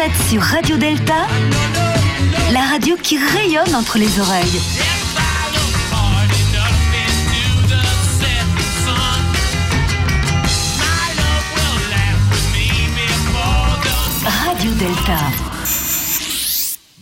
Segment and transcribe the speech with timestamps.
[0.00, 1.26] êtes sur Radio Delta,
[2.54, 4.60] la radio qui rayonne entre les oreilles.
[14.24, 15.18] Radio Delta.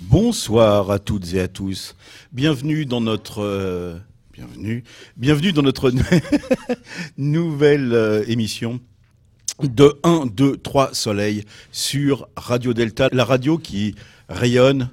[0.01, 1.95] Bonsoir à toutes et à tous.
[2.33, 3.97] Bienvenue dans notre euh,
[4.33, 4.83] bienvenue,
[5.17, 5.93] bienvenue dans notre
[7.17, 8.81] nouvelle euh, émission
[9.63, 13.95] de 1 2 3 soleil sur Radio Delta, la radio qui
[14.29, 14.91] rayonne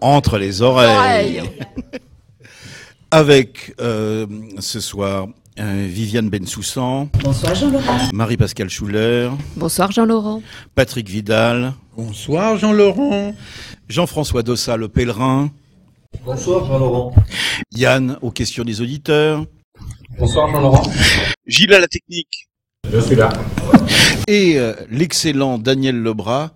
[0.00, 1.42] entre les oreilles.
[3.10, 4.26] Avec euh,
[4.58, 5.28] ce soir
[5.58, 7.98] euh, Viviane Bensoussan, Bonsoir Jean-Laurent.
[8.12, 10.42] Marie-Pascale Schuller, Bonsoir Jean-Laurent.
[10.74, 13.34] Patrick Vidal, Bonsoir Jean-Laurent.
[13.88, 15.50] Jean-François Dossa le pèlerin,
[16.24, 17.14] Bonsoir Jean-Laurent.
[17.74, 19.46] Yann aux questions des auditeurs,
[20.18, 20.82] Bonsoir Jean-Laurent.
[21.46, 22.46] Gilles à la technique
[22.92, 23.30] Je suis là.
[24.26, 26.52] Et euh, l'excellent Daniel Lebras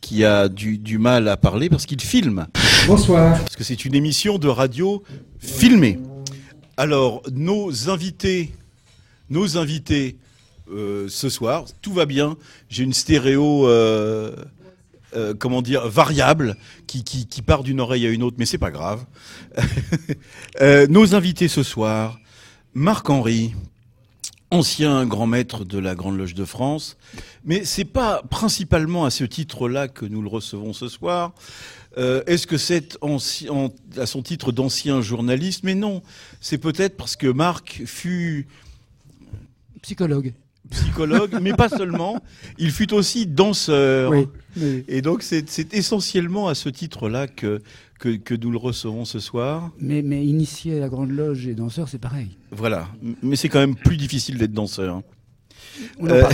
[0.00, 2.46] qui a du, du mal à parler parce qu'il filme.
[2.86, 3.38] Bonsoir.
[3.38, 5.02] Parce que c'est une émission de radio
[5.38, 5.98] filmée.
[6.76, 8.52] Alors, nos invités,
[9.30, 10.18] nos invités
[10.70, 12.36] euh, ce soir, tout va bien.
[12.68, 14.34] J'ai une stéréo, euh,
[15.14, 18.58] euh, comment dire, variable qui, qui, qui part d'une oreille à une autre, mais c'est
[18.58, 19.04] pas grave.
[20.88, 22.18] Nos invités ce soir,
[22.74, 23.54] Marc-Henri,
[24.50, 26.96] ancien grand maître de la Grande Loge de France,
[27.44, 31.32] mais c'est pas principalement à ce titre-là que nous le recevons ce soir.
[31.96, 32.98] Euh, Est-ce que c'est
[33.96, 35.62] à son titre d'ancien journaliste?
[35.64, 36.02] Mais non,
[36.40, 38.46] c'est peut-être parce que Marc fut
[39.82, 40.32] Psychologue.
[40.70, 42.20] psychologue, mais pas seulement.
[42.58, 44.10] Il fut aussi danseur.
[44.10, 44.26] Oui.
[44.56, 44.84] oui.
[44.88, 47.60] Et donc c'est c'est essentiellement à ce titre-là que,
[47.98, 49.70] que, que nous le recevons ce soir.
[49.78, 52.36] Mais, mais initié à la Grande Loge et danseur, c'est pareil.
[52.50, 52.88] Voilà.
[53.22, 55.02] Mais c'est quand même plus difficile d'être danseur.
[55.98, 56.28] On en Euh.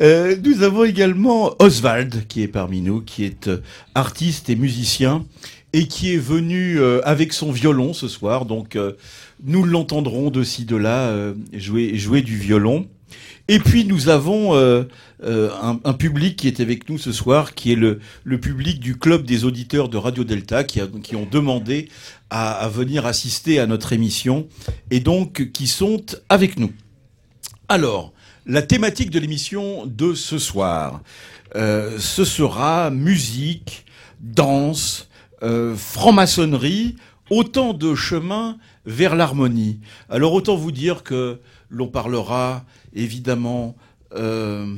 [0.00, 3.58] Euh, nous avons également Oswald qui est parmi nous, qui est euh,
[3.94, 5.26] artiste et musicien
[5.72, 8.46] et qui est venu euh, avec son violon ce soir.
[8.46, 8.78] Donc
[9.42, 11.12] nous l'entendrons de ci de là
[11.52, 12.88] jouer jouer du violon.
[13.50, 14.84] Et puis nous avons euh,
[15.24, 17.98] euh, un, public qui est avec nous ce soir, qui est le,
[18.38, 21.88] public du club des auditeurs de Radio Delta, qui, ont demandé
[22.28, 24.48] à, à venir assister à notre émission
[24.90, 26.72] et donc qui sont avec nous.
[27.70, 28.12] Alors,
[28.44, 31.02] la thématique de l'émission de ce soir,
[31.56, 33.86] euh, ce sera musique,
[34.20, 35.08] danse,
[35.40, 36.96] franc-maçonnerie,
[37.30, 39.80] autant de chemins vers l'harmonie.
[40.08, 43.76] Alors autant vous dire que l'on parlera évidemment
[44.14, 44.76] euh,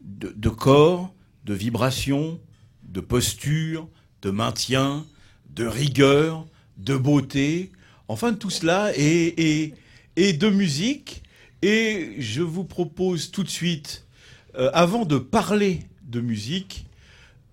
[0.00, 2.40] de, corps, de vibration,
[2.82, 3.88] de posture,
[4.22, 5.04] de maintien,
[5.50, 7.72] de rigueur, de beauté,
[8.08, 9.72] enfin tout cela et
[10.16, 11.22] de musique.
[11.62, 14.06] Et je vous propose tout de suite,
[14.56, 16.86] euh, avant de parler de musique,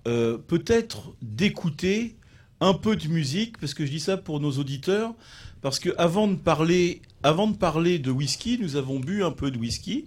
[0.07, 2.17] euh, peut-être d'écouter
[2.59, 5.13] un peu de musique, parce que je dis ça pour nos auditeurs,
[5.63, 10.05] parce que avant de parler, de whisky, nous avons bu un peu de whisky,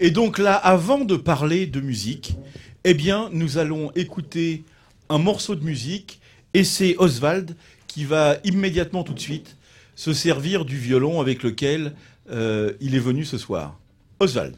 [0.00, 2.34] et donc là, avant de parler de musique,
[2.82, 4.64] eh bien, nous allons écouter
[5.08, 6.20] un morceau de musique,
[6.54, 7.54] et c'est Oswald
[7.86, 9.56] qui va immédiatement tout de suite
[9.94, 11.94] se servir du violon avec lequel
[12.30, 13.78] euh, il est venu ce soir.
[14.18, 14.56] Oswald.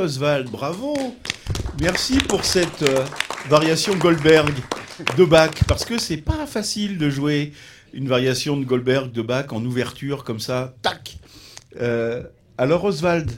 [0.00, 0.96] Oswald, bravo.
[1.80, 3.04] Merci pour cette euh,
[3.48, 4.54] variation Goldberg
[5.16, 7.52] de Bach, parce que c'est pas facile de jouer
[7.92, 11.18] une variation de Goldberg de Bach en ouverture comme ça, tac.
[11.80, 12.22] Euh,
[12.56, 13.30] alors Oswald,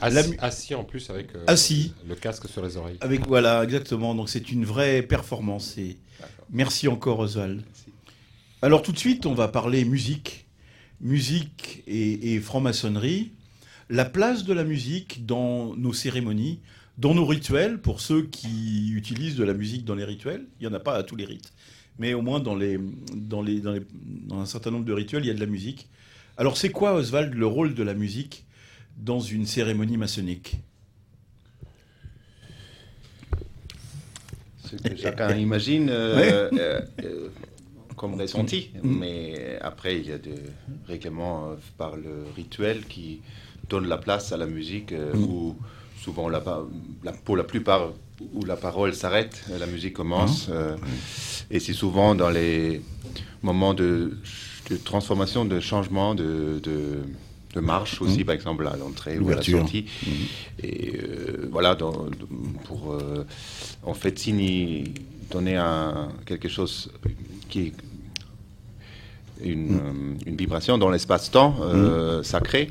[0.00, 1.94] Assis, en plus avec euh, Assis.
[2.06, 2.98] le casque sur les oreilles.
[3.00, 4.14] Avec voilà, exactement.
[4.14, 5.76] Donc c'est une vraie performance.
[5.78, 5.96] Et
[6.50, 7.62] merci encore Oswald.
[8.60, 10.46] Alors tout de suite, on va parler musique,
[11.00, 13.32] musique et, et franc-maçonnerie.
[13.92, 16.60] La place de la musique dans nos cérémonies,
[16.96, 17.80] dans nos rituels.
[17.80, 20.94] Pour ceux qui utilisent de la musique dans les rituels, il y en a pas
[20.94, 21.52] à tous les rites,
[21.98, 22.78] mais au moins dans les
[23.16, 23.82] dans les dans, les,
[24.28, 25.88] dans un certain nombre de rituels, il y a de la musique.
[26.36, 28.44] Alors c'est quoi Oswald le rôle de la musique
[28.96, 30.58] dans une cérémonie maçonnique?
[34.64, 37.28] Ce que chacun imagine euh, euh, euh,
[37.96, 38.70] comme ressenti.
[38.84, 40.38] Mais après, il y a des
[40.86, 43.20] règlements par le rituel qui
[43.70, 45.54] donnent la place à la musique, euh, où
[46.04, 46.42] souvent, la,
[47.04, 47.92] la- pour la plupart,
[48.34, 50.48] où la parole s'arrête, la musique commence.
[50.50, 50.76] euh,
[51.50, 52.82] et c'est souvent dans les
[53.42, 54.18] moments de,
[54.70, 56.78] de transformation, de changement, de, de,
[57.54, 59.84] de marche aussi, par exemple à l'entrée ou à la sortie.
[60.62, 62.06] Et euh, voilà, dans-
[62.66, 63.24] pour euh,
[63.82, 64.84] en fait signer,
[65.30, 66.90] donner un, quelque chose
[67.48, 67.72] qui est
[69.44, 72.70] une, euh, une vibration dans l'espace-temps euh, sacré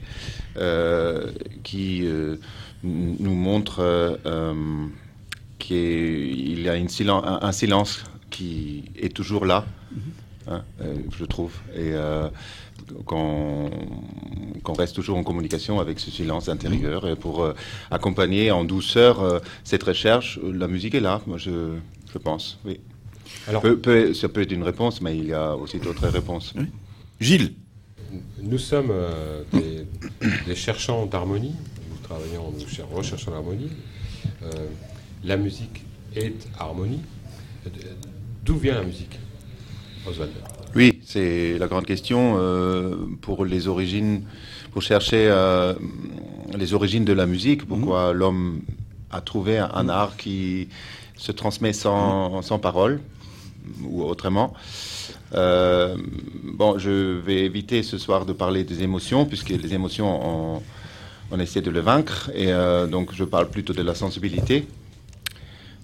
[0.57, 1.31] euh,
[1.63, 2.03] qui
[2.83, 4.17] nous montre
[5.59, 9.65] qu'il y a une silen- un, un silence qui est toujours là,
[10.47, 11.91] hein, euh, je trouve, et
[13.05, 13.69] qu'on
[14.73, 17.53] reste toujours en communication avec ce silence intérieur et pour euh,
[17.91, 21.75] accompagner en douceur euh, cette recherche, la musique est là, moi je,
[22.13, 22.79] je pense, oui.
[23.47, 26.53] Alors, Peut- peut- ça peut être une réponse, mais il y a aussi d'autres réponses.
[27.19, 27.53] Gilles
[28.41, 29.85] nous sommes euh, des,
[30.47, 31.53] des cherchants d'harmonie.
[31.91, 33.69] Nous travaillons, nous cher- recherchons l'harmonie.
[34.41, 34.47] Euh,
[35.23, 35.83] la musique
[36.15, 37.01] est harmonie.
[37.67, 37.69] Euh,
[38.43, 39.19] D'où vient la musique,
[40.07, 40.31] Oswald?
[40.75, 44.23] Oui, c'est la grande question euh, pour les origines,
[44.71, 45.75] pour chercher euh,
[46.57, 48.61] les origines de la musique, pourquoi l'homme
[49.11, 50.67] a trouvé un, un art qui
[51.15, 53.01] se transmet sans, sans parole
[53.83, 54.53] ou autrement.
[55.33, 55.95] Euh,
[56.43, 60.61] bon, je vais éviter ce soir de parler des émotions, puisque les émotions,
[61.31, 64.67] on, essaie de les vaincre, et euh, donc je parle plutôt de la sensibilité.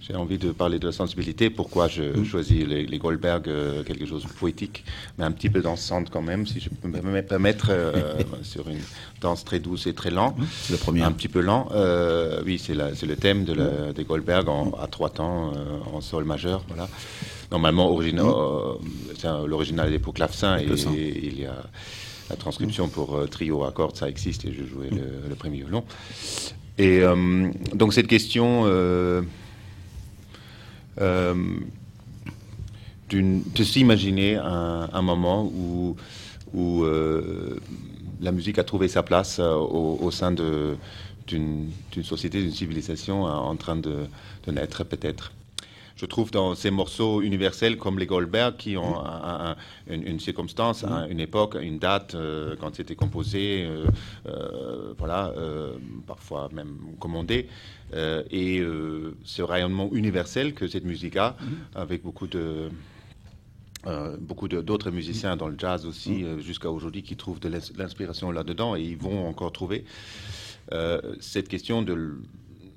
[0.08, 1.50] J'ai envie de parler de la sensibilité.
[1.50, 4.86] Pourquoi je choisis les, les Goldberg, euh, quelque chose de poétique,
[5.18, 8.82] mais un petit peu dansante quand même, si je peux me permettre, euh, sur une
[9.20, 10.36] danse très douce et très lente.
[10.62, 11.08] C'est la première.
[11.08, 11.70] Un petit peu lent.
[11.72, 15.54] Euh, oui, c'est le thème de la, des Goldberg en, à trois temps,
[15.92, 16.64] en sol majeur.
[16.68, 16.88] Voilà.
[17.52, 17.90] Normalement,
[19.48, 20.68] l'original est pour clavecin et,
[21.24, 21.64] il y a
[22.30, 25.84] la transcription pour trio à cordes, ça existe et je jouais le, le premier violon.
[26.78, 27.02] Et
[27.74, 28.66] donc cette question
[33.10, 35.96] de s'imaginer un, un moment où,
[36.84, 37.60] euh,
[38.22, 41.70] la musique a trouvé sa place euh, au, sein d'une
[42.04, 44.08] société, d'une civilisation euh, en train de
[44.48, 45.32] naître peut-être.
[45.98, 49.56] Je trouve dans ces morceaux universels comme les Goldberg qui ont un- un-
[49.88, 53.86] une, une circonstance, un- une époque, une date euh, quand c'était composé, euh,
[54.28, 55.72] euh, voilà, euh,
[56.06, 57.48] parfois même commandé,
[57.94, 58.62] et
[59.24, 61.38] ce rayonnement universel que cette musique a,
[61.76, 62.70] avec beaucoup de
[63.88, 67.72] euh, beaucoup d'autres musiciens dans le jazz aussi, euh, jusqu'à aujourd'hui, qui trouvent de l'ins-
[67.78, 69.86] l'inspiration là-dedans et ils vont encore trouver.
[70.74, 72.18] Euh, cette question de,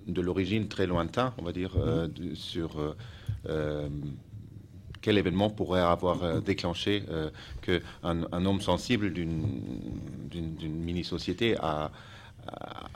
[0.08, 2.96] de l'origine très lointain, on va dire, euh, de- sur euh,
[3.48, 3.88] euh,
[5.00, 7.04] quel événement pourrait avoir déclenché
[7.62, 9.46] que un, homme sensible d'une
[10.84, 11.92] mini-société a,
[12.48, 12.88] a-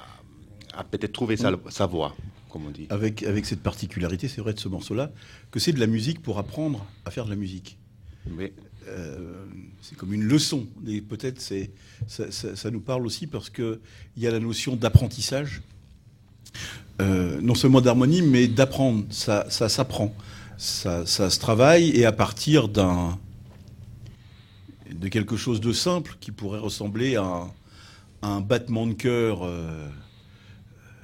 [0.75, 2.17] a peut-être trouvé sa, sa voix,
[2.51, 2.87] comme on dit.
[2.91, 5.13] avec, avec cette particularité, c'est vrai, de ce morceau-là,
[5.53, 7.79] que c'est de la musique pour apprendre à faire de la musique.
[8.37, 8.53] Oui.
[8.89, 9.45] Euh,
[9.81, 10.67] c'est comme une leçon.
[10.89, 11.71] Et peut-être c'est,
[12.09, 13.79] ça, ça- ça nous parle aussi parce qu'il
[14.17, 15.63] y a la notion d'apprentissage,
[17.03, 19.05] Euh, non seulement d'harmonie, mais d'apprendre.
[19.11, 20.15] Ça, ça s'apprend.
[20.57, 23.19] Ça, ça se travaille et à partir d'un
[24.95, 27.49] de quelque chose de simple qui pourrait ressembler à
[28.21, 29.89] un, battement de cœur euh,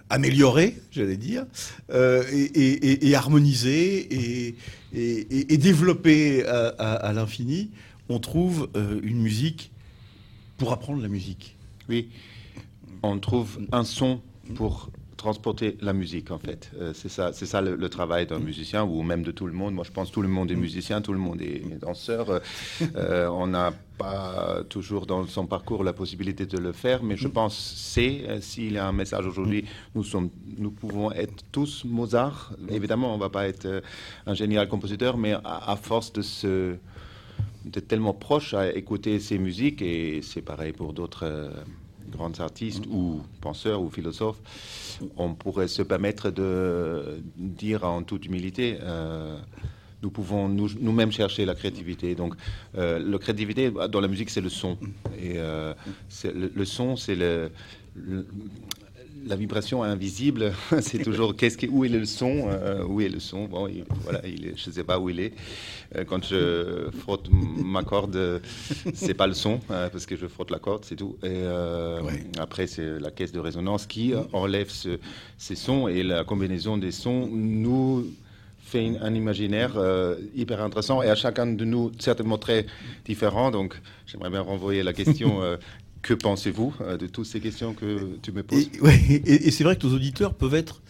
[0.09, 1.47] amélioré, j'allais dire,
[1.91, 4.55] euh, et, harmonisé
[4.93, 7.71] et, développé à, l'infini,
[8.09, 8.69] on trouve
[9.03, 9.73] une musique
[10.59, 11.57] pour apprendre la musique.
[11.89, 12.09] Oui,
[13.03, 14.21] on trouve un son
[14.55, 16.71] pour transporter la musique en fait.
[16.81, 19.53] Euh, c'est ça, c'est ça le, le travail d'un musicien ou même de tout le
[19.53, 19.75] monde.
[19.75, 22.31] Moi, je pense que tout le monde est musicien, tout le monde est danseur.
[22.31, 22.41] Euh,
[22.97, 27.29] euh, on n'a pas toujours dans son parcours la possibilité de le faire, mais je
[27.29, 31.85] pense c'est euh, s'il y a un message aujourd'hui, nous sommes, nous pouvons être tous
[31.85, 32.53] Mozart.
[32.71, 33.83] Évidemment, on va pas être
[34.25, 36.77] un génial compositeur, mais à, à force de se
[37.65, 41.51] d'être tellement proche à écouter ces musiques et c'est pareil pour d'autres
[42.11, 44.41] grands artistes ou penseurs ou philosophes,
[45.17, 48.79] on pourrait se permettre de dire en toute humilité.
[48.83, 49.39] Euh,
[50.03, 52.15] nous pouvons nous- nous-mêmes chercher la créativité.
[52.15, 52.35] Donc,
[52.77, 54.79] euh, la créativité dans la musique, c'est le son.
[55.19, 55.75] Et euh,
[56.55, 57.51] le, son, c'est le-
[59.27, 60.53] la vibration invisible.
[60.81, 63.85] c'est toujours qu'est-ce que, où est le son euh, Où est le son Bon, il-
[64.03, 65.33] voilà, il est- je ne sais pas où il est.
[65.97, 68.41] Euh, quand je frotte ma corde,
[68.95, 71.17] c'est pas le son euh, parce que je frotte la corde, c'est tout.
[71.23, 72.25] Et Ouais.
[72.39, 74.99] après, c'est la caisse de résonance qui enlève ce-
[75.37, 78.07] ces sons et la combinaison des sons nous
[78.61, 82.67] fait une- un imaginaire euh, hyper intéressant et à chacun de nous certainement très
[83.07, 83.51] différent.
[83.51, 85.43] Donc, j'aimerais bien renvoyer la question.
[85.43, 85.57] euh,
[86.09, 88.71] que pensez-vous euh, de toutes ces questions que tu me poses?
[88.83, 90.81] Et, et- c'est vrai que nos auditeurs peuvent être,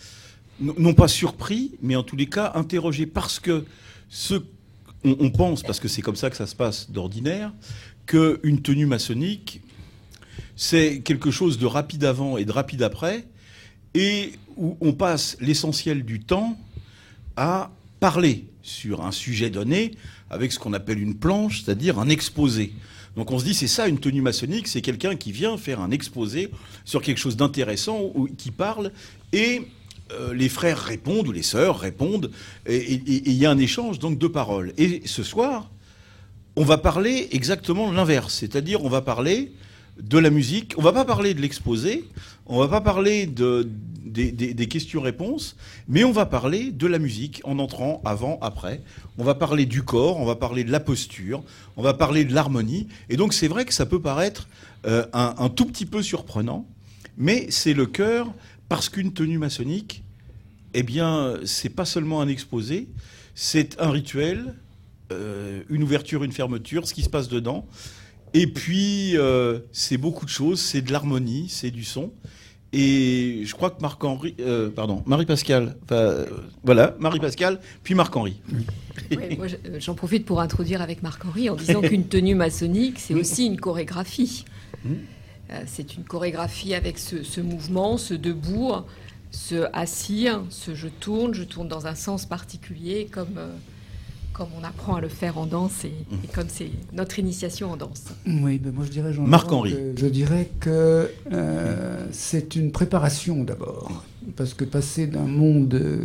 [0.61, 3.65] non pas surpris, mais en tous les cas interrogés parce que
[4.09, 4.35] ce,
[5.03, 7.53] on pense, parce que c'est comme ça que ça se passe d'ordinaire,
[8.07, 9.61] qu'une tenue maçonnique,
[10.55, 13.27] c'est quelque chose de rapide avant et de rapide après,
[13.95, 16.57] et où on passe l'essentiel du temps
[17.37, 19.93] à parler sur un sujet donné
[20.31, 22.73] avec ce qu'on appelle une planche, c'est-à-dire un exposé.
[23.19, 25.91] Donc on se dit c'est ça une tenue maçonnique, c'est quelqu'un qui vient faire un
[25.91, 26.53] exposé
[26.85, 28.93] sur quelque chose d'intéressant ou qui parle
[29.33, 29.63] et
[30.13, 32.31] euh, les frères répondent ou les sœurs répondent
[32.67, 34.73] et il y a un échange donc de paroles.
[34.79, 35.69] Et ce soir,
[36.55, 39.51] on va parler exactement l'inverse, c'est-à-dire on va parler
[40.01, 42.05] de la musique, on va pas parler de l'exposé,
[42.47, 43.69] on va pas parler de,
[44.05, 45.57] des, questions-réponses,
[45.89, 48.81] mais on va parler de la musique en entrant avant, après.
[49.19, 51.43] On va parler du corps, on va parler de la posture,
[51.77, 52.89] on va parler de l'harmonie.
[53.09, 54.49] Et donc c'est vrai que ça peut paraître
[54.87, 56.67] euh, un, un tout petit peu surprenant,
[57.17, 58.33] mais c'est le cœur
[58.69, 60.03] parce qu'une tenue maçonnique,
[60.75, 62.89] eh bien, c'est pas seulement un exposé,
[63.35, 64.55] c'est un rituel,
[65.11, 67.67] euh, une ouverture, une fermeture, ce qui se passe dedans.
[68.35, 72.13] Et puis, euh, c'est beaucoup de choses, c'est de l'harmonie, c'est du son.
[72.75, 76.27] Et je crois que Marc-Henri, euh, pardon, Marie-Pascale, enfin, euh,
[76.65, 78.43] voilà, Marie-Pascale, puis Marc-Henri.
[79.17, 82.99] Ouais, moi, je- euh, J'en profite pour introduire avec Marc-Henri en disant qu'une tenue maçonnique,
[82.99, 84.45] c'est aussi une chorégraphie.
[85.67, 88.71] C'est une chorégraphie avec ce, ce mouvement, ce debout,
[89.31, 93.39] ce assis, ce je tourne, je tourne dans un sens particulier, comme,
[94.39, 95.89] comme on apprend à le faire en danse et,
[96.25, 98.05] et comme c'est notre initiation en danse.
[98.27, 99.75] Oui, ben moi je dirais, Jean Marc-Henri.
[99.97, 104.05] Je dirais que euh, c'est une préparation d'abord.
[104.37, 105.99] Parce que passer d'un monde euh,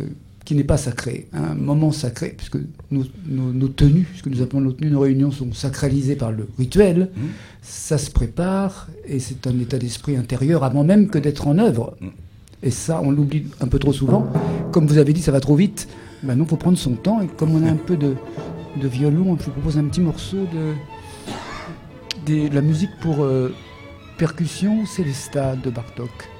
[0.44, 2.56] qui n'est pas sacré à un moment sacré, puisque
[2.90, 6.32] nos, nos- nos tenues, ce que nous appelons nos tenues, nos réunions sont sacralisées par
[6.32, 7.28] le rituel, Mhm.
[7.62, 11.96] ça se prépare et c'est un état d'esprit intérieur avant même que d'être en œuvre.
[12.00, 12.10] Mhm.
[12.64, 14.26] Et ça, on l'oublie un peu trop souvent.
[14.72, 15.86] Comme vous avez dit, ça va trop vite.
[16.24, 17.20] Ben non, il faut prendre son temps.
[17.20, 18.16] Et comme on a un peu de,
[18.76, 20.46] violon, je vous propose un petit morceau
[22.26, 23.54] de, la musique pour euh,
[24.16, 26.33] percussion Célesta de Bartok.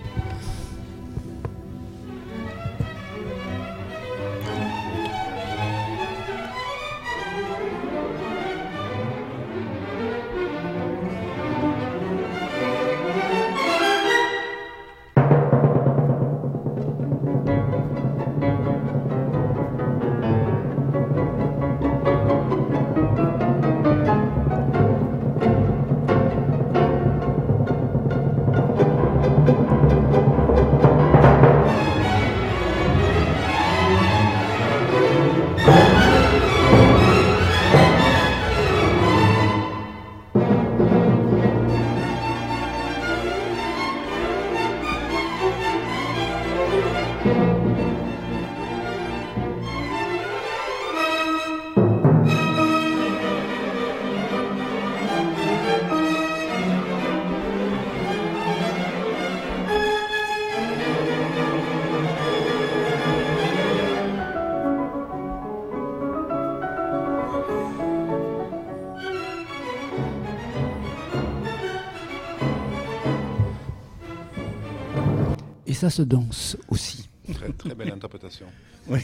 [75.84, 77.08] Ça se danse aussi.
[77.34, 78.46] Très, très belle interprétation.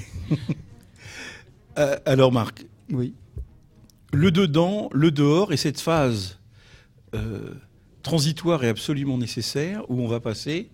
[1.78, 3.14] Euh, alors Marc, Oui.
[4.12, 6.38] le dedans, le dehors et cette phase
[7.14, 7.54] euh,
[8.02, 10.68] transitoire et absolument nécessaire où on va passer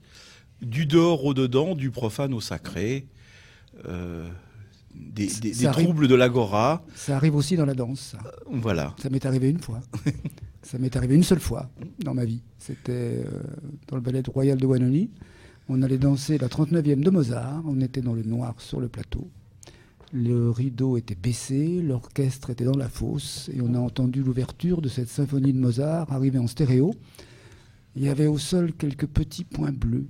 [0.63, 3.07] du dehors au dedans, du profane au sacré,
[3.87, 4.27] euh,
[4.95, 5.85] des, des- Ça des arrive.
[5.85, 6.83] troubles de l'agora.
[6.95, 8.01] Ça arrive aussi dans la danse.
[8.01, 8.19] ça.
[8.51, 8.95] Voilà.
[9.01, 9.83] Ça m'est arrivé une fois.
[10.63, 12.43] ça m'est arrivé une seule fois dans ma vie.
[12.59, 13.23] C'était
[13.89, 15.11] dans le ballet royal de Wanoni.
[15.69, 17.63] On allait danser la 39e de Mozart.
[17.67, 19.29] On était dans le noir sur le plateau.
[20.13, 24.89] Le rideau était baissé, l'orchestre était dans la fosse, et on a entendu l'ouverture de
[24.89, 26.95] cette symphonie de Mozart arriver en stéréo.
[27.97, 30.07] Il y avait au sol quelques petits points bleus.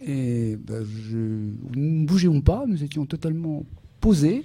[0.00, 1.18] Et ben, je...
[1.76, 3.66] nous ne bougions pas, nous étions totalement
[4.00, 4.44] posés.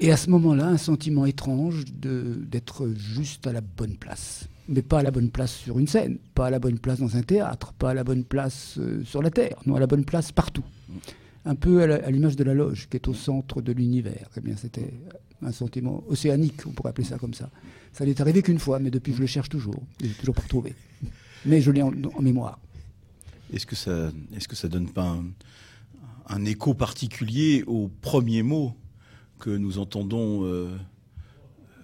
[0.00, 4.48] Et à ce moment-là, un sentiment étrange d'être juste à la bonne place.
[4.68, 7.16] Mais pas à la bonne place sur une scène, pas à la bonne place dans
[7.16, 10.04] un théâtre, pas à la bonne place euh, sur la Terre, non, à la bonne
[10.04, 10.64] place partout.
[11.44, 14.30] Un peu à l'image de la loge qui est au centre de l'univers.
[14.36, 14.94] Eh bien, c'était
[15.42, 17.50] un sentiment océanique, on pourrait appeler ça comme ça.
[17.92, 19.82] Ça n'est arrivé qu'une fois, mais depuis, je le cherche toujours.
[20.00, 20.74] Je l'ai toujours pas retrouvé.
[21.44, 21.92] Mais je l'ai en,
[22.22, 22.58] mémoire.
[23.52, 25.26] Est-ce que ça, est-ce que ça donne pas un,
[26.28, 28.74] un écho particulier aux premiers mots
[29.38, 30.74] que nous entendons euh,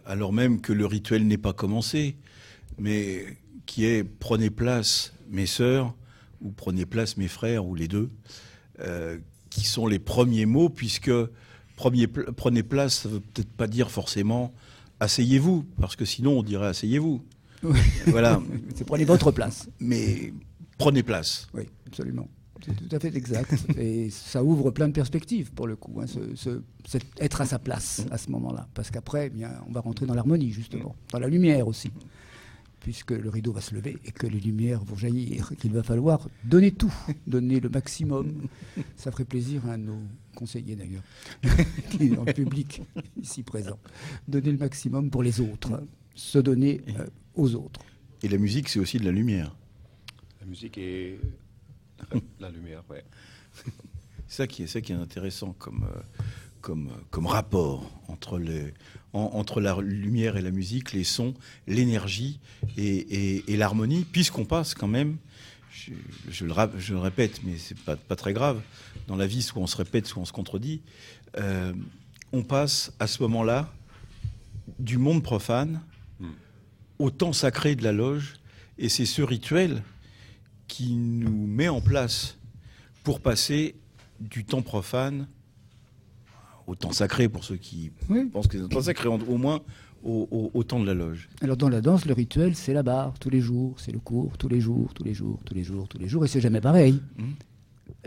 [0.06, 2.16] alors même que le rituel n'est pas commencé,
[2.80, 3.25] mais
[3.66, 5.94] qui est prenez place mes sœurs
[6.40, 8.10] ou prenez place mes frères ou les deux,
[8.80, 9.18] euh,
[9.50, 11.10] qui sont les premiers mots puisque
[11.76, 14.52] premier prenez place, ça veut peut-être pas dire forcément
[15.00, 17.22] asseyez-vous parce que sinon on dirait asseyez-vous.
[17.62, 17.78] Oui.
[18.06, 18.40] Voilà,
[18.75, 19.68] C'est prenez votre place.
[19.78, 20.32] mais
[20.78, 21.46] prenez place.
[21.54, 22.26] Oui, absolument.
[22.64, 23.54] C'est tout à fait exact.
[23.78, 25.99] Et ça ouvre plein de perspectives pour le coup.
[26.00, 28.68] hein, ce- ce- cet- être à sa place à ce moment-là.
[28.75, 30.94] Parce qu'après, eh on va rentrer dans l'harmonie, justement.
[31.12, 31.90] Dans la lumière aussi.
[32.80, 35.52] Puisque le rideau va se lever et que les lumières vont jaillir.
[35.58, 36.92] Qu'il va falloir donner tout,
[37.26, 38.49] donner le maximum.
[38.96, 40.00] Ça ferait plaisir à nos
[40.34, 41.02] conseillers d'ailleurs,
[41.90, 42.82] qui est le public
[43.20, 43.78] ici présent.
[44.28, 45.82] Donner le maximum pour les autres.
[46.14, 47.80] Se donner euh, aux autres.
[48.22, 49.54] Et la musique, c'est aussi de la lumière.
[50.40, 51.18] La musique et
[52.40, 53.04] la lumière, ouais.
[54.26, 56.00] C'est ça qui est, ça qui est intéressant comme, euh,
[56.60, 58.72] comme, euh, comme rapport entre, les,
[59.12, 61.34] en- entre la lumière et la musique, les sons,
[61.66, 62.40] l'énergie
[62.76, 65.16] et, et- et l'harmonie, puisqu'on passe quand même,
[65.72, 65.92] je,
[66.30, 68.60] je le, rap- je le répète, mais c'est pas, pas très grave,
[69.06, 70.82] dans la vie, soit on se répète, soit on se contredit,
[71.38, 71.72] euh,
[72.32, 73.72] on passe à ce moment-là
[74.78, 75.80] du monde profane
[76.98, 78.34] au temps sacré de la loge,
[78.78, 79.82] et c'est ce rituel
[80.68, 82.36] qui nous met en place
[83.04, 83.75] pour passer
[84.20, 85.26] du temps profane
[86.71, 88.25] au temps sacré, pour ceux qui Oui.
[88.33, 89.61] pensent que c'est un temps sacré, au moins
[90.02, 91.28] au, au- au temps de la loge.
[91.43, 94.39] Alors dans la danse, le rituel, c'est la barre, tous les jours, c'est le cours,
[94.39, 96.61] tous les jours, tous les jours, tous les jours, tous les jours, et c'est jamais
[96.61, 97.00] pareil.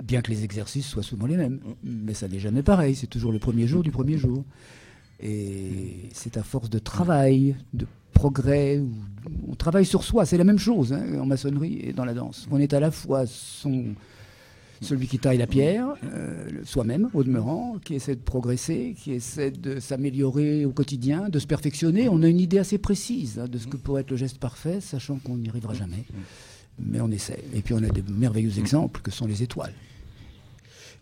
[0.03, 3.31] Bien que les exercices soient souvent les mêmes, mais ça n'est jamais pareil, c'est toujours
[3.31, 4.43] le premier jour du premier jour.
[5.21, 8.81] Et c'est à force de travail, de progrès,
[9.47, 12.47] on travaille sur soi, c'est la même chose hein, en maçonnerie et dans la danse.
[12.51, 13.93] On est à la fois son,
[14.83, 19.51] celui qui taille la pierre, euh, soi-même au demeurant, qui essaie de progresser, qui essaie
[19.51, 22.09] de s'améliorer au quotidien, de se perfectionner.
[22.09, 24.81] On a une idée assez précise hein, de ce que pourrait être le geste parfait,
[24.81, 26.03] sachant qu'on n'y arrivera jamais.
[26.79, 27.43] Mais on essaie.
[27.53, 29.73] Et puis on a des merveilleux exemples que sont les étoiles.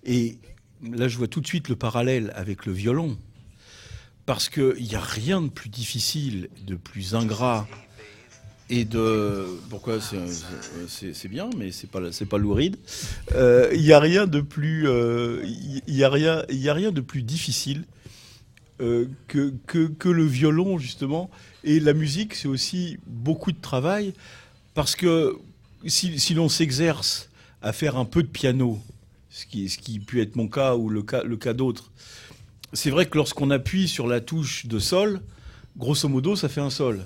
[0.04, 0.38] Et
[0.84, 3.18] là, je vois tout de suite le parallèle avec le violon.
[4.26, 7.68] Parce qu'il n'y a rien de plus difficile, de plus ingrat
[8.72, 9.46] et de.
[9.70, 12.78] Pourquoi c'est- bien, mais c'est pas c'est pas louride.
[13.34, 14.88] Euh, Il n'y a rien de plus.
[14.88, 15.44] euh,
[15.88, 16.44] Il y a rien.
[16.50, 17.84] Il a rien de plus difficile
[18.82, 21.30] euh, que, que que le violon justement.
[21.64, 24.14] Et la musique, c'est aussi beaucoup de travail
[24.74, 25.36] parce que
[25.86, 27.30] si, si l'on s'exerce
[27.62, 28.80] à faire un peu de piano,
[29.30, 31.92] ce qui, ce qui peut être mon cas ou le cas, le cas d'autres,
[32.74, 35.22] c'est vrai que lorsqu'on appuie sur la touche de sol,
[35.78, 37.06] grosso modo, ça fait un sol.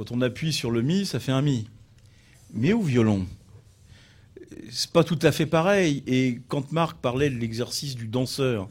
[0.00, 1.68] Quand on appuie sur le mi, ça fait un mi.
[2.54, 3.26] Mais au violon,
[4.70, 6.02] c'est pas tout à fait pareil.
[6.06, 8.70] Et quand Marc parlait de l'exercice du danseur,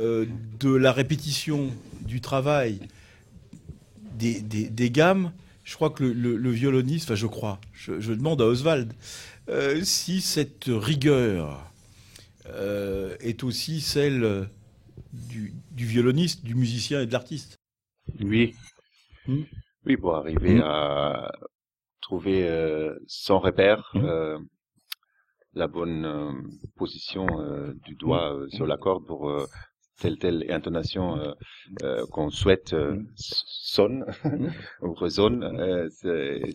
[0.00, 0.26] euh,
[0.58, 2.80] de la répétition, du travail,
[4.16, 5.30] des, des- des gammes,
[5.62, 8.92] je crois que le, le- le violoniste, enfin je crois, je, je demande à Oswald
[9.48, 11.70] euh, si cette rigueur
[12.46, 14.48] euh, est aussi celle
[15.12, 17.54] du, du violoniste, du musicien et de l'artiste.
[18.18, 18.56] Oui.
[19.28, 19.42] Hmm?
[19.88, 20.62] Oui, pour arriver Hmm.
[20.62, 21.32] à
[22.02, 24.38] trouver euh, son repère, euh,
[25.54, 26.44] la bonne
[26.76, 27.26] position
[27.86, 29.30] du doigt euh, sur la corde pour
[30.00, 31.32] telle telle intonation euh,
[31.82, 34.04] euh, qu'on souhaite euh, s- sonne
[34.82, 35.42] ou résonne.
[35.44, 35.88] euh,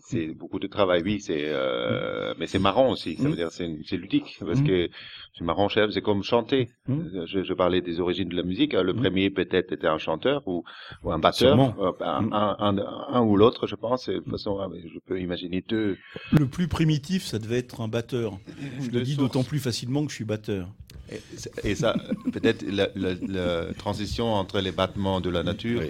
[0.02, 1.20] c'est beaucoup de travail, oui.
[1.20, 3.16] C'est euh, mais c'est marrant aussi.
[3.18, 4.90] Ça veut dire c'est c'est ludique parce que
[5.38, 5.92] c'est marrant, chef.
[5.92, 6.70] C'est comme chanter.
[7.26, 8.74] Je, je parlais des origines de la musique.
[8.74, 8.98] Le Mm.
[8.98, 10.64] premier peut-être était un chanteur ou,
[11.04, 11.58] ou un batteur.
[11.80, 14.08] Euh, un, un, un- un ou l'autre, je pense.
[14.10, 15.98] De toute façon, ah, je peux imaginer deux.
[16.32, 18.40] Le plus primitif, ça devait être un batteur.
[18.82, 20.68] Je le dis d'autant plus facilement que je suis batteur.
[21.14, 21.96] Et, et ça,
[22.32, 25.82] peut-être la, la- la transition entre les battements de la nature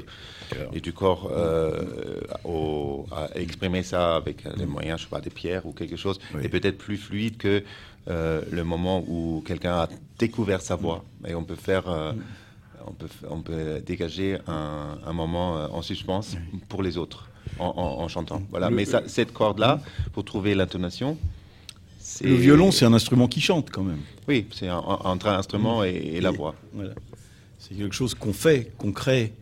[0.73, 5.29] et du corps euh, au- à exprimer ça avec les moyens, je sais pas, des
[5.29, 6.41] pierres ou quelque chose, Oui.
[6.45, 7.63] est peut-être plus fluide que
[8.09, 11.03] euh, le moment où quelqu'un a découvert sa voix.
[11.27, 12.11] Et on peut faire, euh,
[12.85, 16.35] on peut, on peut dégager un, un moment en suspens
[16.69, 17.29] pour les autres.
[17.59, 18.41] en, en- en chantant.
[18.49, 18.69] Voilà.
[18.71, 19.79] Mais ça- cette corde-là,
[20.13, 21.17] pour trouver l'intonation,
[22.21, 23.99] Le violon, c'est un instrument qui chante quand même.
[24.27, 26.55] oui, c'est un- un- entre l'instrument et, et la voix.
[26.73, 26.93] Voilà.
[27.59, 29.33] C'est quelque chose qu'on fait, qu'on crée.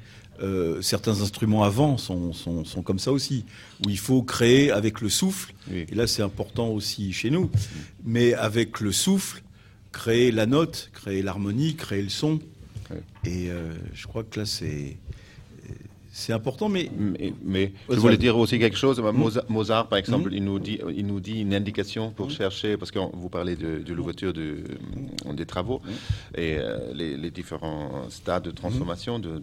[0.44, 3.46] Euh, certains instruments avant sont, sont, sont comme ça aussi,
[3.86, 5.54] où il faut créer avec le souffle.
[5.70, 5.86] Oui.
[5.92, 7.50] Et là, c'est important aussi chez nous.
[8.06, 9.44] Mais avec le souffle,
[9.92, 12.40] créer la note, créer l'harmonie, créer le son.
[13.26, 14.98] Et euh, je crois que là, c'est
[16.22, 16.70] c'est important.
[16.70, 19.00] Mais Mais, mais je voulais dire aussi quelque chose.
[19.00, 19.12] Mm.
[19.12, 20.34] Mozart, Mozart, par exemple, Mm.
[20.40, 23.80] il, nous dit, il nous dit une indication pour chercher, parce que vous parlez de,
[23.80, 24.64] de l'ouverture de-
[25.34, 25.82] des travaux
[26.36, 29.42] et euh, les, les différents stades de transformation, de-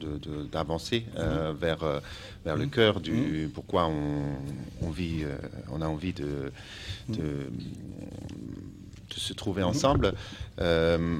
[0.52, 2.00] d'avancée euh, vers, euh,
[2.44, 5.36] vers le cœur du pourquoi on, on vit, euh,
[5.72, 6.52] on a envie de,
[7.08, 7.18] de,
[9.14, 10.12] de se trouver ensemble.
[10.60, 11.18] Euh,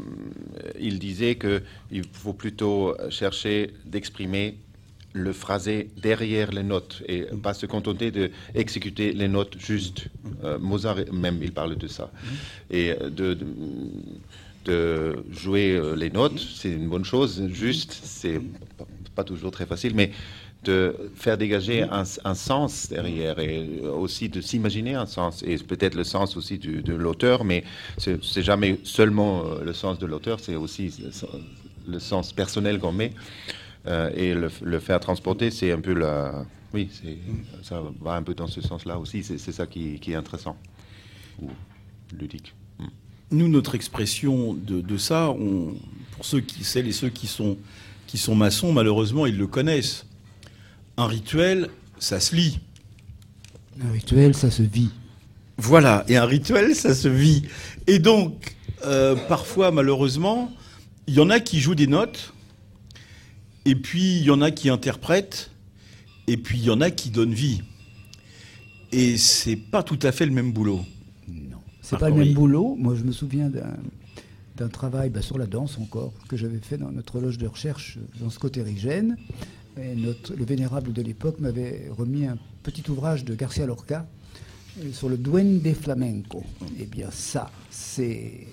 [0.78, 4.58] il disait qu'il faut plutôt chercher d'exprimer
[5.18, 10.07] le phrasé derrière les notes et pas se contenter de exécuter les notes juste.
[10.44, 12.11] Euh, Mozart même il parle de ça
[12.70, 13.37] et euh, de,
[14.64, 17.42] de, jouer euh, les notes c'est une bonne chose.
[17.48, 18.40] Juste c'est
[19.14, 20.12] pas- toujours très facile mais
[20.62, 25.96] de faire dégager un, un sens derrière et aussi de s'imaginer un sens et peut-être
[25.96, 27.64] le sens aussi de l'auteur mais
[27.98, 30.92] c'est jamais seulement le sens de l'auteur c'est aussi
[31.88, 33.12] le sens personnel qu'on met
[33.88, 36.44] euh, et le, le faire transporter, c'est un peu la.
[36.74, 37.16] Oui, c'est,
[37.62, 39.24] ça va un peu dans ce sens-là aussi.
[39.24, 40.57] C'est, c'est ça qui, qui est intéressant
[41.40, 41.48] ou
[42.16, 42.55] ludique.
[43.31, 45.74] nous, notre expression de, de ça, on,
[46.12, 47.57] pour ceux qui, celles et ceux qui sont,
[48.07, 50.07] qui sont maçons, malheureusement, ils le connaissent.
[50.96, 52.59] Un rituel, ça se lit.
[53.81, 54.90] Un rituel, ça se vit.
[55.57, 57.42] Voilà, et un rituel, ça se vit.
[57.87, 60.53] Et donc, euh, parfois, malheureusement,
[61.07, 62.33] il y en a qui jouent des notes,
[63.68, 65.50] et puis il y en a qui interprètent,
[66.26, 67.61] et puis il y en a qui donnent vie.
[68.92, 70.81] Et c'est pas tout à fait le même boulot.
[71.28, 71.59] Non.
[71.83, 72.76] C'est pas le même boulot.
[72.78, 73.50] Moi, je me souviens
[74.57, 77.98] d'un travail bah, sur la danse encore que j'avais fait dans notre loge de recherche
[78.18, 79.16] dans Scott Erigène.
[79.78, 84.07] Et notre, le vénérable de l'époque m'avait remis un petit ouvrage de Garcia Lorca
[84.81, 86.42] euh, sur le duende flamenco.
[86.81, 88.46] Eh bien, ça, c'est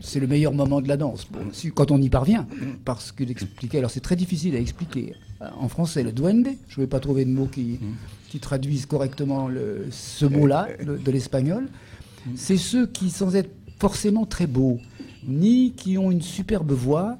[0.00, 1.40] c'est le meilleur moment de la danse, Bon,
[1.74, 2.46] quand on y parvient.
[2.84, 6.80] Parce qu'il expliquait, alors c'est très difficile à expliquer euh, en français, le duende, je
[6.80, 7.78] ne vais pas trouver de mots qui,
[8.28, 11.68] qui traduisent correctement le- ce mot-là le- de l'espagnol.
[12.36, 14.78] C'est ceux qui, sans être forcément très beaux,
[15.26, 17.16] ni qui ont une superbe voix,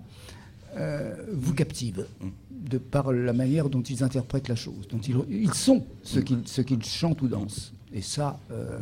[0.76, 2.06] euh, vous captivent
[2.50, 6.42] de par la manière dont ils interprètent la chose, dont ils, ils sont ce qu'ils
[6.46, 7.72] ce qu'ils chantent ou dansent.
[7.92, 8.78] Et ça, euh,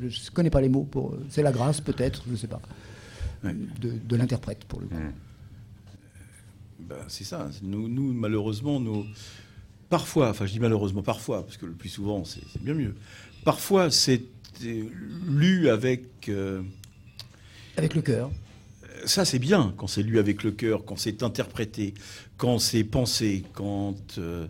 [0.00, 1.14] je ne connais pas les mots pour.
[1.28, 2.60] C'est la grâce peut-être, je ne sais pas,
[3.44, 4.94] de, de l'interprète pour le coup.
[6.78, 7.50] Ben, c'est ça.
[7.62, 9.04] Nous, nous, malheureusement, nous,
[9.88, 12.94] parfois, enfin je dis malheureusement parfois, parce que le plus souvent c'est bien mieux.
[13.44, 14.22] Parfois c'est
[14.64, 14.84] euh,
[15.28, 16.28] lu avec.
[16.28, 16.62] euh,
[17.76, 18.30] Avec le cœur.
[19.04, 21.94] ça c'est bien quand c'est lu avec le cœur, quand c'est interprété,
[22.36, 24.46] quand c'est pensé, quand euh,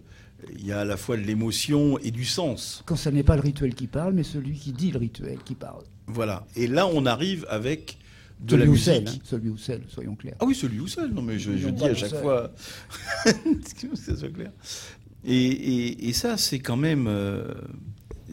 [0.58, 2.82] il y a à la fois de l'émotion et du sens.
[2.86, 5.54] Quand ce n'est pas le rituel qui parle, mais celui qui dit le rituel qui
[5.54, 5.82] parle.
[6.06, 6.46] Voilà.
[6.56, 7.98] Et là on arrive avec
[8.40, 8.84] de celui la musique.
[8.84, 10.36] celle, hein, celui ou celle, soyons clairs.
[10.40, 11.10] Ah oui, celui ou seul.
[11.12, 12.20] Non, mais je, dis à chaque seul.
[12.20, 12.52] fois.
[13.24, 14.52] que ça soit clair.
[15.24, 17.54] Et, et- et ça, c'est quand même, euh,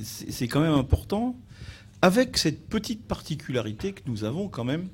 [0.04, 1.38] c'est c'est quand même important,
[2.02, 4.90] avec cette petite particularité que nous avons quand même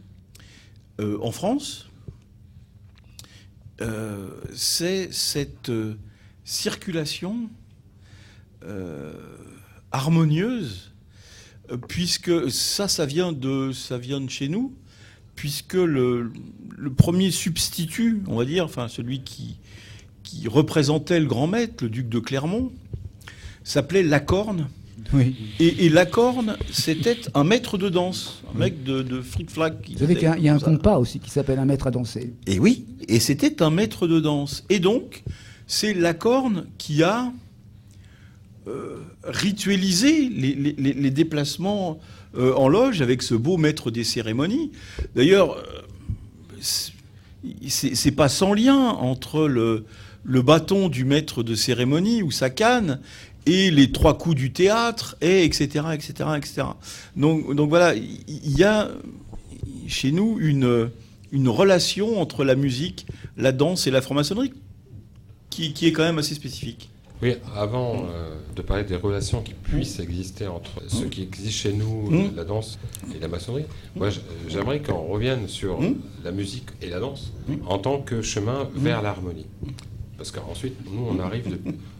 [1.02, 1.90] euh, en France.
[3.82, 5.72] euh, c'est cette
[6.50, 7.48] circulation
[8.66, 9.14] euh,
[9.92, 10.92] harmonieuse,
[11.88, 14.74] puisque ça, ça vient de, ça vient de chez nous,
[15.36, 16.32] puisque le,
[16.76, 19.58] le premier substitut, on va dire, enfin celui qui,
[20.24, 22.72] qui représentait le grand maître, le duc de Clermont,
[23.64, 24.70] s'appelait Lacorne.
[25.14, 25.36] Oui.
[25.60, 29.82] Et, et Lacorne, c'était un maître de danse, un mec de, de fric-flac.
[29.84, 31.66] qui Vous savez qu'il y a, il y a un compas aussi qui s'appelle un
[31.66, 32.34] maître à danser.
[32.48, 34.66] Et oui, et c'était un maître de danse.
[34.70, 35.24] Et donc,
[35.70, 37.32] c'est Lacorne qui a
[38.68, 42.00] euh, ritualisé les, déplacements
[42.36, 44.72] euh, en loge avec ce beau maître des cérémonies.
[45.16, 45.62] D'ailleurs, euh,
[47.70, 49.86] c'est- pas sans lien entre le,
[50.26, 53.00] bâton du maître de cérémonie ou sa canne
[53.46, 56.64] et les trois coups du théâtre, et etc., etc., etc.
[57.16, 58.90] Donc, voilà, il il y a
[59.88, 60.90] chez nous une,
[61.32, 63.06] une relation entre la musique,
[63.38, 64.52] la danse et la franc-maçonnerie
[65.50, 66.90] qui, qui est quand même assez spécifique.
[67.22, 71.74] Oui, avant euh, de parler des relations qui puissent exister entre ce qui existe chez
[71.74, 72.36] nous, Mm.
[72.36, 72.80] la danse
[73.14, 75.96] et la maçonnerie, moi j- j'aimerais qu'on revienne sur Mm.
[76.24, 77.34] la musique et la danse
[77.68, 79.48] en tant que chemin vers l'harmonie.
[80.18, 81.60] Parce qu'ensuite, nous, on arrive de-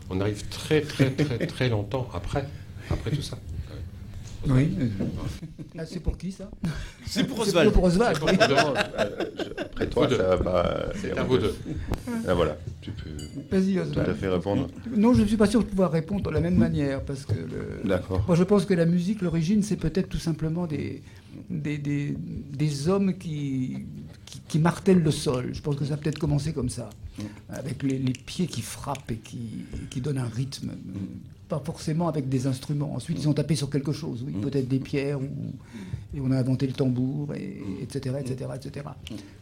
[0.10, 2.48] on arrive très très très très longtemps après,
[2.90, 3.38] après tout ça.
[4.48, 4.70] Oui.
[5.78, 6.50] Ah, c'est pour qui ça
[7.06, 7.74] C'est pour C'est Oswald.
[7.74, 8.18] pour Oswald.
[8.18, 8.56] C'est pour deux.
[9.58, 10.18] Après toi, Vous deux.
[10.18, 10.86] ça va.
[10.96, 11.56] C'est à vous deux.
[12.28, 13.10] Ah, voilà, tu peux
[13.52, 14.16] Vas-y, tout à Oswald.
[14.16, 14.68] fait répondre.
[14.96, 17.34] Non, je ne suis pas sûr de pouvoir répondre de la même manière parce que
[17.34, 18.24] le- D'accord.
[18.28, 21.02] moi je pense que la musique, l'origine, c'est peut-être tout simplement des,
[21.50, 23.86] des, des, des hommes qui,
[24.26, 25.50] qui, qui martèlent le sol.
[25.54, 26.90] Je pense que ça a peut-être commencé comme ça,
[27.50, 30.72] avec les, les pieds qui frappent et qui, qui donnent un rythme.
[31.50, 32.94] Pas forcément avec des instruments.
[32.94, 35.26] Ensuite, ils ont tapé sur quelque chose, oui, peut-être des pierres, ou,
[36.16, 38.86] et on a inventé le tambour, et, etc., etc., etc.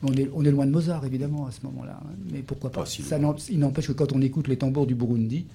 [0.01, 1.99] Mais on est, on est loin de Mozart, évidemment, à ce moment-là.
[2.01, 2.09] hein.
[2.31, 4.95] Mais pourquoi pas Pas si Ça Il n'empêche que quand on écoute les tambours du
[4.95, 5.45] Burundi,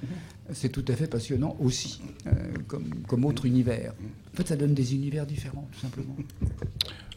[0.52, 2.30] c'est tout à fait passionnant aussi, euh,
[2.68, 3.94] comme, comme autre univers.
[4.34, 6.16] En fait, ça donne des univers différents, tout simplement.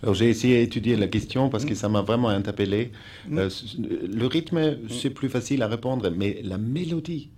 [0.02, 2.92] Alors j'ai essayé d'étudier la question parce que ça m'a vraiment interpellé.
[3.32, 7.30] Euh, le rythme, c'est plus facile à répondre, mais la mélodie,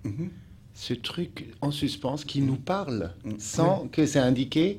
[0.80, 3.10] ce truc en suspens qui nous parle
[3.40, 4.78] sans que c'est indiqué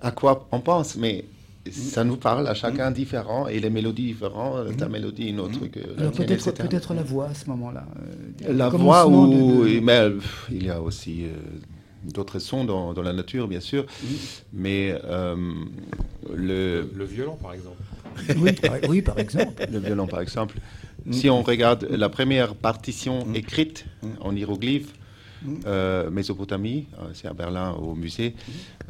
[0.00, 1.24] à quoi on pense, mais
[1.70, 5.80] ça nous parle à chacun différent et les mélodies différentes, ta mélodie une autre que
[5.98, 7.84] la peut-être peut-être la voix à ce moment-là.
[8.48, 11.28] euh, La voix ou de- de- mais euh, pff, il y a aussi euh,
[12.04, 13.84] d'autres sons dans, dans la nature bien sûr,
[14.52, 15.34] mais euh,
[16.32, 17.76] le, Le violon, par exemple.
[18.38, 19.66] Oui, par, oui, par exemple.
[19.70, 20.58] le violon par exemple.
[21.10, 23.84] Si on regarde la première partition écrite
[24.20, 24.92] en hiéroglyphe,
[25.66, 28.34] euh, Mésopotamie, euh, c'est à Berlin au musée,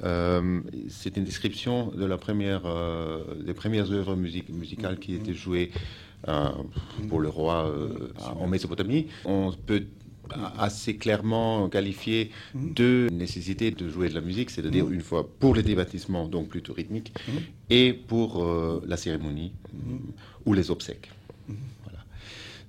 [0.04, 2.62] euh, c'est une description de la première,
[3.44, 5.70] des premières œuvres musicales qui étaient jouées
[7.08, 7.72] pour le roi
[8.38, 9.06] en Mésopotamie.
[9.24, 9.84] On peut
[10.58, 15.62] assez clairement qualifier deux nécessités de jouer de la musique, c'est-à-dire une fois pour les
[15.62, 17.12] débaptisements, donc plutôt rythmique,
[17.68, 18.44] et pour
[18.86, 19.52] la cérémonie
[20.44, 21.10] ou les obsèques.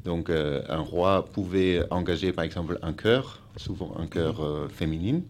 [0.06, 5.22] Donc un roi pouvait engager par exemple un chœur, souvent un chœur euh, féminin,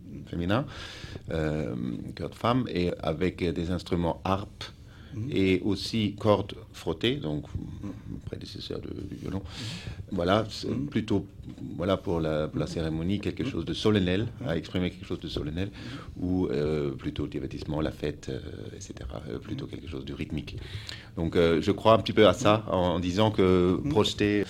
[1.32, 1.76] euh,
[2.16, 4.64] chœur de femme, et avec des instruments harpe
[5.32, 7.44] et aussi cordes frottées, donc
[8.26, 9.42] prédécesseur de- du violon.
[10.12, 11.26] Voilà, c'est plutôt
[11.78, 15.28] voilà pour la, pour la cérémonie quelque chose de solennel, à exprimer quelque chose de
[15.28, 15.70] solennel,
[16.20, 18.40] ou euh, plutôt le divertissement, la fête, euh,
[18.76, 18.94] etc.
[19.30, 20.58] euh, plutôt quelque chose de rythmique.
[21.18, 24.46] Donc je crois un petit peu à ça en, en disant que projeter,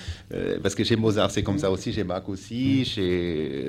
[0.62, 3.66] parce que chez Mozart c'est comme ça aussi, chez Bach aussi, chez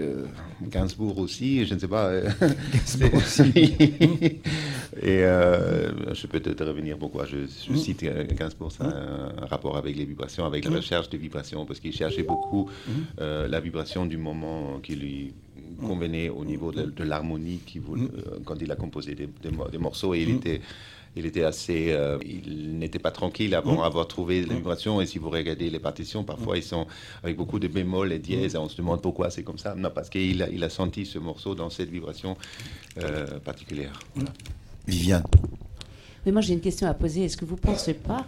[0.70, 2.06] Gainsbourg aussi, je ne sais pas.
[2.08, 2.28] euh,
[2.84, 3.10] c'est-
[5.02, 9.46] Et je peux te, te revenir pourquoi je, je cite euh, Gainsbourg, ça a un
[9.46, 12.68] rapport avec les vibrations, avec la recherche des vibrations, parce qu'il cherchait beaucoup
[13.20, 15.32] euh, la vibration du moment qui lui
[15.80, 19.50] convenait au niveau de, de l'harmonie qu'il voulait, euh, quand il a composé des, des
[19.50, 20.60] mo- des morceaux et il était
[21.14, 24.98] il était assez, euh, il n'était pas tranquille avant avoir trouvé les vibrations.
[25.02, 26.86] Et si vous regardez les partitions, parfois ils sont
[27.22, 28.54] avec beaucoup de bémols et dièses.
[28.54, 29.74] Et on se demande pourquoi c'est comme ça.
[29.74, 32.34] Non, parce qu'il a, il a senti ce morceau dans cette vibration
[32.96, 33.92] euh, particulière.
[34.86, 35.22] Viviane.
[36.24, 37.24] Mais moi, j'ai une question à poser.
[37.24, 38.26] Est-ce que vous ne pensez pas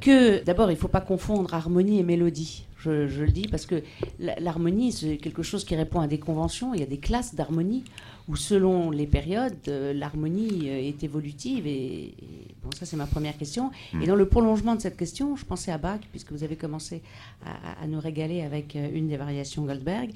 [0.00, 2.64] que, d'abord, il ne faut pas confondre harmonie et mélodie?
[2.78, 2.90] Je,
[3.22, 3.82] le dis parce que
[4.18, 6.74] l'harmonie, c'est quelque chose qui répond à des conventions.
[6.74, 7.84] Il y a des classes d'harmonie
[8.28, 11.66] où, selon les périodes, euh, l'harmonie euh, est évolutive.
[11.66, 12.14] Et, et-
[12.62, 13.70] bon, ça, c'est ma première question.
[14.00, 17.02] Et dans le prolongement de cette question, je pensais à Bach, puisque vous avez commencé
[17.44, 20.10] à, à nous régaler avec euh, une des variations Goldberg.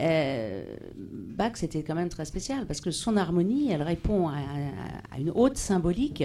[0.00, 0.64] Euh,
[0.96, 5.18] Bach, c'était quand même très spécial parce que son harmonie, elle répond à, à- à
[5.18, 6.24] une haute symbolique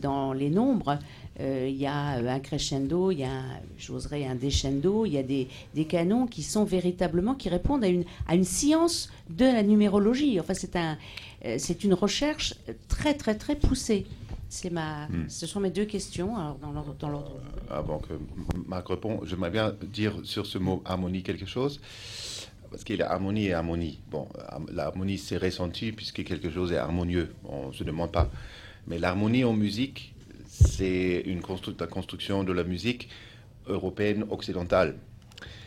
[0.00, 0.98] dans les nombres.
[1.40, 3.42] Euh, Il y a euh, un crescendo, il y a,
[3.78, 7.88] j'oserais, un descendo, il y a des, des canons qui sont véritablement, qui répondent à
[7.88, 10.38] une, à une science de la numérologie.
[10.40, 10.98] Enfin, c'est un,
[11.46, 12.54] euh, c'est une recherche
[12.88, 14.06] très, très, très poussée.
[14.48, 16.94] C'est ma, Ce sont mes deux questions, alors dans l'ordre.
[16.98, 17.36] dans l'ordre.
[17.70, 18.14] Avant que
[18.66, 21.80] Marc réponde, j'aimerais bien dire sur ce mot harmonie quelque chose.
[22.70, 23.98] Parce qu'il y a harmonie et harmonie.
[24.10, 27.32] Bon, har- l'harmonie c'est ressenti puisque quelque chose est harmonieux.
[27.48, 28.28] On ne se demande pas.
[28.88, 30.12] Mais l'harmonie en musique,
[30.64, 33.08] c'est une constru- la construction de la musique
[33.66, 34.96] européenne occidentale.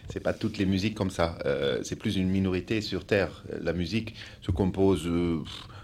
[0.09, 1.37] C'est pas toutes les musiques comme ça.
[1.45, 3.43] Euh, c'est plus une minorité sur Terre.
[3.61, 5.39] La musique se compose euh,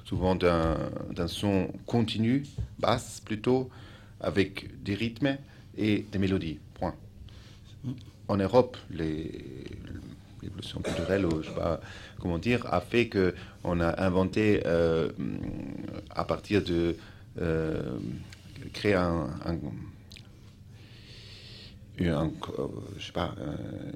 [0.06, 2.44] souvent d'un son continu,
[2.80, 3.70] basse plutôt,
[4.20, 5.38] avec des rythmes
[5.78, 6.60] et des mélodies.
[6.74, 6.96] Point.
[8.28, 11.80] En Europe, l'évolution culturelle, ou je sais pas
[12.20, 15.10] comment dire, a fait que on a inventé euh,
[16.10, 16.96] à partir de
[18.74, 19.58] créer un, un-
[21.98, 22.32] une, un-
[22.98, 23.36] je sais pas,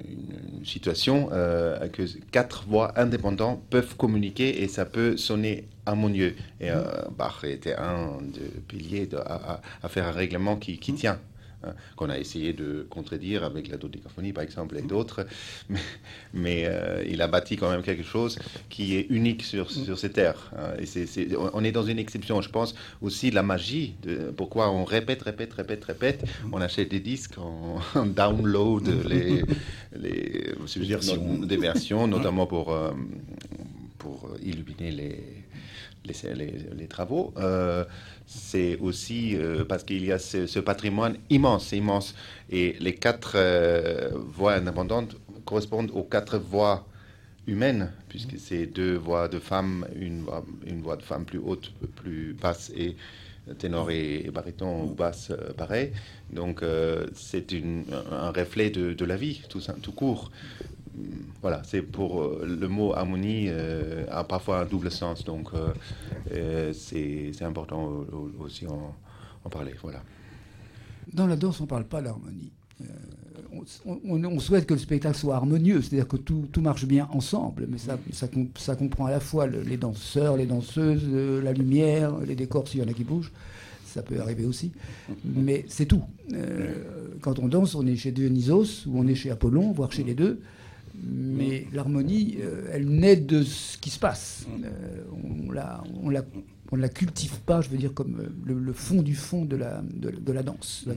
[0.10, 6.36] une, une situation euh, que quatre voix indépendantes peuvent communiquer et ça peut sonner harmonieux.
[6.60, 6.84] Et euh,
[7.18, 11.20] Bach était un des piliers de- à, à- à faire un règlement qui, qui tient.
[11.64, 15.26] Hein, qu'on a essayé de contredire avec la dodécaphonie, par exemple, et d'autres.
[15.70, 15.80] Mais,
[16.34, 18.38] mais, euh, il a bâti quand même quelque chose
[18.70, 20.52] qui est unique sur, sur ces terres.
[20.58, 20.74] hein.
[20.80, 22.42] Et c'est- c'est- on- on est dans une exception.
[22.42, 26.24] Je pense aussi la magie, de, pourquoi on répète, répète, répète, répète.
[26.52, 29.44] On achète des disques, on, on download les,
[30.00, 31.40] les versions.
[31.40, 32.92] des versions, notamment pour, euh,
[33.98, 35.24] pour illuminer les,
[36.06, 37.34] les, les- les travaux.
[37.38, 37.86] Euh,
[38.26, 42.16] c'est aussi euh, parce qu'il y a ce, ce patrimoine immense, immense.
[42.50, 46.88] Et les quatre euh, voix indépendantes correspondent aux quatre voix
[47.48, 51.74] humaines, puisque c'est deux voix de femmes, une voix, une voix de femme plus haute,
[51.96, 52.96] plus basse et
[53.58, 55.92] ténor et, et baryton ou basse euh, pareil.
[56.32, 57.48] Donc euh, c'est
[58.12, 60.32] un reflet de, de la vie, tout court.
[61.42, 66.72] Voilà, c'est pour euh, le mot harmonie euh, a parfois un double sens, donc euh,
[66.74, 68.08] c'est important au-
[68.40, 68.94] au- aussi en,
[69.44, 69.74] en parler.
[69.82, 70.02] Voilà.
[71.14, 72.52] Dans la danse, on ne parle pas d'harmonie.
[72.82, 72.86] Euh,
[73.86, 77.08] on, on- on souhaite que le spectacle soit harmonieux, c'est-à-dire que tout, tout marche bien
[77.12, 81.04] ensemble, mais ça, ça, ça comprend à la fois le- les danseurs, les danseuses,
[81.44, 83.32] la lumière, les décors s'il y en a qui bougent.
[83.86, 84.72] Ça peut arriver aussi,
[85.24, 86.02] mais c'est tout.
[86.34, 86.74] Euh,
[87.22, 90.16] quand on danse, on est chez Dionysos ou on est chez Apollon, voire chez les
[90.16, 90.40] deux.
[91.06, 94.46] Mais l'harmonie, euh, elle naît de ce qui se passe.
[94.64, 95.04] Euh,
[95.48, 96.24] on la, on la,
[96.72, 99.44] on ne la cultive pas, je veux dire, comme euh, le, le fond du fond
[99.46, 100.84] de la, de, de la danse.
[100.88, 100.96] La-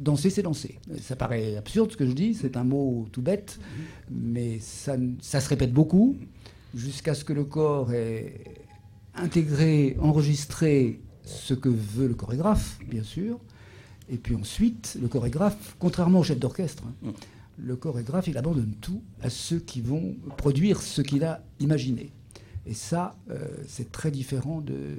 [0.00, 0.78] danser, c'est danser.
[1.00, 3.58] Ça paraît absurde ce que je dis, c'est un mot tout bête,
[4.10, 6.16] mais ça, ça se répète beaucoup
[6.74, 8.40] jusqu'à ce que le corps ait
[9.14, 13.38] intégré, enregistré ce que veut le chorégraphe, bien sûr.
[14.10, 17.12] Et puis ensuite, le chorégraphe, contrairement au chef d'orchestre, hein,
[17.58, 22.10] le chorégraphe, il abandonne tout à ceux qui vont produire ce qu'il a imaginé.
[22.66, 24.96] Et ça, euh, c'est très différent de-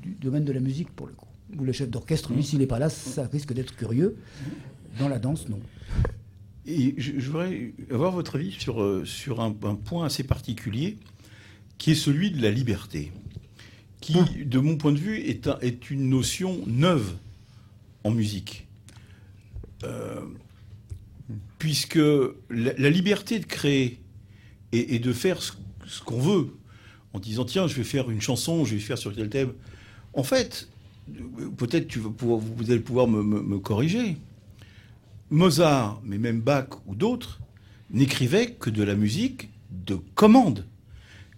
[0.00, 1.26] du domaine de la musique, pour le coup.
[1.58, 4.16] Où le chef d'orchestre, lui, s'il n'est pas là, ça risque d'être curieux.
[4.98, 5.60] Dans la danse, non.
[6.66, 10.98] Et je, je voudrais avoir votre avis sur, euh, sur un, un point assez particulier,
[11.78, 13.12] qui est celui de la liberté,
[14.00, 17.14] qui, de mon point de vue, est, un- est une notion neuve
[18.04, 18.66] en musique.
[19.84, 20.20] Euh,
[21.58, 22.00] puisque
[22.50, 24.00] la, liberté de créer
[24.72, 25.52] et, de faire ce,
[26.04, 26.48] qu'on veut,
[27.12, 29.52] en disant tiens, je vais faire une chanson, je vais faire sur tel thème.
[30.14, 30.68] En fait,
[31.56, 34.16] peut-être tu vas pouvoir- vous allez pouvoir me- me corriger.
[35.30, 37.40] Mozart, mais même Bach ou d'autres,
[37.90, 40.66] n'écrivaient que de la musique de commande.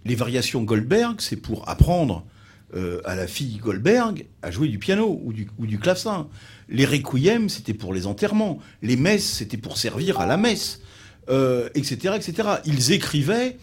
[0.04, 2.24] Les variations Goldberg, c'est pour apprendre
[2.76, 6.28] euh, à la fille Goldberg à jouer du piano ou du, ou clavecin.
[6.68, 8.60] Les requiem, c'était pour les enterrements.
[8.80, 10.80] Les messes, c'était pour servir à la messe,
[11.30, 12.48] euh, etc., etc.
[12.64, 13.56] Ils écrivaient,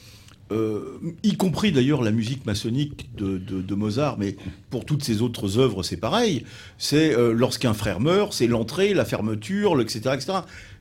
[0.51, 4.35] euh, y compris d'ailleurs la musique maçonnique de, Mozart, mais
[4.69, 6.43] pour toutes ses autres œuvres, c'est pareil.
[6.77, 10.33] C'est lorsqu'un frère meurt, c'est l'entrée, la fermeture, etc., etc.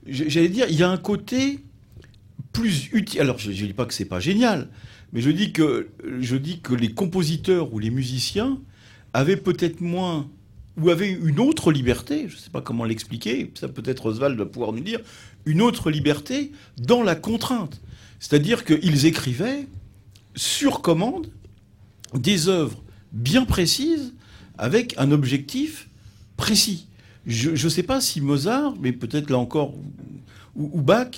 [0.09, 1.61] J'allais dire, il y a un côté
[2.53, 3.21] plus utile.
[3.21, 4.69] Alors, je ne dis pas que c'est pas génial,
[5.13, 5.89] mais je dis que
[6.21, 8.59] je dis que les compositeurs ou les musiciens
[9.13, 10.29] avaient peut-être moins
[10.77, 12.29] ou avaient une autre liberté.
[12.29, 13.51] Je ne sais pas comment l'expliquer.
[13.55, 15.01] Ça peut-être Oswald va pouvoir nous dire
[15.47, 17.81] une autre liberté dans la contrainte.
[18.19, 19.67] C'est-à-dire qu'ils écrivaient
[20.35, 21.29] sur commande
[22.15, 24.13] des œuvres bien précises
[24.59, 25.89] avec un objectif
[26.37, 26.89] précis.
[27.27, 29.75] Je ne sais pas si Mozart, mais peut-être là encore,
[30.55, 31.09] ou, ou Bach,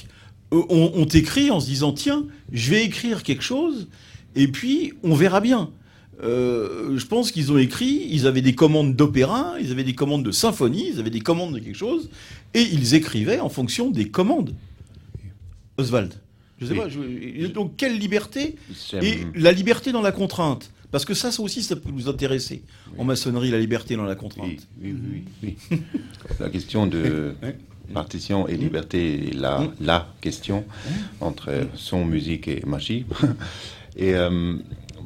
[0.53, 3.89] euh, ont, ont écrit en se disant tiens, je vais écrire quelque chose,
[4.37, 5.71] et puis on verra bien.
[6.23, 10.25] Euh, je pense qu'ils ont écrit, ils avaient des commandes d'opéra, ils avaient des commandes
[10.25, 12.11] de symphonie, ils avaient des commandes de quelque chose,
[12.55, 14.55] et ils écrivaient en fonction des commandes.
[15.77, 16.15] Oswald,
[16.61, 16.79] je sais Oui.
[16.79, 18.57] pas, je- donc quelle liberté
[19.01, 20.73] et la liberté dans la contrainte?
[20.91, 22.63] Parce que ça, ça aussi, ça peut nous intéresser.
[22.97, 24.67] En maçonnerie, la liberté dans la contrainte.
[24.83, 25.79] Oui, oui, oui, oui.
[26.41, 27.35] La question de
[27.93, 30.65] partition et liberté la, la question
[31.21, 33.05] entre son, musique et magie.
[34.01, 34.55] Et euh,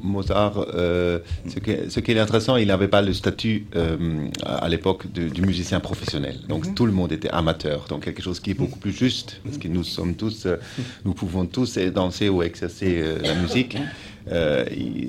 [0.03, 4.27] Mozart, euh, ce, qui est, ce qui est intéressant, il n'avait pas le statut euh,
[4.45, 6.37] à à l'époque du musicien professionnel.
[6.47, 7.85] Donc tout le monde était amateur.
[7.89, 10.57] Donc quelque chose qui est beaucoup plus juste, parce que nous sommes tous, euh,
[11.05, 13.77] nous pouvons tous danser ou exercer la musique.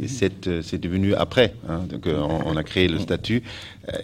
[0.07, 1.55] C'est devenu après.
[1.69, 1.81] hein.
[1.91, 3.43] donc, on, on a créé le statut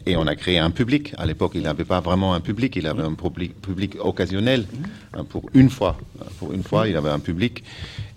[0.07, 1.15] et on a créé un public.
[1.17, 4.67] À l'époque, il n'avait pas vraiment un public, il avait un public, occasionnel
[5.15, 5.97] hein, pour une fois.
[6.39, 7.65] Pour une fois, il avait un public.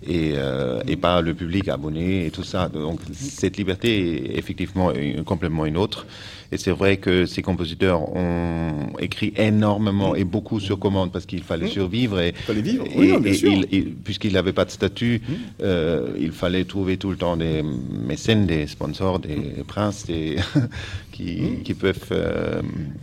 [0.06, 2.68] Et, euh, et pas le public abonné et tout ça.
[2.68, 6.06] Donc cette liberté est effectivement une- complètement une autre.
[6.52, 11.42] Et c'est vrai que ces compositeurs ont écrit énormément et beaucoup sur commande parce qu'il
[11.42, 12.84] fallait survivre et, fallait vivre.
[12.86, 13.50] et- Oui, non, bien et sûr.
[13.52, 15.20] il- il- puisqu'il n'avait pas de statut,
[15.62, 17.62] euh, il fallait trouver tout le temps des
[18.06, 19.36] mécènes, des sponsors, des
[19.66, 20.36] princes, des
[21.12, 22.60] qui, qui peuvent euh,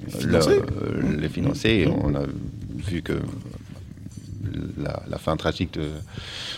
[0.08, 0.56] Financer.
[1.02, 1.70] le- les financer.
[1.70, 2.24] Et on a
[2.90, 3.14] vu que
[4.78, 5.90] la, la fin tragique de,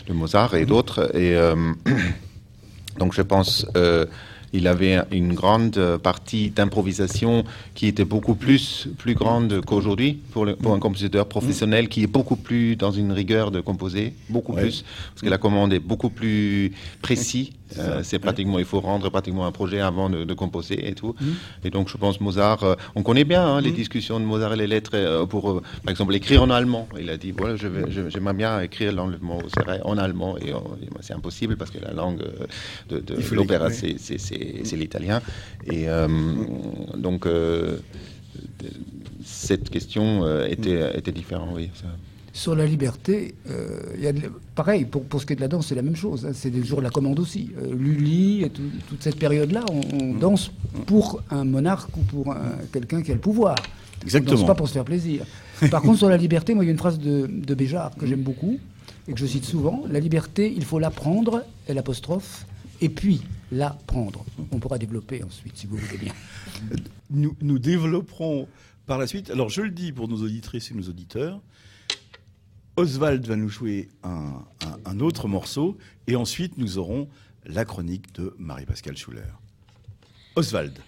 [0.07, 1.15] de Mozart et d'autres.
[1.15, 1.55] Et euh,
[2.99, 4.05] donc je pense euh,
[4.55, 10.79] il avait une grande partie d'improvisation qui était beaucoup plus, plus grande qu'aujourd'hui pour, un
[10.79, 14.61] compositeur professionnel qui est beaucoup plus dans une rigueur de composer, beaucoup Ouais.
[14.61, 16.71] plus, parce que la commande est beaucoup plus
[17.01, 17.53] précis.
[17.79, 21.15] Euh, c'est pratiquement, il faut rendre pratiquement un projet avant de, de composer et tout.
[21.63, 24.57] Et donc je pense Mozart, euh, on connaît bien hein, les discussions de Mozart et
[24.57, 26.87] les lettres euh, pour, par exemple, écrire en allemand.
[26.99, 30.37] Il a dit, voilà, j'aimerais bien écrire l'enlèvement au Serail en allemand.
[30.37, 30.51] Et
[31.01, 32.23] c'est impossible parce que la langue
[32.89, 35.21] de, de l'opéra, c'est- l'italien.
[35.71, 35.85] Et
[36.97, 37.27] donc,
[39.23, 40.05] cette question
[40.45, 41.69] était, était différente, oui.
[41.73, 41.87] ça.
[42.35, 45.41] Sur la liberté, euh, il y a de- pareil, pour, pour ce qui est de
[45.41, 46.25] la danse, c'est la même chose.
[46.25, 47.51] hein, c'est des jours de la commande aussi.
[47.61, 50.51] Euh, Lully, et tout- toute cette période-là, on, on danse
[50.87, 53.55] pour un monarque ou pour un- quelqu'un qui a le pouvoir.
[53.99, 54.35] On Exactement.
[54.35, 55.25] danse pas pour se faire plaisir.
[55.69, 58.07] Par contre, sur la liberté, moi, il y a une phrase de, de Béjart que
[58.07, 58.57] j'aime beaucoup
[59.07, 59.83] et que je cite souvent.
[59.89, 62.47] La liberté, il faut l'apprendre, et l'apostrophe,
[62.81, 63.21] et puis
[63.51, 64.25] la prendre.
[64.51, 66.13] On pourra développer ensuite, si vous voulez bien.
[67.11, 68.47] Nous, nous développerons
[68.87, 69.29] par la suite.
[69.29, 71.39] Alors, je le dis pour nos auditrices et nos auditeurs.
[72.75, 77.07] Oswald va nous jouer un, autre morceau et ensuite nous aurons
[77.45, 79.21] la chronique de Marie-Pascale Schuller.
[80.35, 80.79] Oswald.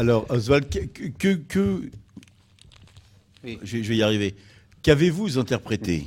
[0.00, 1.90] Alors, Oswald, que, que, que-
[3.44, 3.58] Oui.
[3.62, 4.34] je, je vais y arriver.
[4.82, 6.06] Qu'avez-vous interprété?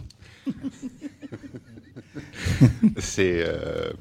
[2.97, 3.91] C'est euh,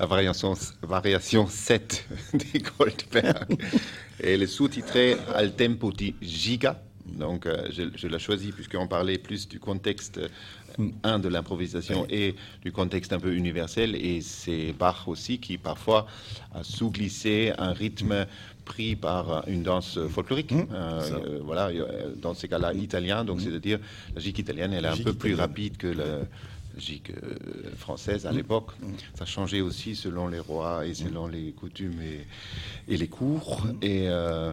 [0.00, 2.06] la variation, variation 7
[2.52, 3.52] des Goldberg.
[4.22, 6.82] Et elle est sous-titrée Al tempo di Giga.
[7.04, 10.28] Donc, euh, je, je l'ai choisi puisqu'on parlait plus du contexte, euh,
[11.02, 13.94] un, de l'improvisation et du contexte un peu universel.
[13.94, 16.06] Et c'est Bach aussi qui, parfois,
[16.54, 18.26] a sous-glissé un rythme
[18.72, 20.52] pris par une danse folklorique.
[20.52, 21.14] Euh, ça.
[21.14, 23.24] euh, voilà, euh, dans ces cas-là, italien.
[23.24, 23.78] Donc, c'est-à-dire,
[24.14, 26.20] la gigue italienne, elle est un peu plus rapide que la
[26.78, 28.70] gigue euh, française à l'époque.
[29.18, 33.66] Ça changeait aussi selon les rois et selon les coutumes et, et les cours.
[33.82, 34.52] Et euh,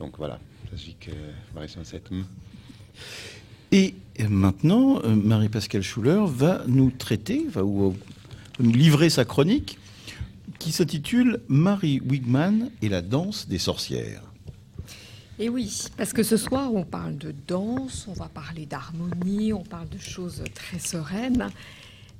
[0.00, 0.38] donc voilà,
[0.70, 2.10] la gigue euh, 7.
[2.10, 2.22] Hmm.
[3.72, 3.94] Et
[4.28, 7.94] maintenant, euh, Marie-Pascale Schuller va nous traiter, va nous
[8.72, 9.78] livrer sa chronique
[10.58, 14.22] qui s'intitule Marie Wigman et la danse des sorcières.
[15.38, 19.62] Et oui, parce que ce soir, on parle de danse, on va parler d'harmonie, on
[19.62, 21.50] parle de choses très sereines.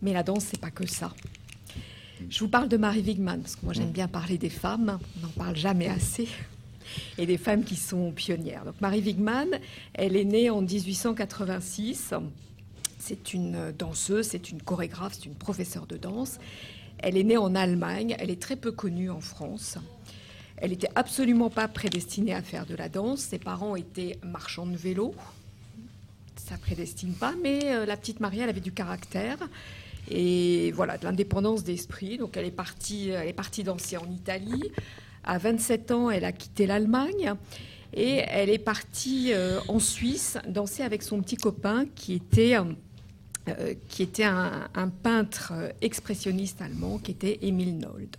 [0.03, 1.14] Mais la danse, c'est pas que ça.
[2.28, 5.26] Je vous parle de Marie Wigman, parce que moi j'aime bien parler des femmes, on
[5.26, 6.28] n'en parle jamais assez,
[7.18, 8.64] et des femmes qui sont pionnières.
[8.64, 9.49] Donc Marie Wigman,
[9.95, 12.14] elle est née en 1886.
[12.99, 16.39] C'est une danseuse, c'est une chorégraphe, c'est une professeure de danse.
[16.99, 19.78] Elle est née en Allemagne, elle est très peu connue en France.
[20.57, 23.20] Elle n'était absolument pas prédestinée à faire de la danse.
[23.20, 25.14] Ses parents étaient marchands de vélo.
[26.36, 29.38] Ça prédestine pas, mais euh, la petite Marie, elle avait du caractère
[30.09, 32.16] et voilà de l'indépendance d'esprit.
[32.18, 34.70] Donc elle est partie, elle est partie danser en Italie.
[35.24, 37.34] À 27 ans, elle a quitté l'Allemagne
[37.92, 42.57] et elle est partie euh, en Suisse danser avec son petit copain qui était
[43.49, 48.16] euh, euh, qui était un, un peintre expressionniste allemand, qui était Emil Nold.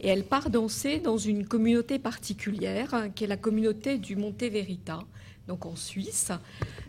[0.00, 4.42] Et elle part danser dans une communauté particulière, hein, qui est la communauté du Monte
[4.42, 5.00] Verita,
[5.48, 6.30] donc en Suisse,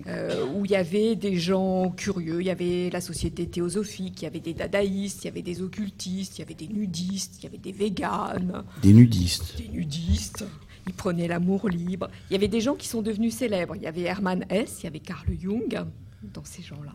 [0.05, 4.25] euh, où il y avait des gens curieux, il y avait la société théosophique, il
[4.25, 7.43] y avait des dadaïstes, il y avait des occultistes, il y avait des nudistes, il
[7.45, 8.63] y avait des véganes.
[8.83, 9.57] Des nudistes.
[9.57, 10.45] Des nudistes.
[10.85, 12.09] Ils prenaient l'amour libre.
[12.29, 13.75] Il y avait des gens qui sont devenus célèbres.
[13.75, 15.85] Il y avait Hermann Hesse, il y avait Carl Jung,
[16.21, 16.93] dans ces gens-là.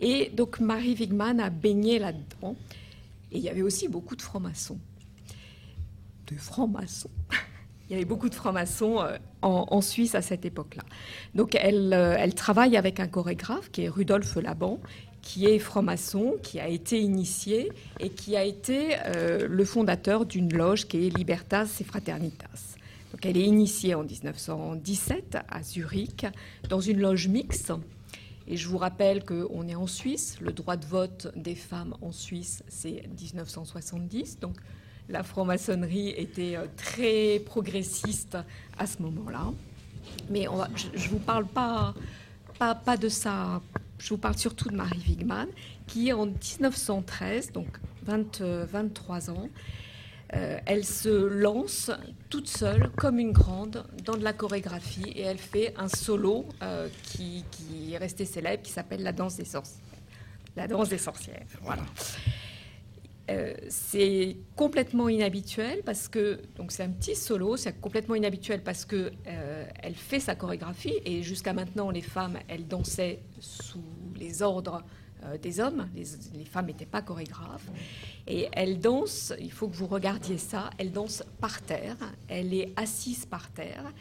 [0.00, 2.56] Et donc Marie Wigman a baigné là-dedans.
[3.32, 4.78] Et il y avait aussi beaucoup de francs-maçons.
[6.26, 7.10] De francs-maçons.
[7.88, 10.84] Il y avait beaucoup de francs-maçons euh, en, Suisse à cette époque-là.
[11.34, 14.78] Donc elle, euh, elle, travaille avec un chorégraphe qui est Rudolf Laban,
[15.22, 20.52] qui est franc-maçon, qui a été initié et qui a été euh, le fondateur d'une
[20.56, 22.76] loge qui est Libertas et Fraternitas.
[23.12, 26.26] Donc elle est initiée en 1917 à Zurich
[26.68, 27.72] dans une loge mixte.
[28.50, 30.36] Et je vous rappelle qu'on est en Suisse.
[30.40, 34.40] Le droit de vote des femmes en Suisse, c'est 1970.
[34.40, 34.56] Donc
[35.08, 38.36] la franc-maçonnerie était euh, très progressiste
[38.76, 39.52] à ce moment-là.
[40.30, 41.94] Mais je ne vous parle pas,
[43.00, 43.62] de ça.
[43.98, 45.46] Je vous parle surtout de Marie Wigman,
[45.86, 47.68] qui en 1913, donc
[48.02, 49.48] 20, 23 ans,
[50.34, 51.90] euh, elle se lance
[52.28, 56.88] toute seule, comme une grande, dans de la chorégraphie et elle fait un solo euh,
[57.02, 57.44] qui,
[57.92, 59.84] est resté célèbre, qui s'appelle La danse des sorcières.
[60.56, 61.82] La danse des sorcières, voilà.
[63.30, 68.84] Euh, c'est complètement inhabituel parce que donc c'est un petit solo, c'est complètement inhabituel parce
[68.84, 73.84] que elle fait sa chorégraphie et jusqu'à maintenant les femmes elles dansaient sous
[74.16, 74.82] les ordres
[75.24, 77.68] euh, des hommes, les, femmes n'étaient pas chorégraphes
[78.26, 79.32] et elle danse.
[79.40, 80.70] Il faut que vous regardiez ça.
[80.78, 81.96] Elle danse par terre,
[82.28, 83.92] elle est assise par terre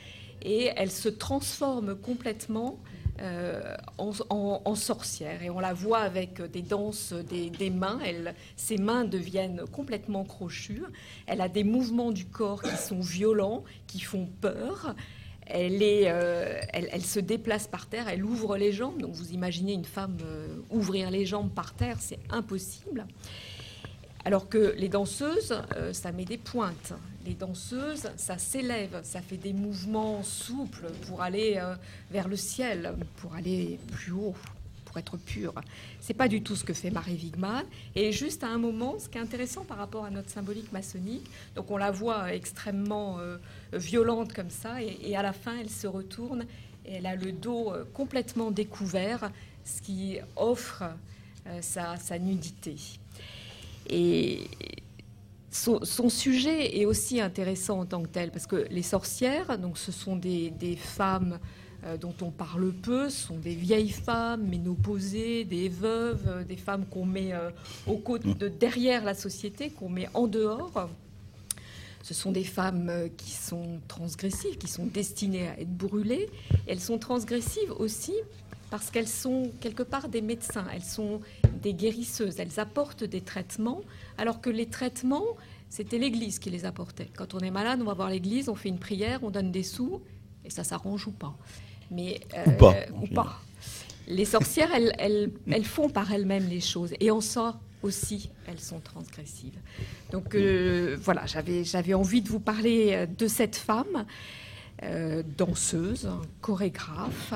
[0.41, 2.79] et elle se transforme complètement
[3.21, 5.43] euh, en, sorcière.
[5.43, 7.99] Et on la voit avec des danses des, des mains.
[8.05, 10.83] Elle, ses mains deviennent complètement crochues.
[11.27, 14.95] Elle a des mouvements du corps qui sont violents, qui font peur.
[15.51, 18.99] Euh, elle, se déplace par terre, elle ouvre les jambes.
[19.01, 23.05] Donc vous imaginez une femme euh, ouvrir les jambes par terre, c'est impossible.
[24.25, 26.93] Alors que les danseuses, euh, ça met des pointes.
[27.25, 31.61] Les danseuses, ça s'élève, ça fait des mouvements souples pour aller
[32.11, 34.35] vers le ciel, pour aller plus haut,
[34.89, 35.53] pour être pure.
[35.99, 37.63] C'est pas du tout ce que fait Marie Wigman.
[37.95, 41.29] Et juste à un moment, ce qui est intéressant par rapport à notre symbolique maçonnique,
[41.55, 43.37] donc on la voit extrêmement euh,
[43.71, 46.45] violente comme ça, et, à la fin, elle se retourne
[46.85, 49.31] et elle a le dos euh, complètement découvert,
[49.63, 50.83] ce qui offre
[51.45, 52.75] euh, sa, sa nudité.
[53.87, 54.47] Et
[55.51, 59.77] son, son, sujet est aussi intéressant en tant que tel, parce que les sorcières, donc
[59.77, 61.37] ce sont des, des femmes
[61.99, 67.05] dont on parle peu, sont des vieilles femmes ménopausées, des veuves, euh, des femmes qu'on
[67.05, 67.51] met euh,
[67.87, 70.89] au côté de derrière la société, qu'on met en dehors.
[72.03, 76.29] Ce sont des femmes qui sont transgressives, qui sont destinées à être brûlées.
[76.67, 78.13] Elles sont transgressives aussi
[78.69, 81.21] parce qu'elles sont quelque part des médecins, elles sont
[81.61, 83.81] des guérisseuses, elles apportent des traitements,
[84.17, 85.25] alors que les traitements,
[85.69, 87.09] c'était l'Église qui les apportait.
[87.15, 89.63] Quand on est malade, on va voir l'Église, on fait une prière, on donne des
[89.63, 90.01] sous,
[90.45, 91.35] et ça s'arrange ou pas.
[91.91, 92.75] Mais, euh, ou pas.
[93.01, 93.41] Ou pas.
[94.07, 98.59] Les sorcières, elles, elles, elles font par elles-mêmes les choses, et en ça aussi, elles
[98.59, 99.57] sont transgressives.
[100.11, 104.05] Donc euh, voilà, j'avais envie de vous parler de cette femme,
[104.83, 106.09] euh, danseuse,
[106.41, 107.33] chorégraphe,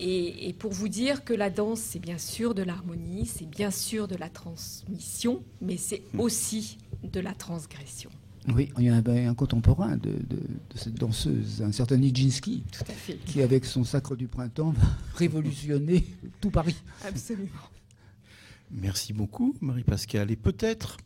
[0.00, 3.70] et, et, pour vous dire que la danse, c'est bien sûr de l'harmonie, c'est bien
[3.70, 8.10] sûr de la transmission, mais c'est aussi de la transgression.
[8.48, 12.64] Oui, il y a un, un contemporain de, de, de, cette danseuse, un certain Nijinsky,
[13.26, 16.06] qui, avec son sacre du printemps, va révolutionner
[16.40, 16.76] tout Paris.
[17.04, 17.48] Absolument.
[18.70, 20.30] Merci beaucoup, Marie-Pascale.
[20.30, 20.96] Et peut-être,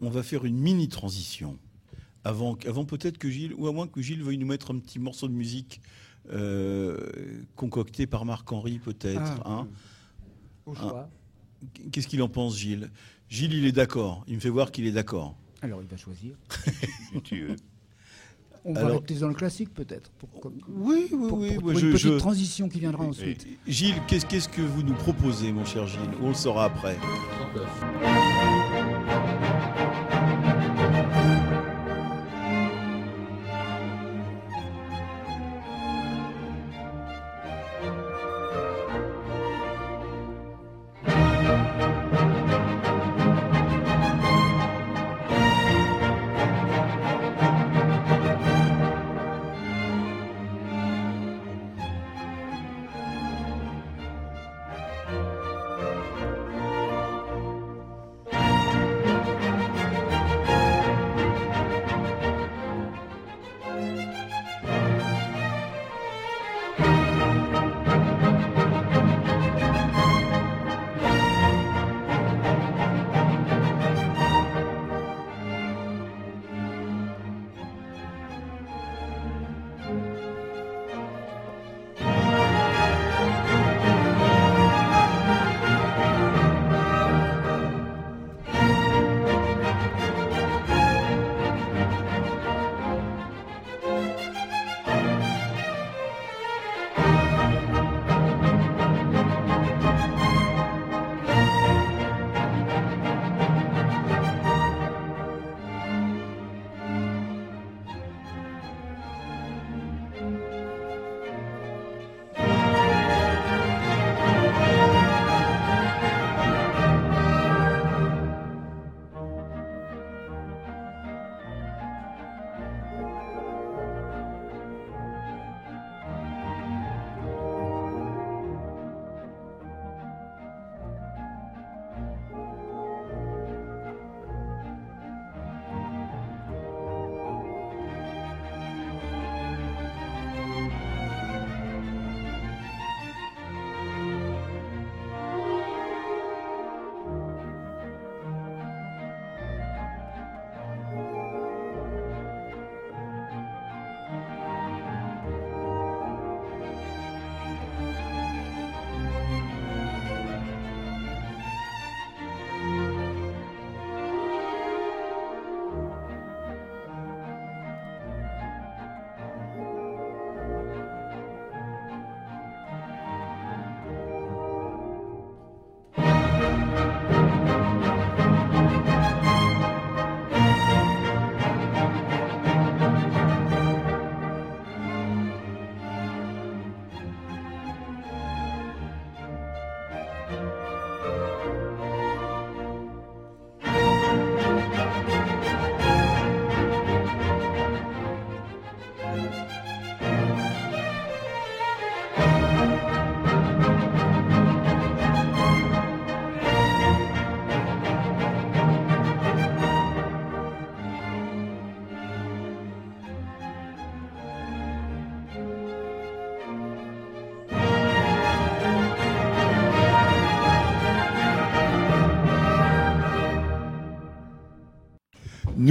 [0.00, 1.58] on va faire une mini transition.
[2.24, 4.98] Avant, avant peut-être que Gilles, ou à moins que Gilles veuille nous mettre un petit
[4.98, 5.80] morceau de musique
[6.32, 6.98] euh,
[7.56, 9.42] concocté par Marc-Henri, peut-être.
[9.44, 9.68] Ah, hein
[10.66, 11.08] au choix.
[11.92, 12.90] Qu'est-ce qu'il en pense, Gilles?
[13.28, 14.24] Gilles, il est d'accord.
[14.26, 15.36] Il me fait voir qu'il est d'accord.
[15.62, 16.34] Alors, il va choisir.
[17.24, 17.56] tu veux.
[18.64, 20.10] On va Alors, rester dans le classique, peut-être.
[20.68, 21.54] Oui, oui, pour, oui.
[21.54, 22.18] Pour, pour je, une petite je...
[22.18, 23.46] transition qui viendra ensuite.
[23.66, 26.00] Gilles, qu'est-ce qu'est-ce que vous nous proposez, mon cher Gilles?
[26.20, 26.96] On le saura après.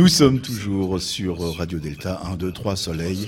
[0.06, 3.28] Nous sommes toujours sur Radio Delta 1, 2, 3 Soleil.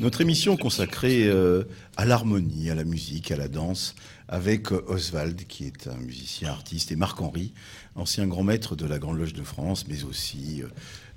[0.00, 1.62] Notre émission consacrée euh,
[1.96, 3.94] à l'harmonie, à la musique, à la danse,
[4.26, 7.52] avec euh, Oswald, qui est un musicien artiste, et Marc-Henri,
[7.94, 10.64] ancien grand maître de la Grande Loge de France, mais aussi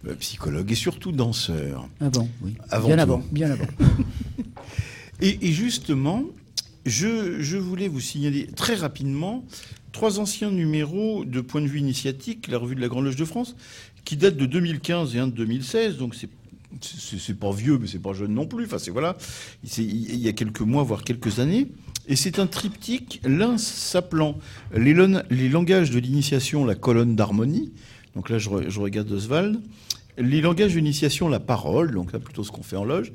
[0.06, 1.89] euh, psychologue et surtout danseur.
[1.99, 2.54] Avant, oui.
[2.70, 3.02] Avant bien tout.
[3.02, 3.68] avant, bien avant.
[5.20, 6.26] Et, et justement,
[6.86, 9.45] je, je voulais vous signaler très rapidement
[9.91, 13.26] trois anciens numéros de point de vue initiatique, la revue de la Grande Loge de
[13.26, 13.56] France,
[14.06, 15.97] qui datent de 2015 et un de 2016.
[15.97, 16.30] Donc c'est
[16.80, 18.66] c'est pas vieux, mais c'est pas jeune non plus.
[18.66, 19.18] Enfin, c'est voilà,
[19.78, 21.68] il y a quelques mois, voire quelques années.
[22.08, 24.38] Et c'est un triptyque, l'un s'appelant
[24.74, 24.93] les,
[25.49, 27.72] langages de l'initiation, la colonne d'harmonie.
[28.16, 29.60] Donc là, je, re- je regarde Oswald.
[30.18, 33.14] Les langages de l'initiation, la parole, donc là plutôt ce qu'on fait en loge.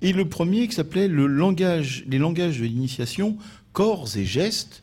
[0.00, 3.36] Et le premier qui s'appelait le langage, les langages de l'initiation,
[3.72, 4.82] corps et gestes.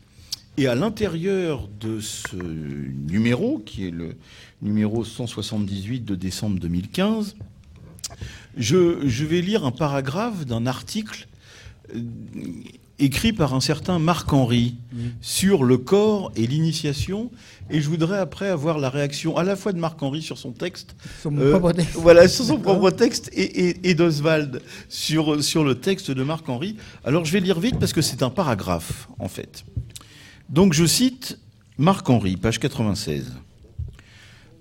[0.57, 4.15] Et à l'intérieur de ce numéro, qui est le
[4.61, 7.35] numéro 178 de décembre 2015,
[8.55, 11.27] je, je vais lire un paragraphe d'un article
[11.93, 11.99] euh,
[12.99, 14.75] écrit par un certain Marc Henry
[15.19, 17.31] sur le corps et l'initiation.
[17.69, 20.53] Et je voudrais après avoir la réaction à la fois de Marc Henry sur son
[20.53, 21.95] texte, Sur mon euh, propre texte.
[21.95, 26.47] voilà, sur son propre texte, et, et, et d'Oswald sur, sur le texte de Marc
[26.47, 26.77] Henry.
[27.03, 29.65] Alors je vais lire vite parce que c'est un paragraphe, en fait.
[30.49, 31.39] Donc je cite
[31.79, 33.33] Marc Henry, page 96.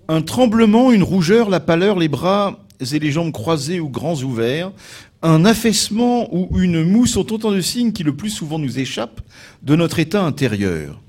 [0.08, 4.72] Un tremblement, une rougeur, la pâleur, les bras et les jambes croisées ou grands ouverts,
[5.20, 9.20] un affaissement ou une moue sont autant de signes qui le plus souvent nous échappent
[9.62, 11.00] de notre état intérieur.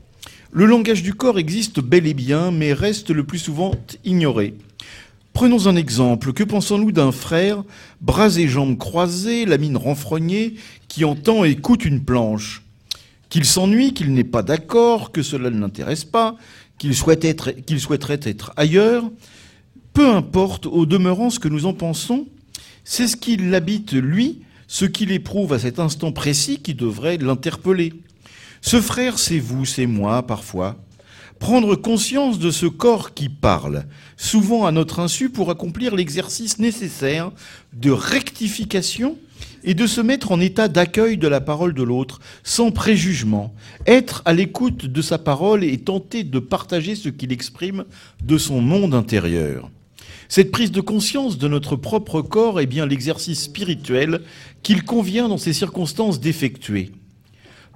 [0.52, 3.72] Le langage du corps existe bel et bien, mais reste le plus souvent
[4.04, 4.56] ignoré.
[5.32, 6.34] Prenons un exemple.
[6.34, 7.64] Que pensons-nous d'un frère,
[8.02, 10.56] bras et jambes croisés, la mine renfrognée,
[10.88, 12.65] qui entend et écoute une planche?
[13.30, 16.36] Qu'il s'ennuie, qu'il n'est pas d'accord, que cela ne l'intéresse pas,
[16.78, 16.94] qu'il
[17.66, 19.10] qu'il souhaiterait être ailleurs
[19.94, 22.28] Peu importe, au demeurant, ce que nous en pensons,
[22.84, 27.94] c'est ce qui l'habite lui, ce qu'il éprouve à cet instant précis qui devrait l'interpeller.
[28.62, 30.78] Ce frère, c'est vous, c'est moi, parfois.
[31.40, 33.86] Prendre conscience de ce corps qui parle,
[34.18, 37.32] souvent à notre insu, pour accomplir l'exercice nécessaire
[37.74, 39.18] de rectification
[39.66, 43.54] et de se mettre en état d'accueil de la parole de l'autre, sans préjugement,
[43.88, 47.86] être à l'écoute de sa parole et tenter de partager ce qu'il exprime
[48.24, 49.70] de son monde intérieur.
[50.30, 54.22] Cette prise de conscience de notre propre corps est bien l'exercice spirituel
[54.64, 56.92] qu'il convient dans ces circonstances d'effectuer.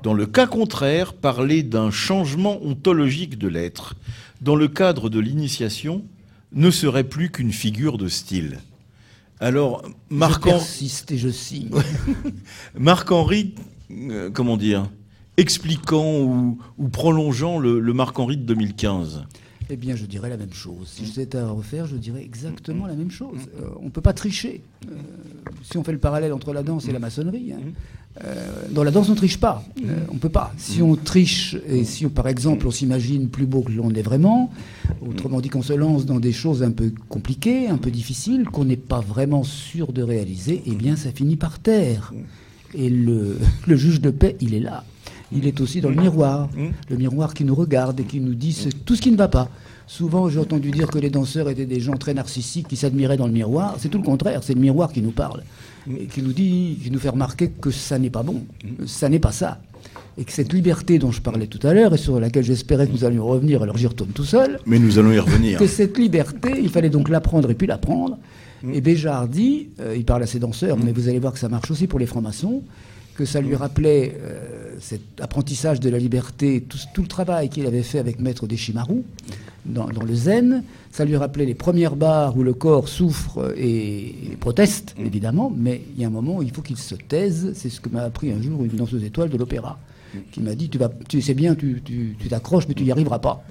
[0.01, 3.95] Dans le cas contraire, parler d'un changement ontologique de l'être,
[4.41, 6.05] dans le cadre de l'initiation,
[6.53, 8.59] ne serait plus qu'une figure de style.
[9.39, 11.69] Alors, Je persiste et je signe.
[12.77, 13.55] Marc-Henri,
[13.91, 14.89] euh, comment dire,
[15.37, 19.23] expliquant ou, ou prolongeant le, le Marc-Henri de 2015.
[19.71, 20.87] Eh bien, je dirais la même chose.
[20.87, 23.37] Si j'étais à refaire, je dirais exactement la même chose.
[23.61, 24.63] Euh, on ne peut pas tricher.
[24.87, 24.95] Euh,
[25.63, 27.59] si on fait le parallèle entre la danse et la maçonnerie, hein,
[28.25, 29.63] euh, dans la danse, on ne triche pas.
[29.85, 30.51] Euh, on ne peut pas.
[30.57, 34.51] Si on triche, et si, par exemple, on s'imagine plus beau que l'on est vraiment,
[35.07, 38.65] autrement dit qu'on se lance dans des choses un peu compliquées, un peu difficiles, qu'on
[38.65, 42.13] n'est pas vraiment sûr de réaliser, eh bien, ça finit par terre.
[42.73, 43.37] Et le,
[43.67, 44.83] le juge de paix, il est là.
[45.31, 46.49] Il est aussi dans le miroir.
[46.89, 49.27] Le miroir qui nous regarde et qui nous dit ce- tout ce qui ne va
[49.27, 49.47] pas.
[49.85, 53.27] Souvent, j'ai entendu dire que les danseurs étaient des gens très narcissiques qui s'admiraient dans
[53.27, 53.75] le miroir.
[53.79, 54.41] C'est tout le contraire.
[54.43, 55.43] C'est le miroir qui nous parle.
[56.11, 58.43] Qui nous dit, qui nous fait remarquer que ça n'est pas bon.
[58.85, 59.59] Ça n'est pas ça.
[60.17, 62.91] Et que cette liberté dont je parlais tout à l'heure et sur laquelle j'espérais que
[62.91, 65.57] nous allions revenir, alors j'y retourne tout seul, Mais nous allons y revenir.
[65.57, 68.17] que cette liberté, il fallait donc l'apprendre et puis l'apprendre.
[68.73, 71.47] Et Béjart dit, euh, il parle à ses danseurs, mais vous allez voir que ça
[71.47, 72.61] marche aussi pour les francs-maçons,
[73.15, 77.65] que ça lui rappelait euh, cet apprentissage de la liberté, tout, tout le travail qu'il
[77.65, 79.03] avait fait avec Maître Deschimaru
[79.65, 80.63] dans, dans le zen.
[80.91, 85.81] Ça lui rappelait les premières barres où le corps souffre et, et proteste, évidemment, mais
[85.95, 87.51] il y a un moment où il faut qu'il se taise.
[87.55, 89.79] C'est ce que m'a appris un jour une danseuse étoile de l'opéra,
[90.31, 92.91] qui m'a dit, tu vas, tu sais bien, tu tu- tu t'accroches, mais tu n'y
[92.91, 93.43] arriveras pas.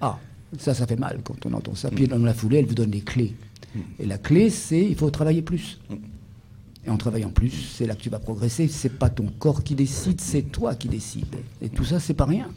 [0.00, 0.18] Ah,
[0.58, 1.90] ça, ça fait mal quand on entend ça.
[1.90, 3.34] Puis dans la foulée, elle vous donne les clés.
[4.00, 5.78] Et la clé, c'est il faut travailler plus.
[6.86, 8.68] Et en travaillant plus, c'est là que tu vas progresser.
[8.68, 11.36] C'est pas ton corps qui décide, c'est toi qui décides.
[11.60, 12.48] Et tout ça, c'est pas rien.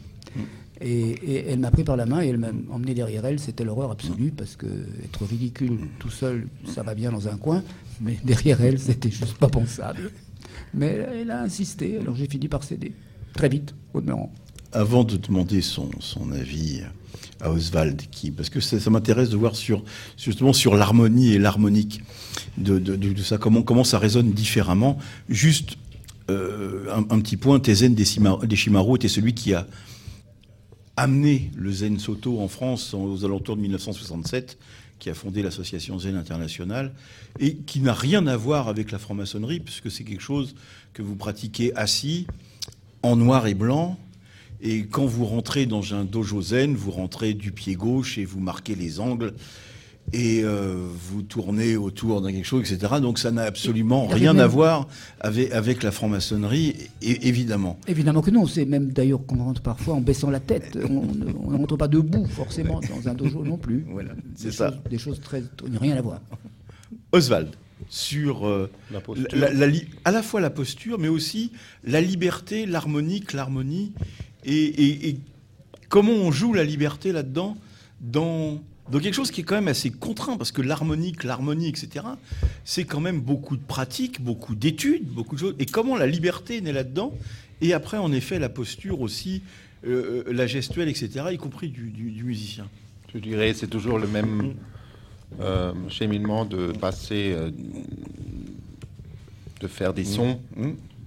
[0.80, 3.38] Et, et elle m'a pris par la main et elle m'a emmené derrière elle.
[3.38, 4.66] C'était l'horreur absolue parce que
[5.04, 7.62] être ridicule tout seul, ça va bien dans un coin,
[8.00, 10.10] mais derrière elle, c'était juste pas pensable.
[10.72, 12.92] Mais elle a insisté, alors j'ai fini par céder.
[13.34, 14.32] Très vite, au demeurant.
[14.74, 16.80] Avant de demander son, son avis
[17.40, 19.84] à Oswald, qui, parce que ça, m'intéresse de voir sur,
[20.16, 22.02] justement sur l'harmonie et l'harmonique
[22.58, 24.98] de, de- ça, comment, comment ça résonne différemment.
[25.28, 25.76] Juste
[26.30, 29.66] euh, un, petit point, Tezen Deshima- Deshimaru était celui qui a
[30.96, 34.58] amené le Zen Soto en France aux alentours de 1967,
[34.98, 36.92] qui a fondé l'association Zen International,
[37.40, 40.54] et qui n'a rien à voir avec la franc-maçonnerie, puisque c'est quelque chose
[40.94, 42.26] que vous pratiquez assis,
[43.02, 43.98] en noir et blanc,
[44.60, 48.40] et quand vous rentrez dans un dojo zen, vous rentrez du pied gauche et vous
[48.40, 49.34] marquez les angles
[50.12, 52.94] et euh, vous tournez autour d'un quelque chose, etc.
[53.00, 54.86] Donc ça n'a absolument rien à voir
[55.20, 57.78] avec, avec la franc-maçonnerie, évidemment.
[57.88, 58.46] Évidemment que non.
[58.46, 60.78] C'est même d'ailleurs qu'on rentre parfois en baissant la tête.
[60.90, 63.84] On ne rentre pas debout forcément dans un dojo non plus.
[63.90, 64.70] Voilà, c'est ça.
[64.70, 65.42] choses- Des choses très
[65.80, 66.20] rien à voir.
[67.12, 67.48] Oswald,
[67.88, 69.26] sur euh, La posture.
[69.32, 69.66] la-
[70.04, 71.52] à la fois la posture, mais aussi
[71.84, 73.92] la liberté, l'harmonique, l'harmonie,
[74.44, 75.16] et, et- et
[75.88, 77.56] comment on joue la liberté là-dedans
[78.00, 82.04] dans, dans quelque chose qui est quand même assez contraint, parce que l'harmonique, l'harmonie, etc.,
[82.64, 86.60] c'est quand même beaucoup de pratiques, beaucoup d'études, beaucoup de choses, et comment la liberté
[86.60, 87.12] naît là-dedans,
[87.60, 89.42] et après, en effet, la posture aussi,
[89.86, 92.66] euh, euh, la gestuelle, etc., y compris du, du- du musicien.
[93.14, 94.54] Je dirais c'est toujours le même
[95.40, 97.50] euh, cheminement de passer, euh,
[99.60, 100.40] de faire des sons.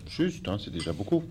[0.10, 1.24] Juste, hein, c'est déjà beaucoup.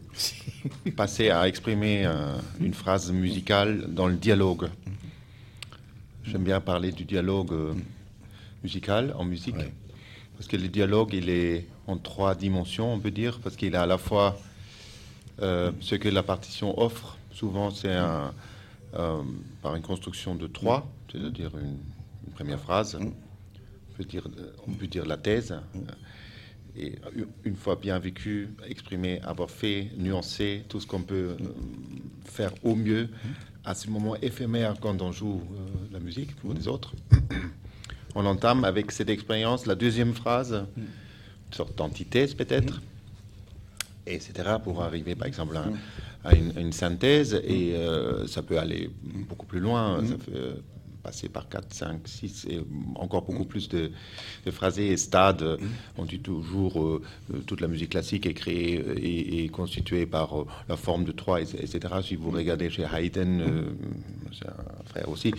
[0.97, 4.69] Passer à exprimer euh, une phrase musicale dans le dialogue.
[6.25, 7.75] J'aime bien parler du dialogue euh,
[8.63, 9.57] musical en musique.
[9.57, 9.73] Ouais.
[10.37, 13.83] Parce que le dialogue, il est en trois dimensions, on peut dire, parce qu'il a
[13.83, 14.39] à la fois
[15.41, 17.17] euh, ce que la partition offre.
[17.33, 18.33] Souvent, c'est un,
[19.63, 21.77] par une construction de trois, c'est-à-dire une,
[22.27, 22.99] une première phrase.
[23.01, 23.13] On
[23.97, 24.27] peut dire,
[24.67, 25.55] on peut dire la thèse.
[26.79, 26.97] Et
[27.45, 31.45] une fois bien vécu, exprimer, avoir fait, nuancer tout ce qu'on peut euh,
[32.25, 33.09] faire au mieux
[33.65, 36.95] à ce moment éphémère quand on joue euh, la musique pour les autres.
[38.19, 42.81] On entame avec cette expérience la deuxième phrase, une sorte d'antithèse peut-être,
[44.07, 44.57] etc.
[44.65, 45.67] pour arriver par exemple à,
[46.25, 48.91] à une, une synthèse et euh, ça peut aller
[49.29, 50.55] beaucoup plus loin, ça peut euh,
[51.07, 52.61] passer par 4, 5, 6 et
[52.97, 53.93] encore beaucoup plus de,
[54.45, 55.43] de et stades.
[55.43, 55.57] Euh,
[55.97, 57.01] On dit toujours euh,
[57.33, 60.29] euh, toute la musique classique est créée euh, et, constituée par
[60.69, 61.79] la forme de 3, etc.
[62.03, 63.43] Si vous regardez chez Haydn,
[64.37, 65.33] c'est un frère aussi,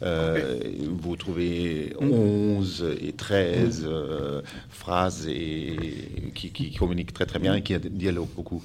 [0.00, 5.76] vous trouvez 11 et 13 euh, phrases et,
[6.34, 8.62] qui, communiquent très très bien et qui dialoguent beaucoup.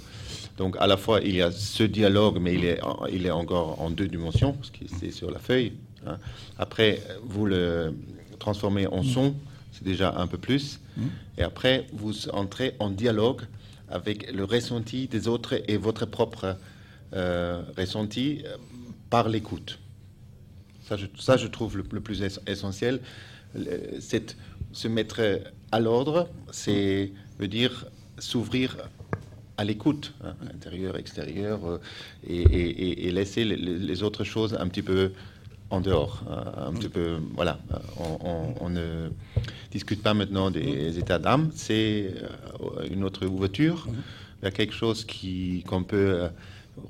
[0.58, 2.80] Donc à la fois il y a ce dialogue, mais il est,
[3.12, 5.74] il est encore en deux dimensions, parce que c'est sur la feuille.
[6.06, 6.18] Hein.
[6.58, 7.93] Après, vous le
[8.39, 9.36] transformez en son,
[9.72, 10.80] c'est déjà un peu plus.
[11.38, 13.41] Et après, vous entrez en dialogue
[13.89, 16.58] avec le ressenti des autres et votre propre
[17.14, 18.58] euh, ressenti euh,
[19.10, 19.80] par l'écoute.
[20.84, 23.00] Ça je, ça, je trouve le, le plus es- essentiel.
[24.00, 24.36] C'est
[24.74, 25.22] se mettre
[25.72, 27.86] à l'ordre, c'est veut dire
[28.20, 28.78] s'ouvrir
[29.58, 31.80] à l'écoute, hein, intérieur, extérieur, euh,
[32.28, 35.12] et, et- et- et laisser les autres choses un petit peu
[35.70, 37.59] en dehors, euh, un petit peu, voilà.
[37.74, 39.09] euh, On, on- on ne
[39.72, 42.13] discute pas maintenant des états d'âme, c'est
[42.61, 43.88] euh, une autre ouverture
[44.41, 46.30] vers quelque chose qui qu'on peut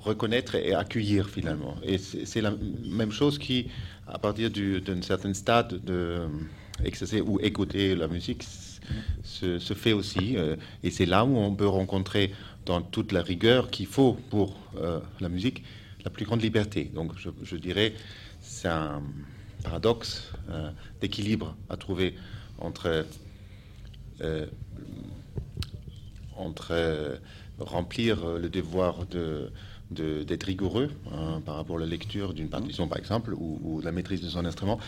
[0.04, 1.76] reconnaître et accueillir finalement.
[1.84, 2.52] Et c'est la
[2.86, 3.68] même chose qui,
[4.06, 6.28] à partir du- d'un certain stade de
[6.84, 8.44] exercer ou écouter la musique,
[9.24, 10.36] se, se fait aussi.
[10.84, 12.32] et c'est là où on peut rencontrer,
[12.66, 15.64] dans toute la rigueur qu'il faut pour euh, la musique,
[16.04, 16.92] la plus grande liberté.
[16.94, 17.94] Donc je, je dirais,
[18.58, 19.04] c'est un
[19.64, 22.16] paradoxe euh, d'équilibre à trouver
[22.58, 23.06] entre
[24.22, 24.46] euh,
[26.36, 27.18] entre euh,
[27.60, 29.52] remplir le devoir de
[29.92, 33.80] de- d'être rigoureux hein, par rapport à la lecture d'une partition, par exemple, ou, ou
[33.82, 34.80] la maîtrise de son instrument,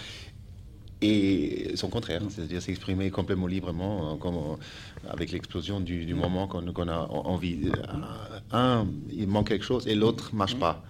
[1.01, 6.47] et son contraire, c'est-à-dire s'exprimer complètement librement, euh, comme, euh, avec l'explosion du, du moment
[6.47, 7.71] qu'on a en- envie.
[8.51, 10.83] Un, il manque quelque chose, et l'autre marche pas.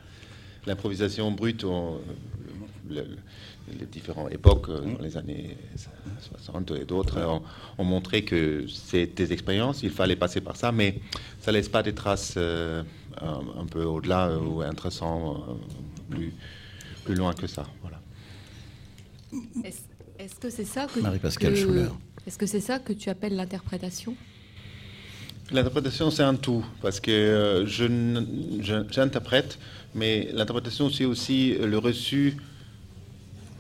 [0.66, 2.00] L'improvisation brute, on-
[2.90, 3.06] le-
[3.80, 5.56] les différentes époques, euh, dans les années
[6.38, 7.42] 60 et d'autres, ont,
[7.78, 11.00] ont montré que c'est des expériences, il fallait passer par ça, mais
[11.40, 12.84] ça laisse pas des traces euh,
[13.22, 15.54] un, un peu au-delà euh, ou intéressant, euh,
[16.10, 16.34] plus,
[17.06, 17.66] plus loin que ça.
[17.82, 18.00] Voilà.
[20.18, 21.54] Est-ce que c'est ça que Marie-Pascale.
[22.28, 24.16] Est-ce que c'est ça que tu appelles l'interprétation?
[25.52, 29.58] L'interprétation, c'est un tout, parce que euh, je n- je- j'interprète,
[29.96, 32.38] mais l'interprétation, c'est aussi le reçu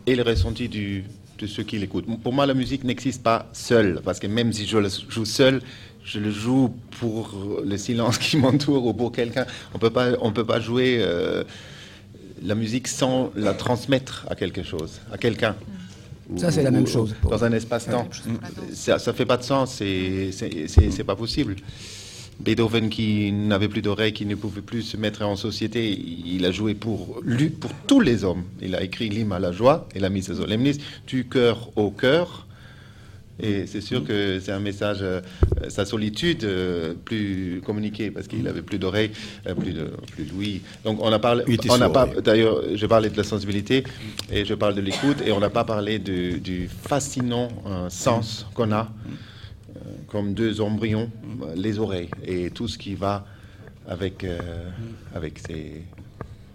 [0.10, 1.04] et le ressenti du,
[1.38, 2.08] de ceux qui l'écoutent.
[2.24, 5.62] Pour moi, la musique n'existe pas seule, parce que même si je le joue seul,
[6.04, 9.46] je le joue pour le silence qui m'entoure ou pour quelqu'un.
[9.76, 11.44] On peut pas, on peut pas jouer euh,
[12.44, 15.56] la musique sans la transmettre à quelque chose, à quelqu'un.
[16.38, 18.08] Ça, c'est la même chose Dans un espace-temps.
[18.74, 21.56] Ça, ça fait pas de sens, c'est pas possible.
[22.40, 26.52] Beethoven qui n'avait plus d'oreilles, qui ne pouvait plus se mettre en société, il a
[26.52, 28.44] joué pour lui, pour tous les hommes.
[28.62, 32.48] Il a écrit l'hymne à la joie et la mise solemnis du cœur au cœur.
[33.42, 35.22] Et c'est sûr que c'est un message, euh,
[35.70, 39.12] sa solitude euh, plus communiquée parce qu'il avait plus d'oreilles,
[39.48, 40.62] euh, plus de plus d'ouïes.
[40.84, 42.06] Donc on a parlé, on n'a pas.
[42.06, 43.86] D'ailleurs, je parlais de la sensibilité
[44.30, 47.48] et je parle de l'écoute et on n'a pas parlé du, du fascinant
[47.90, 48.92] sens qu'on a
[50.08, 51.10] comme deux embryons,
[51.44, 53.26] euh, les oreilles et tout ce qui va
[53.88, 54.40] avec euh,
[55.16, 55.84] avec ces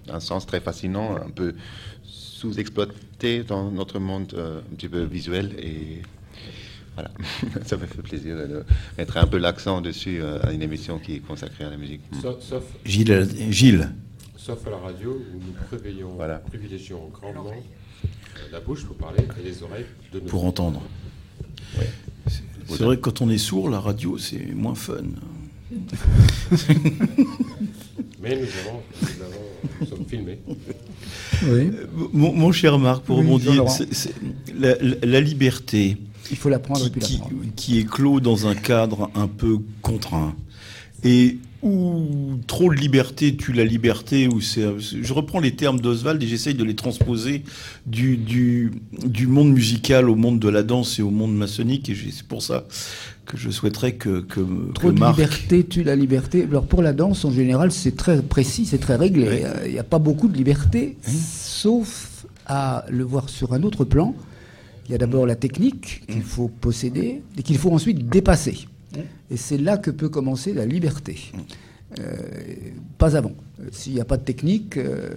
[0.09, 1.55] un sens très fascinant, un peu
[2.05, 6.03] sous-exploité dans notre monde euh, un petit peu visuel et
[6.95, 7.11] voilà,
[7.64, 8.64] ça me fait plaisir de
[8.99, 12.03] mettre un peu l'accent dessus euh, à une émission qui est consacrée à la musique.
[12.22, 13.91] Sauf, sauf, Gilles, Gilles,
[14.37, 16.37] sauf à la radio où nous privilégions, Voilà.
[16.39, 17.51] privilégions grandement
[18.53, 20.83] la bouche pour parler et les oreilles de pour entendre.
[22.27, 24.95] C'est- C'est vrai que quand on est sourd, la radio, c'est moins fun.
[28.23, 29.45] Mais nous avons, nous avons,
[29.81, 30.39] nous sommes filmés.
[31.47, 31.71] Oui.
[32.12, 33.71] Mon, mon cher Marc, pour Oui, rebondir, Jean-Laurent.
[33.71, 34.15] c'est- c'est-
[34.59, 35.97] la, la- la liberté
[36.31, 40.35] Il faut l'apprendre et qui, puis qui est clos dans un cadre un peu contraint.
[41.03, 46.27] Et où trop de liberté tue la liberté, c'est, je reprends les termes d'Oswald et
[46.27, 47.43] j'essaye de les transposer
[47.87, 48.73] du, du,
[49.05, 51.89] du monde musical au monde de la danse et au monde maçonnique.
[51.89, 52.67] Et c'est pour ça
[53.25, 54.41] que je souhaiterais que, que,
[54.75, 56.43] Trop que de Marc liberté tue la liberté.
[56.43, 59.27] Alors pour la danse, en général, c'est très précis, c'est très réglé.
[59.45, 63.85] Euh, Il n'y a pas beaucoup de liberté, sauf à le voir sur un autre
[63.85, 64.15] plan.
[64.87, 68.67] Il y a d'abord la technique qu'il faut posséder et qu'il faut ensuite dépasser.
[69.31, 71.33] Et c'est là que peut commencer la liberté.
[72.01, 72.17] Euh,
[72.99, 73.33] pas avant.
[73.61, 75.11] Euh, S'il n'y a pas de technique, euh,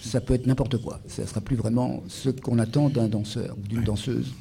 [0.00, 1.00] ça peut être n'importe quoi.
[1.08, 4.32] Ça ne sera plus vraiment ce qu'on attend d'un danseur ou d'une danseuse.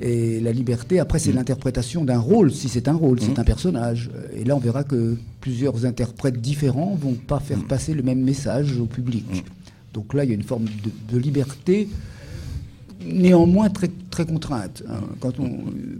[0.00, 4.10] Et la liberté, après, c'est l'interprétation d'un rôle, si c'est un rôle, c'est un personnage.
[4.34, 8.78] Et là, on verra que plusieurs interprètes différents vont pas faire passer le même message
[8.78, 9.44] au public.
[9.94, 11.88] Donc là, il y a une forme de, de liberté,
[13.04, 14.82] néanmoins très, très contrainte.
[14.88, 15.00] hein.
[15.20, 15.50] Quand on,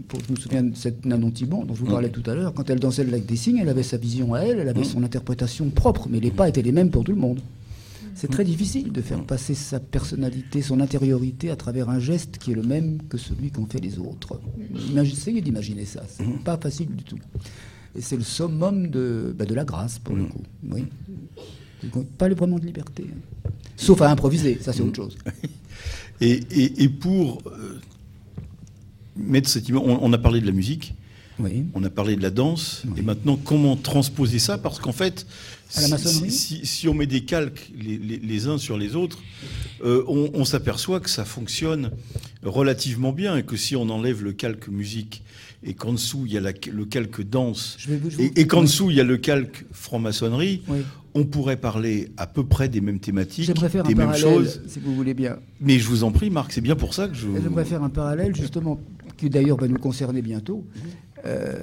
[0.07, 2.53] pour, je me souviens de cette Nanon Thiban, dont je vous parlais tout à l'heure,
[2.53, 4.83] quand elle dansait le lac des signes, elle avait sa vision à elle, elle avait
[4.83, 7.39] son interprétation propre, mais les pas étaient les mêmes pour tout le monde.
[8.13, 12.51] C'est très difficile de faire passer sa personnalité, son intériorité à travers un geste qui
[12.51, 14.39] est le même que celui qu'ont fait les autres.
[15.01, 17.17] Essayez d'imaginer ça, c'est pas facile du tout.
[17.97, 20.41] Et c'est le summum de, bah, de la grâce, pour le coup.
[20.69, 20.85] Oui.
[22.17, 23.05] Pas vraiment de liberté.
[23.09, 23.49] hein.
[23.75, 25.17] Sauf à improviser, ça c'est autre chose.
[26.21, 27.79] Et, et, et pour euh,
[29.15, 30.93] mettre cette image, on, on a parlé de la musique,
[31.39, 31.65] Oui.
[31.73, 34.57] on a parlé de la danse, et maintenant comment transposer ça?
[34.59, 35.25] Parce qu'en fait,
[35.69, 36.31] si, maçonnerie?
[36.31, 39.19] si- si- si on met des calques les, les- les uns sur les autres,
[39.83, 41.91] euh, on, on s'aperçoit que ça fonctionne
[42.43, 45.23] relativement bien, et que si on enlève le calque musique,
[45.63, 48.21] et qu'en dessous il y a la- le calque danse, Je vais vous- je vous-
[48.23, 50.79] et, et qu'en dessous il y a le calque franc-maçonnerie, Oui.
[51.13, 54.61] on pourrait parler à peu près des mêmes thématiques, des mêmes parallèle, choses.
[54.67, 55.37] si vous voulez bien.
[55.59, 57.27] Mais je vous en prie, Marc, c'est bien pour ça que je.
[57.43, 58.79] J'aimerais faire un parallèle, justement,
[59.17, 60.65] qui d'ailleurs va nous concerner bientôt.
[61.25, 61.59] Euh,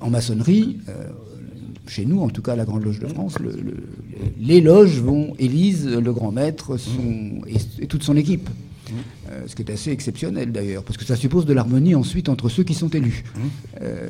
[0.00, 1.08] en maçonnerie, euh,
[1.88, 3.76] chez nous, en tout cas à la Grande Loge de France, le- le-
[4.38, 8.48] les loges vont élisent le grand maître son- et, et toute son équipe.
[9.38, 12.48] Euh, ce qui est assez exceptionnel d'ailleurs, parce que ça suppose de l'harmonie ensuite entre
[12.48, 13.24] ceux qui sont élus.
[13.82, 14.08] Euh,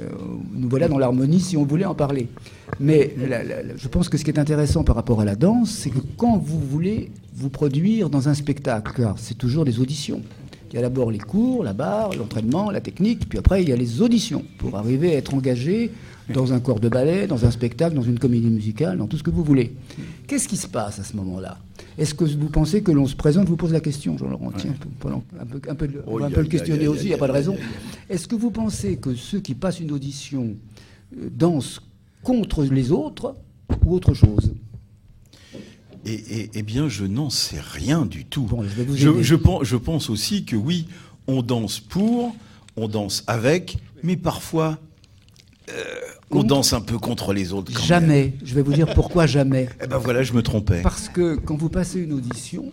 [0.54, 2.28] nous voilà dans l'harmonie si on voulait en parler.
[2.80, 5.34] Mais la- la- la- je pense que ce qui est intéressant par rapport à la
[5.36, 9.80] danse, c'est que quand vous voulez vous produire dans un spectacle, car c'est toujours des
[9.80, 10.22] auditions.
[10.70, 13.72] Il y a d'abord les cours, la barre, l'entraînement, la technique, puis après il y
[13.72, 15.90] a les auditions pour arriver à être engagé
[16.32, 19.22] dans un corps de ballet, dans un spectacle, dans une comédie musicale, dans tout ce
[19.22, 19.74] que vous voulez.
[20.26, 21.58] Qu'est-ce qui se passe à ce moment-là?
[21.96, 23.44] Est-ce que vous pensez que l'on se présente?
[23.44, 24.52] Je vous pose la question, Jean-Laurent.
[24.56, 27.04] Tiens, pendant un peu, un peu, de- on va un Oh, peu le questionner aussi,
[27.04, 27.56] il n'y a pas de raison.
[28.08, 30.54] Est-ce que vous pensez que ceux qui passent une audition
[31.16, 31.80] euh, dansent
[32.22, 33.34] contre les autres
[33.86, 34.52] ou autre chose?
[36.04, 38.42] Et, et- eh bien, je n'en sais rien du tout.
[38.44, 40.86] Bon, je pense, je pense aussi que oui,
[41.26, 42.34] on danse pour,
[42.76, 44.78] on danse avec, mais parfois,
[46.30, 47.72] on Contre danse un peu contre les autres.
[47.72, 47.86] quand même.
[47.88, 48.34] Jamais.
[48.44, 49.68] Je vais vous dire pourquoi jamais.
[49.82, 50.82] Eh ben voilà, je me trompais.
[50.82, 52.72] Parce que quand vous passez une audition,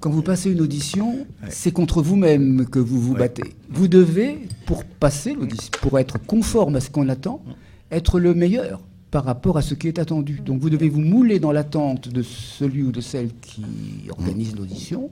[0.00, 3.20] quand vous passez une audition, c'est contre vous-même que vous vous Ouais.
[3.20, 3.54] battez.
[3.70, 7.42] Vous devez, pour passer l'audition, pour être conforme à ce qu'on attend,
[7.90, 10.40] être le meilleur par rapport à ce qui est attendu.
[10.44, 13.62] Donc vous devez vous mouler dans l'attente de celui ou de celle qui
[14.10, 15.10] organise l'audition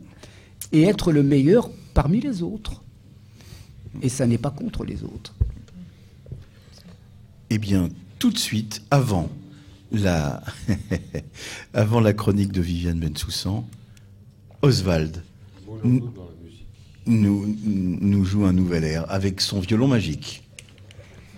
[0.72, 2.82] et être le meilleur parmi les autres.
[4.02, 5.34] Et ça n'est pas contre les autres.
[7.54, 9.28] Eh bien, tout de suite, avant
[9.90, 10.42] la,
[11.74, 13.68] avant la chronique de Viviane Bensoussan,
[14.62, 15.22] Oswald
[17.04, 20.48] nous joue un nouvel air avec son violon magique.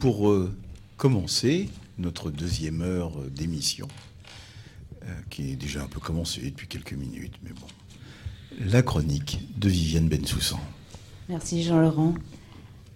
[0.00, 0.50] pour euh,
[0.96, 3.86] commencer notre deuxième heure d'émission,
[5.04, 7.66] euh, qui est déjà un peu commencée depuis quelques minutes, mais bon,
[8.58, 10.58] la chronique de Viviane Bensoussan.
[11.28, 12.14] Merci Jean-Laurent.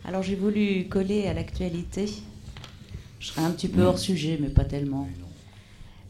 [0.06, 2.06] Alors j'ai voulu coller à l'actualité.
[3.20, 5.06] Je serai un petit peu hors sujet, mais pas tellement.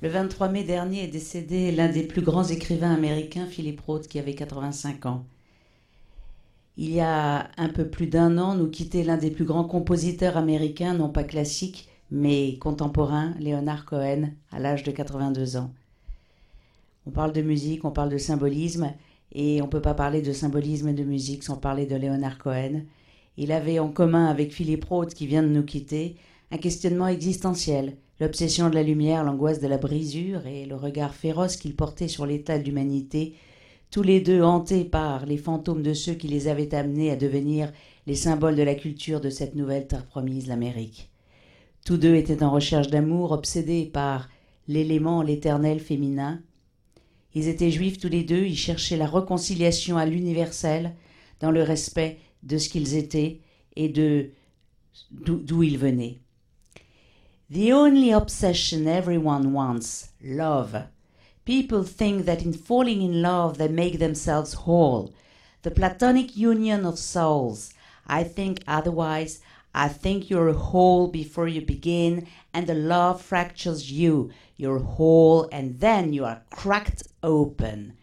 [0.01, 4.21] Le 23 mai dernier est décédé l'un des plus grands écrivains américains, Philip Roth, qui
[4.21, 5.27] avait 85 ans.
[6.77, 10.37] Il y a un peu plus d'un an, nous quittait l'un des plus grands compositeurs
[10.37, 15.71] américains, non pas classiques, mais contemporains, Leonard Cohen, à l'âge de 82 ans.
[17.07, 18.93] On parle de musique, on parle de symbolisme,
[19.33, 22.39] et on ne peut pas parler de symbolisme et de musique sans parler de Leonard
[22.39, 22.83] Cohen.
[23.37, 26.17] Il avait en commun avec Philip Roth, qui vient de nous quitter,
[26.51, 31.57] un questionnement existentiel, l'obsession de la lumière, l'angoisse de la brisure et le regard féroce
[31.57, 33.35] qu'il portait sur l'état de l'humanité,
[33.95, 37.73] tous les deux hantés par les fantômes de ceux qui les avaient amenés à devenir
[38.09, 41.13] les symboles de la culture de cette nouvelle terre promise, l'Amérique.
[41.87, 44.29] Tous deux étaient en recherche d'amour, obsédés par
[44.67, 46.43] l'élément, l'éternel féminin.
[47.35, 50.97] Ils étaient juifs tous les deux, ils cherchaient la réconciliation à l'universel,
[51.39, 53.43] dans le respect de ce qu'ils étaient
[53.77, 54.31] et de
[55.13, 56.19] d'où ils venaient.
[57.53, 60.83] The only obsession everyone wants, love.
[61.45, 65.13] People think that in falling in love they make themselves whole.
[65.63, 67.75] The platonic union of souls.
[68.07, 69.41] I think otherwise.
[69.75, 74.31] I think you're whole before you begin, and the love fractures you.
[74.57, 77.95] You're whole, and then you are cracked open.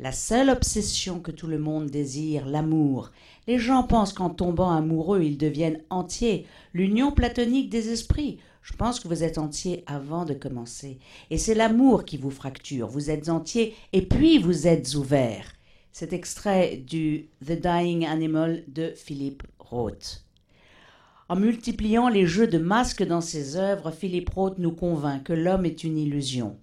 [0.00, 3.10] La seule obsession que tout le monde désire, l'amour.
[3.46, 6.46] Les gens pensent qu'en tombant amoureux, ils deviennent entiers.
[6.72, 8.38] L'union platonique des esprits.
[8.70, 10.98] Je pense que vous êtes entier avant de commencer.
[11.30, 12.86] Et c'est l'amour qui vous fracture.
[12.86, 15.54] Vous êtes entier et puis vous êtes ouvert.
[15.90, 20.22] Cet extrait du The Dying Animal de Philippe Roth.
[21.30, 25.64] En multipliant les jeux de masques dans ses œuvres, Philippe Roth nous convainc que l'homme
[25.64, 26.58] est une illusion.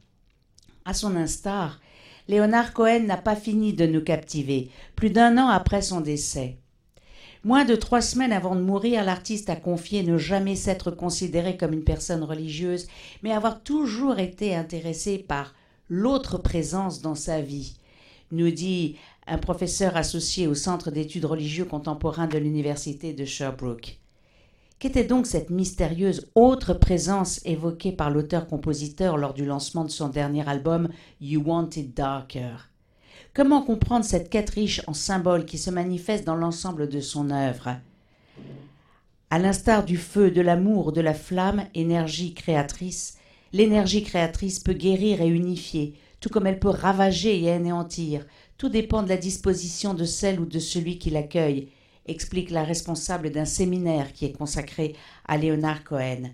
[0.86, 1.82] À son instar,
[2.28, 6.60] Léonard Cohen n'a pas fini de nous captiver, plus d'un an après son décès.
[7.46, 11.74] Moins de trois semaines avant de mourir, l'artiste a confié ne jamais s'être considéré comme
[11.74, 12.88] une personne religieuse,
[13.22, 15.54] mais avoir toujours été intéressé par
[15.88, 17.78] l'autre présence dans sa vie,
[18.32, 18.96] nous dit
[19.28, 24.00] un professeur associé au Centre d'études religieux contemporains de l'Université de Sherbrooke.
[24.80, 30.50] Qu'était donc cette mystérieuse autre présence évoquée par l'auteur-compositeur lors du lancement de son dernier
[30.50, 30.90] album
[31.22, 32.72] You Want It Darker?
[33.36, 37.76] Comment comprendre cette quête riche en symboles qui se manifeste dans l'ensemble de son œuvre?
[39.30, 43.18] À l'instar du feu, de l'amour, de la flamme, énergie créatrice,
[43.52, 48.26] l'énergie créatrice peut guérir et unifier, tout comme elle peut ravager et anéantir.
[48.58, 51.74] Tout dépend de la disposition de celle ou de celui qui l'accueille,
[52.06, 54.96] explique la responsable d'un séminaire qui est consacré
[55.28, 56.32] à Léonard Cohen.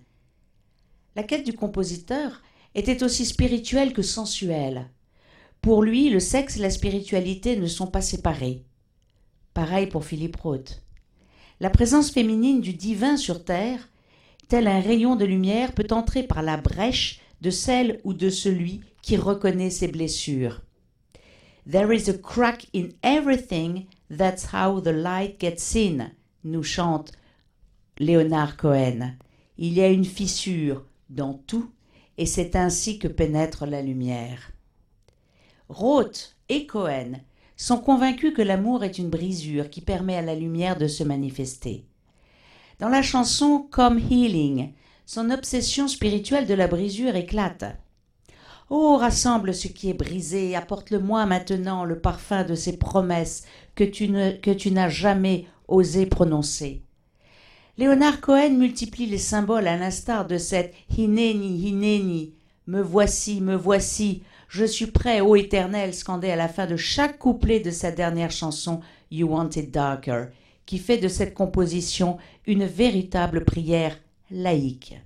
[1.15, 2.43] La quête du compositeur
[2.75, 4.87] était aussi spirituelle que sensuelle.
[5.61, 8.63] Pour lui, le sexe et la spiritualité ne sont pas séparés.
[9.53, 10.81] Pareil pour Philippe Roth.
[11.59, 13.87] La présence féminine du divin sur terre,
[14.47, 18.81] tel un rayon de lumière, peut entrer par la brèche de celle ou de celui
[19.03, 20.61] qui reconnaît ses blessures.
[21.69, 26.09] There is a crack in everything, that's how the light gets in,
[26.43, 27.11] nous chante
[27.99, 29.13] Léonard Cohen.
[29.59, 31.69] Il y a une fissure dans tout,
[32.17, 34.51] et c'est ainsi que pénètre la lumière.
[35.71, 37.13] Roth et Cohen
[37.55, 41.85] sont convaincus que l'amour est une brisure qui permet à la lumière de se manifester.
[42.79, 44.73] Dans la chanson Come Healing,
[45.05, 47.63] son obsession spirituelle de la brisure éclate.
[48.69, 53.45] Oh, rassemble ce qui est brisé, apporte-le-moi maintenant le parfum de ces promesses
[53.75, 56.81] que tu, n'as jamais osé prononcer.
[57.77, 62.33] Léonard Cohen multiplie les symboles à l'instar de cette Hineni, Hineni,
[62.67, 67.17] me voici, me voici, je suis prêt, ô éternel, scandé à la fin de chaque
[67.17, 70.25] couplet de sa dernière chanson You Want It Darker,
[70.65, 73.97] qui fait de cette composition une véritable prière
[74.29, 74.99] laïque.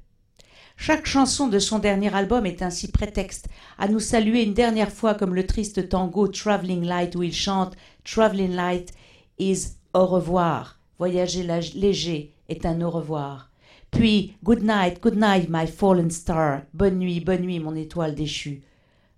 [0.77, 3.47] Chaque chanson de son dernier album est ainsi prétexte
[3.77, 7.75] à nous saluer une dernière fois comme le triste tango Traveling Light où il chante
[8.03, 8.93] Traveling Light
[9.37, 13.51] is au revoir, voyager léger est un au revoir.
[13.91, 18.63] Puis Good night, good night, my fallen star, bonne nuit, bonne nuit, mon étoile déchue.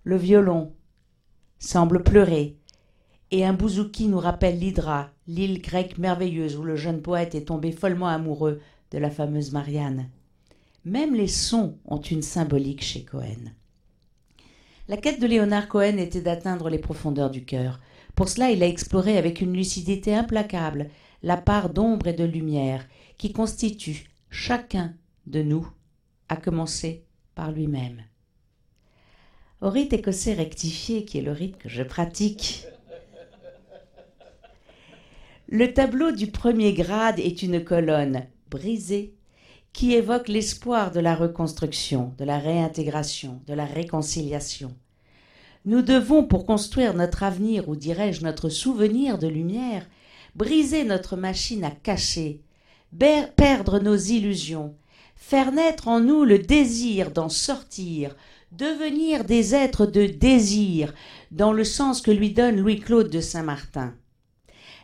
[0.08, 0.72] Le violon
[1.58, 2.56] semble pleurer,
[3.30, 7.72] et un bouzouki nous rappelle l'Hydra, l'île grecque merveilleuse où le jeune poète est tombé
[7.72, 8.58] follement amoureux
[8.90, 10.08] de la fameuse Marianne.
[10.86, 13.52] Même les sons ont une symbolique chez Cohen.
[14.88, 17.78] La quête de Léonard Cohen était d'atteindre les profondeurs du cœur.
[18.14, 20.88] Pour cela, il a exploré avec une lucidité implacable
[21.22, 22.82] la part d'ombre et de lumière
[23.18, 24.94] qui constitue chacun
[25.26, 25.68] de nous,
[26.30, 27.04] à commencer
[27.34, 28.07] par lui-même.
[29.60, 32.64] Au rite écossais rectifié, qui est le rite que je pratique,
[35.48, 39.14] le tableau du premier grade est une colonne brisée
[39.72, 44.76] qui évoque l'espoir de la reconstruction, de la réintégration, de la réconciliation.
[45.64, 49.86] Nous devons, pour construire notre avenir, ou dirais-je notre souvenir de lumière,
[50.36, 52.42] briser notre machine à cacher,
[53.36, 54.76] perdre nos illusions,
[55.16, 58.14] faire naître en nous le désir d'en sortir,
[58.52, 60.94] devenir des êtres de désir,
[61.30, 63.94] dans le sens que lui donne Louis-Claude de Saint-Martin.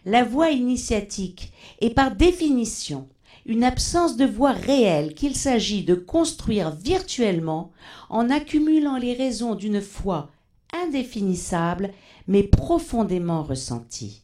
[0.05, 3.09] La voie initiatique est par définition
[3.47, 7.73] une absence de voie réelle qu'il s'agit de construire virtuellement
[8.09, 10.31] en accumulant les raisons d'une foi
[10.73, 11.91] indéfinissable
[12.27, 14.23] mais profondément ressentie.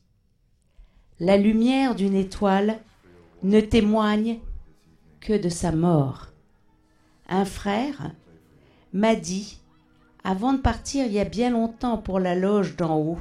[1.18, 2.80] La lumière d'une étoile
[3.42, 4.38] ne témoigne
[5.20, 6.28] que de sa mort.
[7.28, 8.12] Un frère
[8.92, 9.60] m'a dit,
[10.24, 13.18] avant de partir il y a bien longtemps pour la loge d'en haut,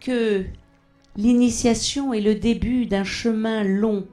[0.00, 0.44] que
[1.16, 4.06] l'initiation est le début d'un chemin long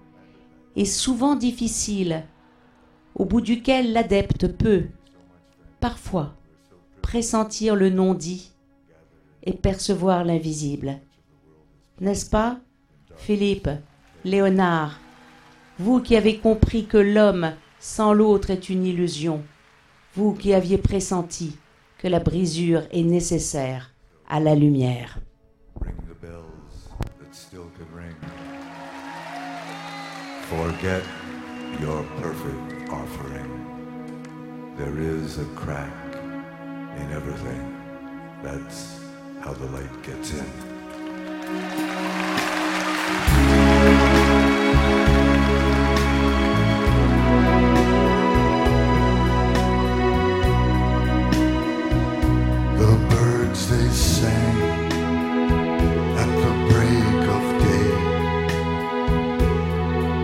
[0.75, 2.23] et souvent difficile,
[3.13, 4.85] au bout duquel l'adepte peut,
[5.79, 6.35] parfois,
[7.01, 8.51] pressentir le non-dit
[9.43, 10.99] et percevoir l'invisible.
[12.01, 12.59] N'est-ce pas,
[13.15, 13.69] Philippe,
[14.25, 14.99] Léonard,
[15.79, 19.43] vous qui avez compris que l'homme sans l'autre est une illusion,
[20.15, 21.57] vous qui aviez pressenti
[21.97, 23.91] que la brisure est nécessaire
[24.27, 25.19] à la lumière.
[30.49, 31.01] Forget
[31.81, 33.65] your perfect offering.
[34.77, 36.15] There is a crack
[36.97, 37.73] in everything.
[38.43, 38.99] That's
[39.41, 41.84] how the light gets in.
[53.69, 54.91] They sang
[56.21, 57.91] at the break of day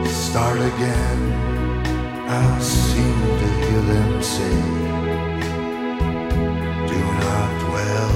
[0.06, 1.22] start again.
[2.30, 4.58] I seem to hear them say,
[6.92, 8.16] Do not dwell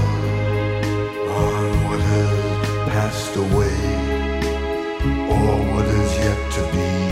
[1.42, 2.40] on what has
[2.94, 3.82] passed away
[5.34, 7.05] or what is yet to be.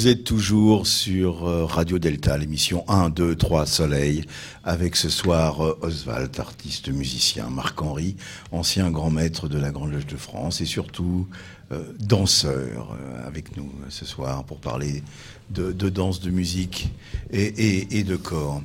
[0.00, 4.24] Vous êtes toujours sur euh, Radio Delta, l'émission 1, 2, 3 Soleil,
[4.64, 8.16] avec ce soir euh, Oswald, artiste musicien, Marc-Henri,
[8.50, 11.28] ancien grand maître de la Grande Loge de France et surtout
[11.70, 12.96] euh, danseur
[13.26, 15.02] avec nous ce soir pour parler
[15.50, 16.88] de, de danse, de musique
[17.30, 18.62] et, de corps.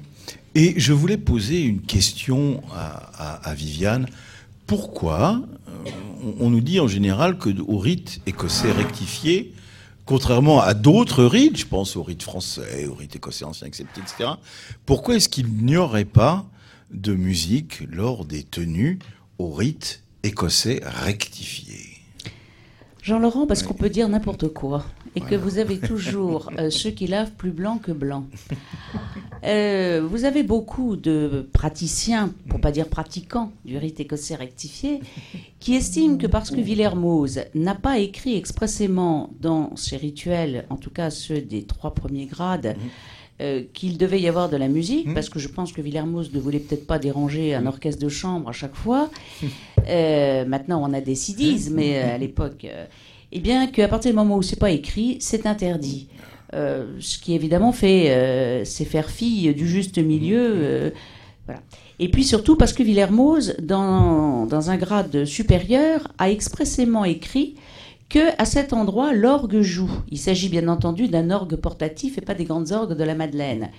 [0.55, 4.07] Et je voulais poser une question à, Viviane.
[4.67, 5.41] Pourquoi
[6.23, 9.53] on, on nous dit en général que au rite écossais rectifié,
[10.05, 14.31] contrairement à d'autres rites, je pense au rite français, au rite écossais ancien accepté, etc.,
[14.85, 16.45] pourquoi est-ce qu'il n'y aurait pas
[16.91, 18.99] de musique lors des tenues
[19.37, 21.94] au rite écossais rectifié
[23.05, 24.83] Jean-Laurent, parce qu'on peut dire n'importe quoi.
[25.15, 28.25] Et que vous avez toujours euh, ceux qui lavent plus blanc que blanc.
[29.43, 35.01] Euh, vous avez beaucoup de praticiens, pour pas dire pratiquants, du rite écossais rectifié,
[35.59, 40.89] qui estiment que parce que Villermoz n'a pas écrit expressément dans ses rituels, en tout
[40.89, 42.75] cas ceux des trois premiers grades,
[43.41, 46.39] euh, qu'il devait y avoir de la musique, parce que je pense que Villermoz ne
[46.39, 49.09] voulait peut-être pas déranger un orchestre de chambre à chaque fois.
[49.87, 52.65] Euh, maintenant, on a des CDs, mais euh, à l'époque,
[53.31, 56.07] eh bien, qu'à partir du moment où c'est pas écrit, c'est interdit.
[56.51, 60.91] Ce qui évidemment fait, c'est faire fi du juste milieu.
[61.45, 61.61] voilà.
[61.99, 67.53] Et puis surtout parce que Villermoz, dans, dans un grade supérieur, a expressément écrit
[68.09, 69.91] que à cet endroit l'orgue joue.
[70.11, 73.69] Il s'agit bien entendu d'un orgue portatif et pas des grandes orgues de la Madeleine.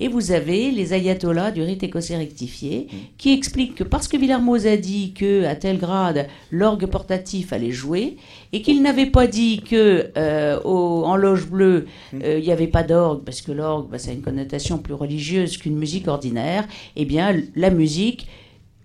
[0.00, 2.86] Et vous avez les ayatollahs du rite écossais rectifié
[3.18, 7.72] qui expliquent que parce que Villermoz a dit que à tel grade l'orgue portatif allait
[7.72, 8.16] jouer
[8.52, 12.68] et qu'il n'avait pas dit que euh, au- en loge bleue euh, il n'y avait
[12.68, 16.64] pas d'orgue parce que l'orgue bah, ça a une connotation plus religieuse qu'une musique ordinaire,
[16.94, 18.28] eh bien la musique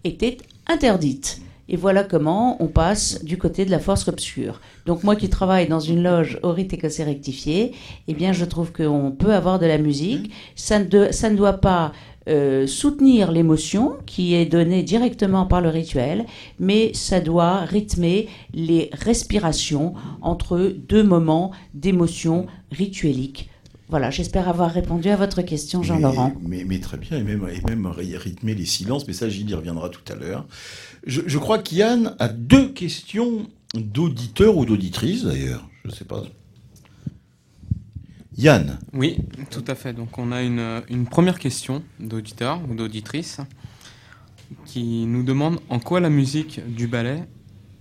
[0.03, 1.41] était interdite.
[1.69, 4.59] Et voilà comment on passe du côté de la force obscure.
[4.85, 7.73] Donc moi qui travaille dans une loge au rite écossais rectifié,
[8.07, 10.31] eh bien je trouve qu'on peut avoir de la musique.
[10.55, 11.93] Ça ne, doit pas
[12.27, 16.25] euh, soutenir l'émotion qui est donnée directement par le rituel,
[16.59, 23.49] mais ça doit rythmer les respirations entre deux moments d'émotion rituelique.
[23.89, 26.33] Voilà, j'espère avoir répondu à votre question, Jean-Laurent.
[26.41, 27.43] Mais, très bien, et même,
[27.85, 30.47] rythmer les silences, mais ça, Gilles y reviendra tout à l'heure.
[31.05, 35.67] Je, je crois qu'Yann a deux questions d'auditeurs ou d'auditrices, d'ailleurs.
[35.83, 36.23] Je ne sais pas.
[38.37, 38.79] Yann.
[38.93, 39.17] Oui,
[39.51, 39.93] tout à fait.
[39.93, 43.39] Donc on a une, une première question d'auditeur ou d'auditrice
[44.65, 47.23] qui nous demande en quoi la musique du ballet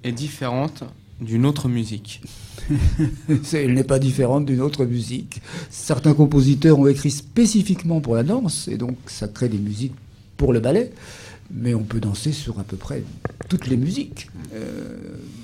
[0.05, 0.85] est différente
[1.21, 2.23] d'une autre musique.
[3.53, 5.41] Elle n'est pas différente d'une autre musique.
[5.71, 9.95] Certains compositeurs ont écrit spécifiquement pour la danse, et donc ça crée des musiques
[10.37, 10.93] pour le ballet,
[11.51, 13.03] mais on peut danser sur à peu près
[13.49, 14.29] toutes les musiques.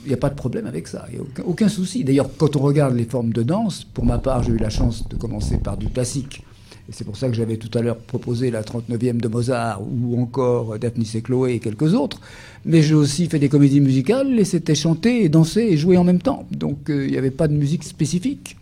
[0.04, 2.04] Il n'y a pas de problème avec ça, il a aucun, souci.
[2.04, 5.08] D'ailleurs, quand on regarde les formes de danse, pour ma part, j'ai eu la chance
[5.08, 6.44] de commencer par du classique.
[6.88, 10.18] Et c'est pour ça que j'avais tout à l'heure proposé la 39e de Mozart ou
[10.18, 12.20] encore Daphnis et Chloé et quelques autres.
[12.64, 16.04] Mais j'ai aussi fait des comédies musicales et c'était chanter et danser et jouer en
[16.04, 16.46] même temps.
[16.50, 18.56] Donc euh, il n'y avait pas de musique spécifique.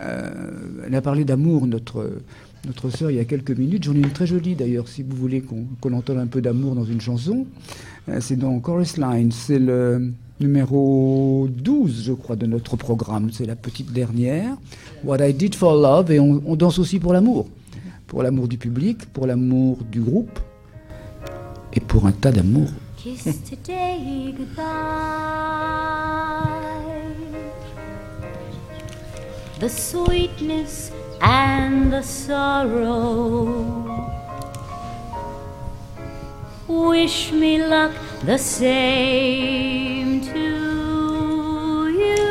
[0.00, 0.32] Euh,
[0.84, 2.10] elle a parlé d'amour, notre,
[2.66, 3.84] notre sœur, il y a quelques minutes.
[3.84, 6.84] J'en ai une très jolie d'ailleurs, si vous voulez qu'on entende un peu d'amour dans
[6.84, 7.46] une chanson.
[8.08, 13.30] Euh, c'est dans Chorus Line, c'est le numéro 12, je crois, de notre programme.
[13.32, 14.56] C'est la petite dernière.
[15.04, 17.48] What I Did for Love, et on, on danse aussi pour l'amour.
[18.06, 20.38] Pour l'amour du public, pour l'amour du groupe,
[21.72, 22.68] et pour un tas d'amour.
[22.96, 24.64] Kiss today goodbye.
[29.60, 33.74] The sweetness and the sorrow.
[36.66, 37.92] Wish me luck
[38.22, 40.44] the same to
[42.00, 42.24] you.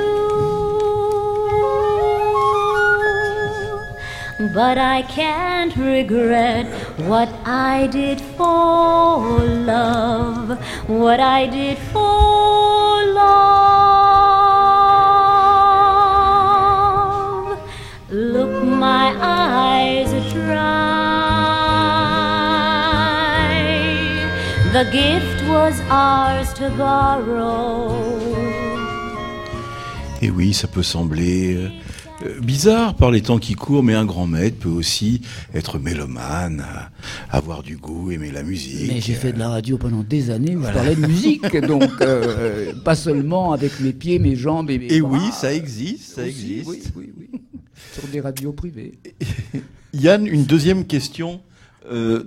[4.53, 6.65] But I can't regret
[7.07, 9.39] what I did for
[9.75, 12.02] love, what I did for
[24.93, 27.89] gift was ours to borrow.
[30.21, 31.69] Et oui, ça peut sembler euh,
[32.25, 35.21] euh, bizarre par les temps qui courent, mais un grand maître peut aussi
[35.55, 36.63] être mélomane,
[37.31, 38.91] avoir du goût, aimer la musique.
[38.91, 41.89] Mais j'ai fait de la radio pendant des années où je parlais de musique, donc
[42.01, 45.11] euh, pas seulement avec mes pieds, mes jambes et mes Et bras.
[45.13, 46.91] oui, ça existe, ça Aussi, existe.
[46.95, 47.41] Oui, oui, oui.
[47.93, 48.99] Sur des radios privées.
[49.93, 51.41] Yann, une deuxième question
[51.91, 52.23] euh,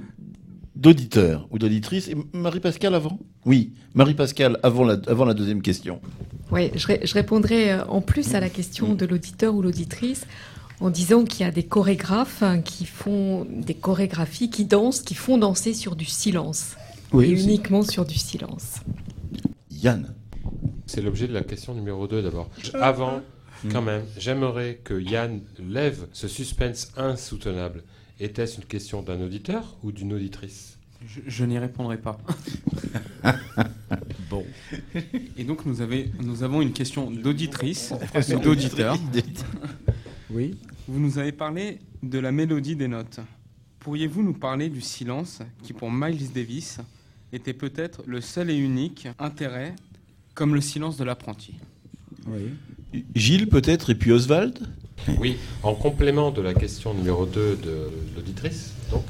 [0.76, 2.08] d'auditeurs ou d'auditrices.
[2.08, 3.18] Et Marie-Pascale avant?
[3.44, 6.00] Oui, Marie-Pascale avant la, avant la deuxième question.
[6.52, 10.26] Oui, je, ré- je répondrai euh, en plus à la question de l'auditeur ou l'auditrice
[10.80, 15.14] en disant qu'il y a des chorégraphes hein, qui font des chorégraphies, qui dansent, qui
[15.14, 16.76] font danser sur du silence.
[17.12, 17.44] Oui, et aussi.
[17.44, 18.74] uniquement sur du silence.
[19.70, 20.14] Yann.
[20.86, 22.48] C'est l'objet de la question numéro 2 d'abord.
[22.74, 23.20] Avant,
[23.72, 27.82] quand même, j'aimerais que Yann lève ce suspense insoutenable.
[28.18, 30.78] Était-ce une question d'un auditeur ou d'une auditrice?
[31.06, 32.18] Je, je n'y répondrai pas.
[34.30, 34.44] bon.
[35.36, 37.92] Et donc nous, avez- nous avons une question d'auditrice
[38.42, 38.96] d'auditeur.
[40.28, 40.56] Oui.
[40.88, 43.20] Vous nous avez parlé de la mélodie des notes.
[43.78, 46.78] Pourriez-vous nous parler du silence qui, pour Miles Davis,
[47.32, 49.76] était peut-être le seul et unique intérêt,
[50.34, 51.54] comme le silence de l'apprenti?
[52.26, 53.02] Oui.
[53.14, 54.58] Gilles peut-être et puis Oswald?
[55.18, 59.04] Oui, en complément de la question numéro 2 de l'auditrice, donc,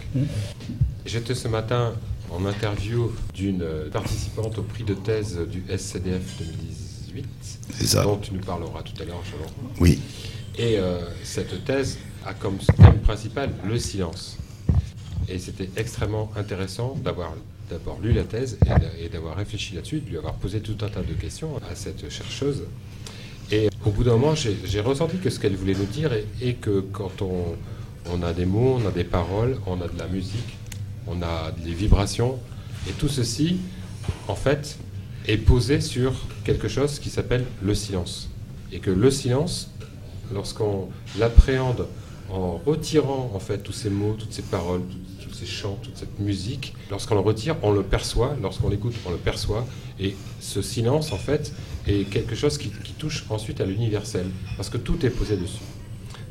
[1.06, 1.94] j'étais ce matin
[2.30, 7.24] en interview d'une euh, participante au prix de thèse du SCDF 2018,
[7.72, 8.02] C'est ça.
[8.02, 9.70] dont tu nous parleras tout à l'heure, Jean.
[9.80, 10.00] Oui.
[10.58, 14.36] Et euh, cette thèse a comme thème principal le silence.
[15.28, 17.32] Et c'était extrêmement intéressant d'avoir
[17.70, 18.58] d'abord lu la thèse
[19.00, 22.08] et d'avoir réfléchi là-dessus, de lui avoir posé tout un tas de questions à cette
[22.10, 22.64] chercheuse.
[23.52, 26.54] Et au bout d'un moment, j'ai ressenti que ce qu'elle voulait nous dire est, est
[26.54, 30.56] que quand on, a des mots, on a des paroles, on a de la musique,
[31.06, 32.38] on a des vibrations,
[32.88, 33.58] et tout ceci,
[34.26, 34.78] en fait,
[35.28, 36.12] est posé sur
[36.44, 38.30] quelque chose qui s'appelle le silence.
[38.72, 39.70] Et que le silence,
[40.32, 41.86] lorsqu'on l'appréhende
[42.28, 44.82] en retirant en fait tous ces mots, toutes ces paroles,
[45.22, 49.10] tous ces chants, toute cette musique, lorsqu'on le retire, on le perçoit, lorsqu'on l'écoute, on
[49.10, 49.64] le perçoit,
[50.00, 51.52] et ce silence en fait
[51.86, 54.26] est quelque chose qui, qui touche ensuite à l'universel,
[54.56, 55.62] parce que tout est posé dessus.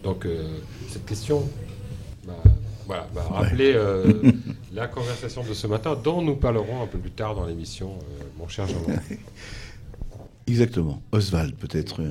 [0.04, 0.60] Donc euh,
[0.90, 1.50] cette question
[2.26, 2.34] m'a
[2.86, 4.12] voilà, m'a rappelé euh,
[4.74, 8.24] la conversation de ce matin, dont nous parlerons un peu plus tard dans l'émission, euh,
[8.38, 9.02] mon cher Jean-Laurent.
[10.48, 11.02] Exactement.
[11.12, 12.02] Oswald peut-être.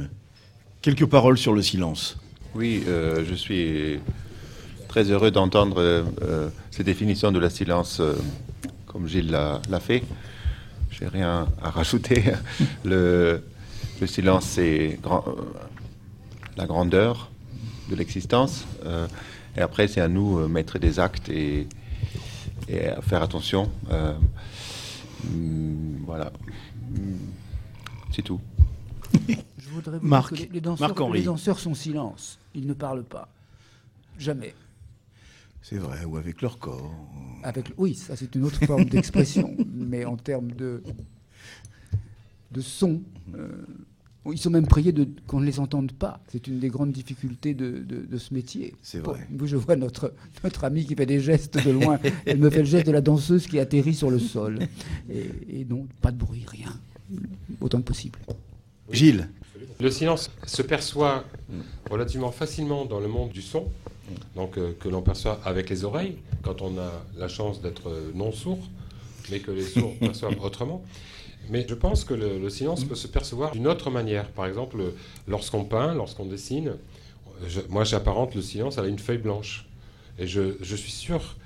[0.83, 2.19] quelques paroles sur le silence.
[2.55, 4.01] Oui, euh, je suis
[4.89, 6.05] très heureux d'entendre
[6.71, 8.15] ces définitions de la silence euh,
[8.87, 10.03] comme Gilles l'a l'a fait.
[10.99, 12.23] J'ai rien à rajouter.
[12.85, 13.43] le,
[14.01, 15.33] le silence, c'est grand- euh,
[16.57, 17.31] la grandeur
[17.91, 18.65] de l'existence.
[18.85, 19.07] euh,
[19.57, 21.69] et après, c'est à nous, euh, mettre des actes et,
[22.69, 23.71] et à faire attention.
[23.91, 24.15] Euh,
[25.27, 26.33] hum, voilà.
[26.97, 27.19] Hum,
[28.13, 28.41] C'est tout.
[29.29, 30.35] Je voudrais vous Marc.
[30.35, 31.19] dire que les, les danseurs, Marc-Henri.
[31.21, 32.39] les danseurs sont silence.
[32.55, 33.29] Ils ne parlent pas.
[34.19, 34.55] Jamais.
[35.67, 36.91] C'est vrai, ou avec leur corps.
[37.43, 40.83] Avec, oui, ça c'est une autre forme d'expression, mais en termes de,
[42.53, 43.01] de son,
[43.35, 43.49] euh,
[44.31, 46.21] ils sont même priés de, qu'on ne les entende pas.
[46.29, 48.75] C'est une des grandes difficultés de, de- de ce métier.
[48.83, 49.27] C'est vrai.
[49.31, 50.13] vous, je vois notre,
[50.43, 51.99] notre amie qui fait des gestes de loin.
[52.27, 54.59] Elle me fait le geste de la danseuse qui atterrit sur le sol.
[55.11, 56.73] Et, et non, pas de bruit, rien.
[57.63, 58.19] Autant que possible.
[58.91, 59.29] Gilles.
[59.81, 61.25] Le silence se perçoit
[61.91, 63.67] relativement facilement dans le monde du son,
[64.37, 68.11] donc euh, que l'on perçoit avec les oreilles, quand on a la chance d'être euh,
[68.15, 68.59] non sourd,
[69.31, 70.85] mais que les sourds perçoivent autrement.
[71.51, 74.29] Mais je pense que le, le silence peut se percevoir d'une autre manière.
[74.31, 74.79] Par exemple,
[75.29, 76.75] lorsqu'on peint, lorsqu'on dessine,
[77.47, 79.67] je- moi j'apparente le silence à une feuille blanche.
[80.19, 81.37] Et je, je suis sûr,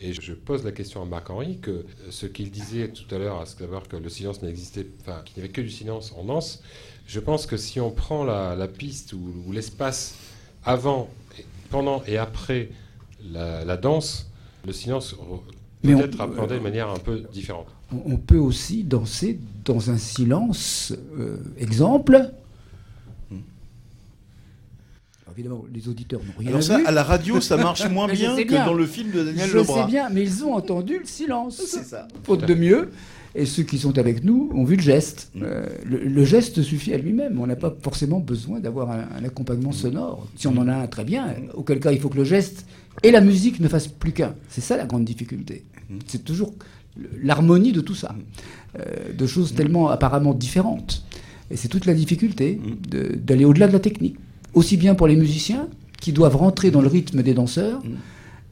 [0.00, 3.40] et je pose la question à Marc-Henri, que euh, ce qu'il disait tout à l'heure,
[3.40, 6.62] à savoir que le silence n'existait, enfin, qu'il n'y avait que du silence en danse,
[7.06, 10.14] je pense que si on prend la, la piste ou, ou l'espace
[10.64, 11.08] avant,
[11.70, 12.70] pendant et après
[13.30, 14.30] la, la danse,
[14.66, 15.40] le silence re-
[15.82, 17.66] Mais peut on- être appréhendé de manière un peu différente.
[17.92, 20.92] On, on peut aussi danser dans un silence.
[21.18, 22.14] euh, exemple.
[25.24, 26.86] Alors, évidemment, les auditeurs n'ont rien Alors ça, vu.
[26.86, 28.64] à la radio, ça marche moins bien sais que bien.
[28.66, 29.82] dans le film de Daniel Je Lebras.
[29.82, 31.56] sais bien, mais ils ont entendu le silence.
[31.66, 32.08] C'est ça.
[32.24, 32.90] Faute de mieux.
[33.38, 35.30] Et ceux qui sont avec nous ont vu le geste.
[35.40, 37.38] Euh, le, geste suffit à lui-même.
[37.38, 40.26] On n'a pas forcément besoin d'avoir un, accompagnement sonore.
[40.34, 41.36] Si on en a un, très bien.
[41.54, 42.66] Auquel cas, il faut que le geste
[43.04, 44.34] et la musique ne fassent plus qu'un.
[44.48, 45.64] C'est ça la grande difficulté.
[46.08, 46.52] C'est toujours
[47.22, 48.12] l'harmonie de tout ça.
[48.76, 51.04] Euh, de choses tellement apparemment différentes.
[51.52, 52.60] Et c'est toute la difficulté
[53.22, 54.16] d'aller au-delà de la technique.
[54.52, 55.68] Aussi bien pour les musiciens,
[56.00, 57.82] qui doivent rentrer dans le rythme des danseurs,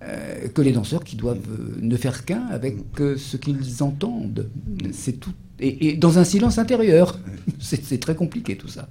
[0.03, 4.49] euh, que les danseurs qui doivent euh, ne faire qu'un avec euh, ce qu'ils entendent.
[4.93, 5.33] C'est tout.
[5.59, 7.19] Et, et dans un silence intérieur.
[7.59, 8.89] C'est très compliqué tout ça.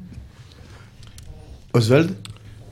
[1.74, 2.12] Oswald?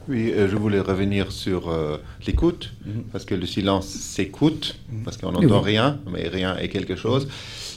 [0.09, 1.97] Oui, je voulais revenir sur euh,
[2.27, 2.73] l'écoute,
[3.13, 5.71] parce que le silence s'écoute, parce qu'on n'entend oui.
[5.71, 7.29] rien, mais rien est quelque chose.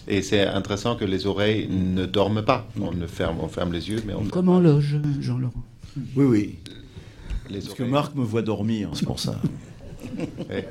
[0.08, 2.66] Et c'est intéressant que les oreilles ne dorment pas.
[2.80, 5.62] On, ne ferme, on ferme les yeux, mais on Comme en loge, Jean-Laurent.
[6.16, 6.58] Oui, oui.
[7.48, 7.84] les Parce que.
[7.84, 9.40] Marc me voit dormir, c'est pour ça.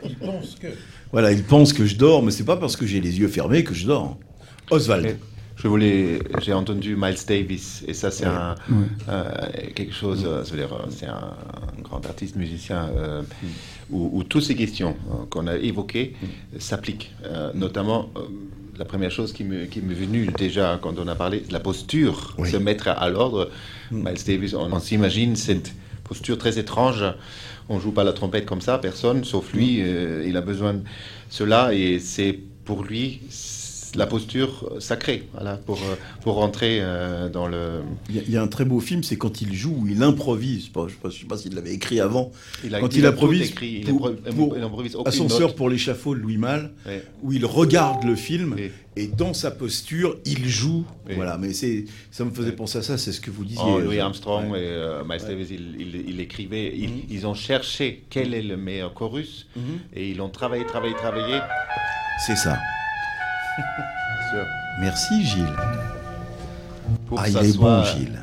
[0.03, 0.67] Il pense que.
[1.11, 3.63] Voilà, il pense que je dors, mais c'est pas parce que j'ai les yeux fermés
[3.63, 4.17] que je dors.
[4.71, 5.17] Oswald.
[5.57, 8.31] Je voulais, j'ai entendu Miles Davis et ça c'est Ouais.
[8.31, 8.87] un Ouais.
[9.07, 9.31] euh,
[9.73, 11.13] quelque chose, euh, ça veut dire, euh, c'est un,
[11.77, 13.21] un grand artiste musicien euh,
[13.89, 17.13] où, où toutes ces questions euh, qu'on a évoquées euh, s'appliquent.
[17.23, 18.21] Euh, notamment, euh,
[18.77, 21.61] la première chose qui me- qui m'est venue déjà quand on a parlé de la
[21.61, 23.49] posture, se mettre à l'ordre.
[23.91, 25.73] Miles Davis, on, on s'imagine cette
[26.03, 27.05] posture très étrange.
[27.69, 29.81] On joue pas la trompette comme ça, personne, sauf lui.
[29.81, 30.83] euh, il a besoin de
[31.29, 33.21] cela et c'est pour lui
[33.97, 37.81] la posture sacrée, voilà, pour, euh, pour rentrer euh, dans le.
[38.09, 40.67] Il y, y a un très beau film, c'est quand il joue, où il improvise.
[40.69, 42.31] Pas- Je ne sais pas s'il l'avait écrit avant.
[42.63, 45.55] Il a- quand il il, improvise écrit, il pour, pour il improvise Ascenseur note.
[45.55, 47.03] pour l'échafaud de Louis Malle, Ouais.
[47.23, 48.55] où il regarde le film
[48.97, 50.85] et dans sa posture, il joue.
[51.15, 53.61] Voilà, mais ça me faisait penser à ça, c'est ce que vous disiez.
[53.65, 57.33] Oh, Louis euh, Armstrong et euh, Miles Davis, il, il- il écrivait, ils, ils ont
[57.33, 59.63] cherché quel est le meilleur chorus Mhm.
[59.93, 61.39] et ils ont travaillé, travaillé, travaillé.
[62.25, 62.57] C'est ça.
[64.79, 65.55] Merci Gilles.
[67.07, 68.21] Pour ah, il est bon Gilles.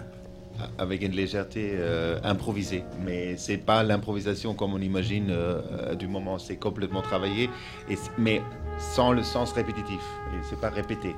[0.79, 2.85] Avec une légèreté euh, improvisée.
[3.05, 6.39] Mais c'est pas l'improvisation comme on imagine euh, du moment.
[6.39, 7.51] C'est complètement travaillé,
[7.91, 8.43] et, mais
[8.79, 10.01] sans le sens répétitif.
[10.35, 11.15] Et c'est pas répété.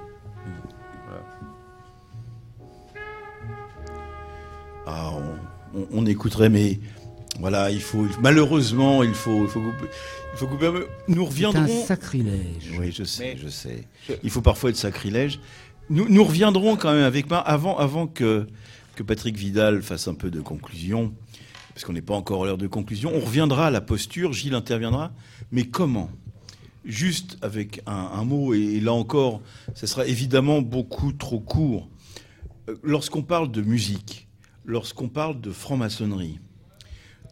[1.09, 1.23] Voilà.
[4.87, 5.11] Ah,
[5.75, 6.79] on, on- on écouterait, mais
[7.41, 9.89] voilà, il faut malheureusement, il faut, il faut couper.
[10.35, 10.69] Il faut couper.
[11.07, 11.61] Nous reviendrons.
[11.63, 12.73] un sacrilège.
[12.77, 13.87] Oui, je sais, je sais.
[14.25, 15.39] Il faut parfois être sacrilège.
[15.91, 18.49] Nous, nous reviendrons quand même avec Mar- avant, avant que,
[18.97, 21.15] que Patrick Vidal fasse un peu de conclusion,
[21.73, 23.13] parce qu'on n'est pas encore à l'heure de conclusion.
[23.15, 24.33] On reviendra à la posture.
[24.33, 25.13] Gilles interviendra.
[25.53, 26.11] Mais comment?
[26.85, 29.41] Juste avec un, un mot, et là encore,
[29.75, 31.89] ça sera évidemment beaucoup trop court.
[32.69, 34.27] Euh, Lorsqu'on parle de musique,
[34.65, 36.41] lorsqu'on parle de franc-maçonnerie,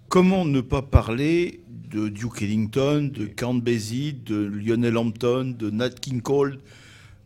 [0.08, 1.61] comment ne pas parler
[1.92, 6.58] de Duke Ellington, de Count Basie, de Lionel Hampton, de Nat King Cole,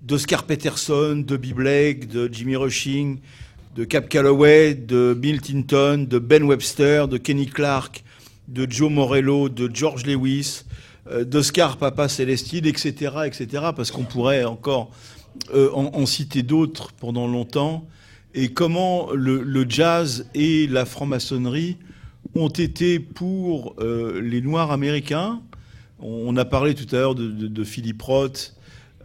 [0.03, 3.19] d'Oscar Peterson, de Bill Blake, de Jimmy Rushing,
[3.77, 8.03] de Cap Calloway, de Bill Tinton, de Ben Webster, de Kenny Clark,
[8.49, 10.63] de Joe Morello, de George Lewis,
[11.11, 12.91] euh, d'Oscar Papa Celestine, etc.,
[13.27, 14.91] etc., parce qu'on pourrait encore
[15.55, 17.87] euh, en, en citer d'autres pendant longtemps,
[18.35, 21.77] et comment le, le jazz et la franc-maçonnerie
[22.37, 25.41] ont été pour euh, les Noirs américains.
[25.99, 28.55] On a parlé tout à l'heure de, de- de Philip Roth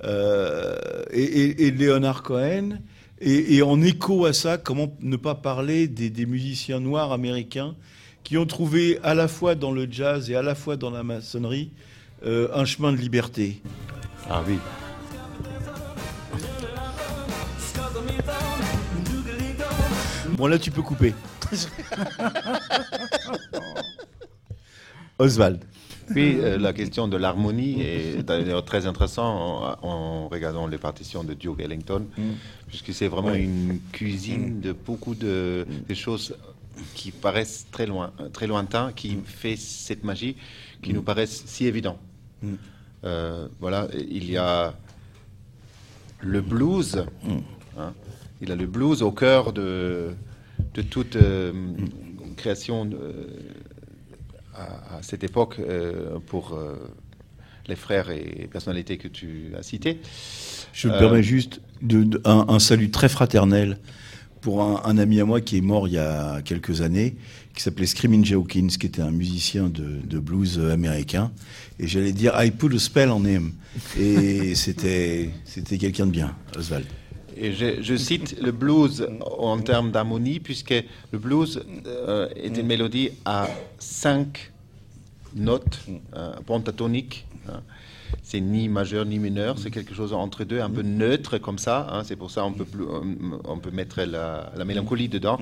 [0.04, 0.76] euh,
[1.12, 2.80] et, et- et de Leonard Cohen.
[3.20, 7.76] Et, et en écho à ça, comment ne pas parler des, des musiciens noirs américains
[8.24, 11.04] qui ont trouvé à la fois dans le jazz et à la fois dans la
[11.04, 11.72] maçonnerie
[12.26, 13.62] euh, un chemin de liberté.
[14.30, 14.58] Ah oui.
[20.38, 21.14] Bon là tu peux couper.
[25.20, 25.60] Oswald.
[26.14, 31.24] Oui, euh, la question de l'harmonie est d'ailleurs très intéressante en, en regardant les partitions
[31.24, 32.06] de Duke Ellington,
[32.68, 36.36] puisque c'est vraiment une cuisine de beaucoup de, de choses
[36.96, 40.36] qui paraissent très loin, très lointains, qui fait cette magie,
[40.82, 41.98] qui nous paraissent si évidents.
[43.06, 44.74] Euh, voilà, il y a
[46.20, 47.06] le blues.
[47.78, 47.94] hein.
[48.42, 50.14] il a le blues au cœur de,
[50.74, 51.52] de toute euh,
[52.38, 53.28] création euh,
[54.54, 56.58] à, à cette époque euh, pour
[57.68, 60.00] les frères et personnalités que tu as cités.
[60.74, 63.78] Je me permets juste de, de- un, un salut très fraternel
[64.42, 67.16] pour un, un ami à moi qui est mort il y a quelques années,
[67.56, 71.32] qui s'appelait Screaming Hawkins, qui était un musicien de, de blues américain.
[71.80, 73.52] Et j'allais dire I put a spell on him.
[74.00, 76.86] Et c'était c'était quelqu'un de bien, Oswald.
[77.38, 80.74] Et je, je cite le blues en termes d'harmonie, puisque
[81.12, 83.48] le blues euh, est une mélodie à
[83.80, 84.52] cinq
[85.36, 85.80] notes
[86.16, 87.26] euh, pentatoniques.
[87.50, 87.62] hein.
[88.24, 91.88] C'est ni majeur ni mineur, c'est quelque chose entre deux, un peu neutre comme ça.
[91.92, 92.04] hein.
[92.04, 92.66] C'est pour ça on peut,
[93.46, 95.40] on- mettre la, la mélancolie dedans.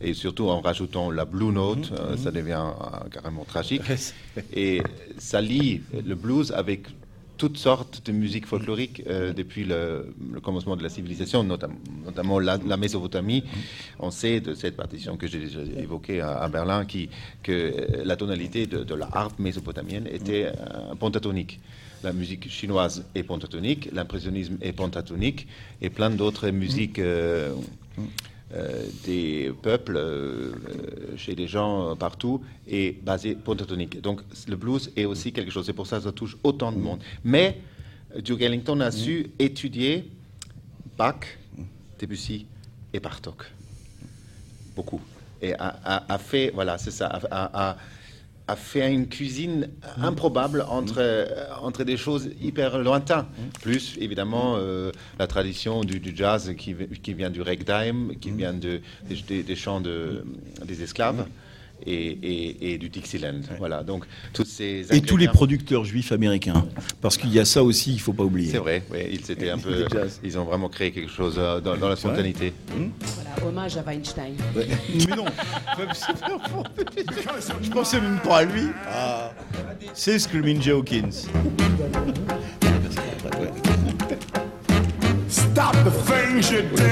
[0.00, 2.62] Et surtout en rajoutant la blue note, euh, ça devient
[3.10, 3.82] carrément tragique.
[4.54, 4.80] Et
[5.18, 6.86] ça lie le blues avec
[7.36, 11.74] toutes sortes de musiques folkloriques euh, depuis le, commencement de la civilisation, notam-
[12.04, 13.44] notamment la, Mésopotamie.
[13.98, 15.42] On sait de cette partition que j'ai
[15.78, 21.60] évoquée à, Berlin que euh, la tonalité de, la harpe mésopotamienne était euh, pentatonique.
[22.02, 25.48] La musique chinoise est pentatonique, l'impressionnisme est pentatonique,
[25.80, 27.00] et plein d'autres musiques
[29.04, 34.00] des peuples, euh, euh, chez les gens euh, partout, est basé pentatonique.
[34.00, 36.78] Donc le blues est aussi quelque chose, c'est pour ça que ça touche autant de
[36.78, 37.00] monde.
[37.24, 37.60] Mais
[38.14, 40.08] euh, Duke Ellington a su étudier
[40.96, 41.20] Bach,
[41.98, 42.46] Debussy
[42.92, 43.44] et Bartok.
[44.76, 45.00] Beaucoup.
[45.42, 47.06] Et a, a- fait, voilà, c'est ça,
[48.46, 49.68] a- fait une cuisine
[50.02, 51.26] improbable entre, euh,
[51.62, 53.24] entre des choses hyper lointaines.
[53.62, 58.52] Plus, évidemment, euh, la tradition du, jazz qui, vi- qui vient du ragtime, qui vient
[58.52, 60.24] de, des, chants de,
[60.64, 61.26] des esclaves.
[61.86, 63.40] Et, et- et du Dixieland.
[63.58, 66.66] Voilà, donc tous ces Et tous les producteurs juifs américains.
[67.00, 68.50] Parce qu'il y a ça aussi, il faut pas oublier.
[68.50, 70.20] C'est vrai, oui, ils, étaient un peu, Le jazz.
[70.24, 72.52] ils ont vraiment créé quelque chose euh, dans, dans la spontanéité.
[72.68, 74.34] Voilà, hommage à Weinstein.
[74.54, 75.24] Mais non,
[77.62, 78.68] je pensais même pas à lui.
[78.88, 79.32] Ah.
[79.92, 81.26] C'est Screaming Hawkins.
[85.28, 86.84] Stop the things you do.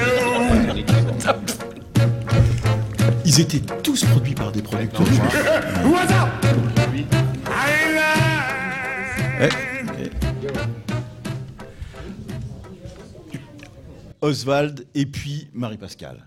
[3.24, 3.60] Ils étaient
[3.93, 5.20] tous produits par des producteurs juifs.
[5.85, 6.28] What's up?
[9.39, 9.51] Ouais.
[14.23, 16.27] Oswald et puis Marie-Pascale.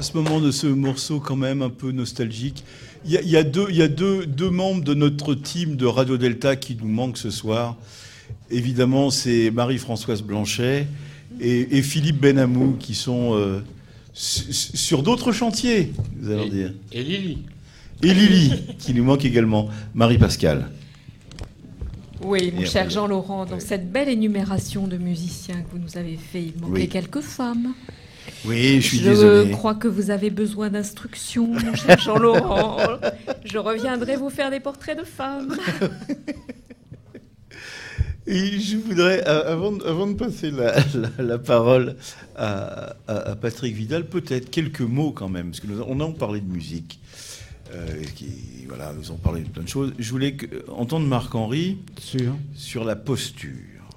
[0.00, 2.64] À, ce moment de ce morceau quand même un peu nostalgique,
[3.04, 5.34] il y a, il y a deux, il y a deux, deux membres de notre
[5.34, 7.76] team de Radio Delta qui nous manquent ce soir.
[8.50, 10.86] Évidemment, c'est Marie-Françoise Blanchet
[11.38, 13.60] et, et Philippe Benamou qui sont euh,
[14.14, 16.72] su- su- sur d'autres chantiers, nous allons Et- dire.
[16.92, 17.38] et Lily.
[18.02, 19.68] Et Lily, qui nous manque également.
[19.94, 20.70] Marie-Pascale.
[22.24, 26.42] Oui, mon cher Jean-Laurent, dans cette belle énumération de musiciens que vous nous avez fait,
[26.42, 26.88] il manquait Oui.
[26.88, 27.74] quelques femmes.
[28.44, 29.50] Oui, je suis je désolé.
[29.50, 32.78] crois que vous avez besoin d'instructions, mon cher Jean-Laurent.
[33.44, 35.54] Je reviendrai vous faire des portraits de femmes.
[38.26, 41.96] Et je voudrais, euh, avant, de- avant de passer la, la- la parole
[42.36, 46.12] à, à- à Patrick Vidal, peut-être quelques mots quand même, parce que nous, on a
[46.12, 46.98] parlé de musique.
[47.72, 48.26] euh, qui,
[48.66, 49.92] voilà, nous avons parlé de plein de choses.
[49.96, 53.50] Je voulais que- entendre Marc-Henri Sur sur la posture.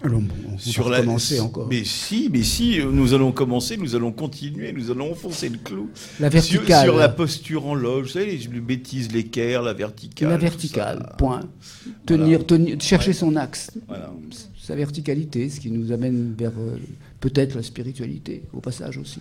[0.04, 0.22] Alors
[0.52, 1.02] on sur la
[1.42, 1.68] encore.
[1.70, 5.90] Mais si, mais si, nous allons commencer, nous allons continuer, nous allons enfoncer le clou.
[6.20, 6.84] La Sur- verticale.
[6.86, 10.30] Sur, la posture en loge, vous savez, les, bêtises, l'équerre, la verticale.
[10.30, 11.50] La verticale, point.
[12.06, 13.14] Tenir, tenir, chercher Ouais.
[13.14, 14.14] son axe, Voilà.
[14.62, 16.76] sa verticalité, ce qui nous amène vers euh,
[17.22, 19.20] peut-être la spiritualité, au passage aussi.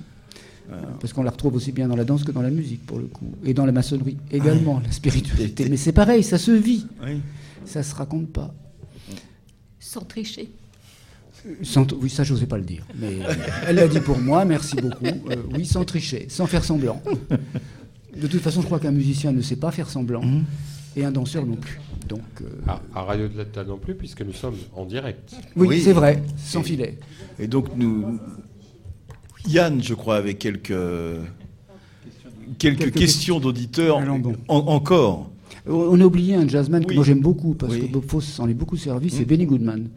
[0.69, 0.89] Voilà.
[1.01, 3.07] Parce qu'on la retrouve aussi bien dans la danse que dans la musique, pour le
[3.07, 3.33] coup.
[3.45, 5.69] Et dans la maçonnerie également, la spiritualité.
[5.69, 6.87] Mais c'est pareil, ça se vit.
[7.05, 7.21] Oui.
[7.65, 8.53] Ça se raconte pas.
[9.79, 10.51] Sans tricher.
[11.62, 12.85] Sans- oui, ça, j'osais pas le dire.
[12.98, 13.32] Mais euh,
[13.66, 15.05] elle l'a dit pour moi, merci beaucoup.
[15.05, 17.02] Euh, oui, sans tricher, sans faire semblant.
[18.20, 20.23] De toute façon, je crois qu'un musicien ne sait pas faire semblant.
[20.23, 20.44] Mhm.
[20.94, 21.81] Et un danseur non plus.
[22.09, 25.32] Donc, euh, À, à Radio de la non plus, puisque nous sommes en direct.
[25.56, 25.81] oui, Oui.
[25.81, 26.98] c'est vrai, sans filet.
[27.39, 28.19] Et donc nous,
[29.48, 30.74] Yann, je crois, avec quelques
[32.59, 34.36] quelques, Quelques questions d'auditeurs Alors bon.
[34.48, 35.31] en- encore.
[35.66, 37.81] On a oublié un jazzman que moi j'aime beaucoup, parce Oui.
[37.82, 39.27] que Bob Fosse s'en est beaucoup servi, c'est Mm.
[39.27, 39.89] Benny Goodman.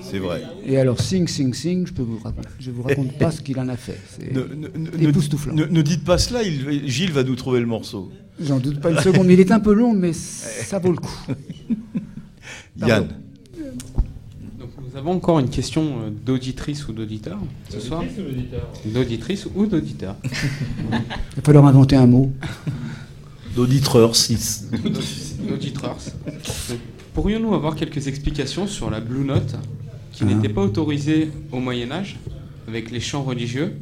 [0.00, 0.42] C'est vrai.
[0.64, 3.58] Et alors, Sing, Sing, Sing, je peux vous raconter, je vous raconte pas ce qu'il
[3.58, 3.98] en a fait.
[4.16, 8.10] C'est Ne, ne- dites pas cela, il- Gilles va nous trouver le morceau.
[8.40, 10.98] J'en doute pas une seconde, mais il est un peu long, mais ça vaut le
[10.98, 11.20] coup.
[12.86, 13.08] Yann.
[14.58, 17.38] Donc nous avons encore une question euh, d'auditrice ou d'auditeur
[17.68, 18.04] ce soir.
[18.84, 20.14] D'auditrice ou d'auditeur?
[20.14, 20.16] D'auditeur.
[20.92, 22.32] Il va falloir inventer un mot.
[23.56, 24.68] D'auditeur 6.
[25.48, 25.96] D'auditeurs.
[26.68, 26.78] Donc,
[27.14, 29.56] Pourrions-nous avoir quelques explications sur la Blue Note?
[30.18, 30.34] Qui Ah.
[30.34, 32.18] n'était pas autorisée au Moyen Âge
[32.66, 33.74] avec les chants religieux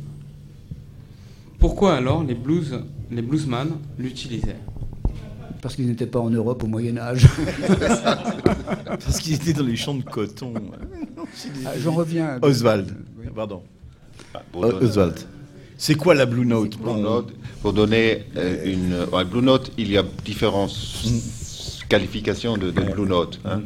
[1.58, 2.80] Pourquoi alors les blues,
[3.10, 3.68] les bluesman
[3.98, 4.56] l'utilisaient?
[5.62, 7.26] Parce qu'ils n'étaient pas en Europe au Moyen-Âge.
[8.86, 10.52] Parce qu'il était dans les champs de coton.
[11.64, 12.38] Ah, J'en reviens.
[12.42, 12.94] Oswald.
[13.34, 13.62] Pardon.
[14.52, 15.18] Donner- Oswald.
[15.78, 17.32] C'est quoi la Blue Note Blue Note,
[17.62, 19.14] pour donner euh, une.
[19.14, 20.74] ouais, Blue Note, il y a différentes
[21.88, 23.40] qualifications de, de Blue Note.
[23.44, 23.62] hein.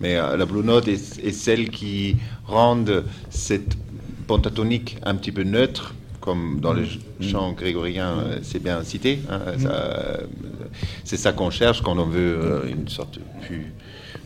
[0.00, 2.16] Mais euh, la Blue Note est, est celle qui
[2.46, 2.84] rend
[3.30, 3.76] cette
[4.26, 6.86] pentatonique un petit peu neutre, comme dans le
[7.20, 9.20] chant grégorien, euh, c'est bien cité.
[9.30, 10.16] hein, ça, euh,
[11.04, 13.72] c'est ça qu'on cherche quand on veut une sorte de pu-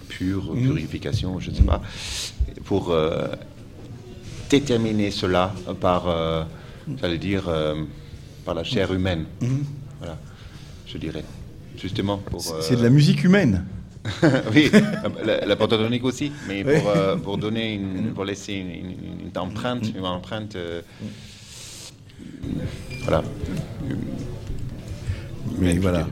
[0.09, 1.83] pure purification, je ne sais pas,
[2.65, 3.27] pour euh,
[4.51, 6.45] déterminer cela par, euh,
[7.01, 7.75] j'allais dire, euh,
[8.45, 9.25] par la chair humaine.
[9.99, 10.17] Voilà,
[10.87, 11.25] je dirais.
[11.77, 12.41] Justement pour.
[12.63, 13.65] C'est de la musique humaine.
[14.55, 14.71] oui,
[15.25, 16.81] la, la pentatonique aussi, mais Oui.
[16.81, 20.57] pour, euh, pour donner une, pour laisser une, une- une empreinte, une empreinte.
[20.57, 20.81] euh,
[23.03, 23.23] voilà.
[25.59, 26.07] Mais voilà.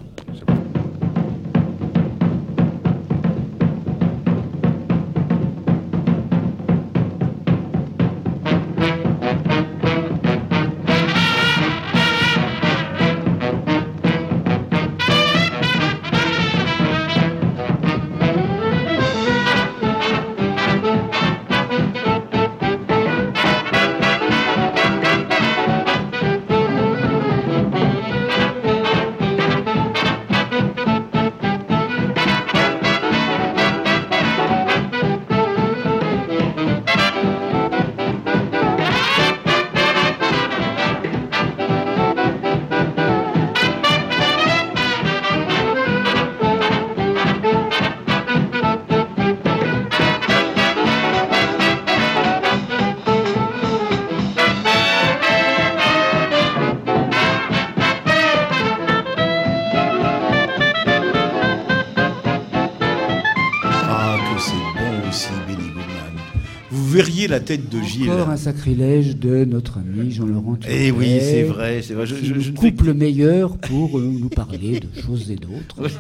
[67.47, 68.11] Tête de Gilles.
[68.11, 72.05] Encore un sacrilège de notre ami Jean-Laurent Eh oui, c'est vrai, c'est vrai.
[72.07, 75.91] Je- coupe le meilleur pour euh, nous parler de choses et d'autres.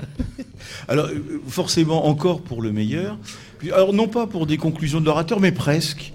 [0.88, 3.18] Alors, euh, forcément, encore pour le meilleur.
[3.72, 6.12] Alors, non pas pour des conclusions de l'orateur, mais presque.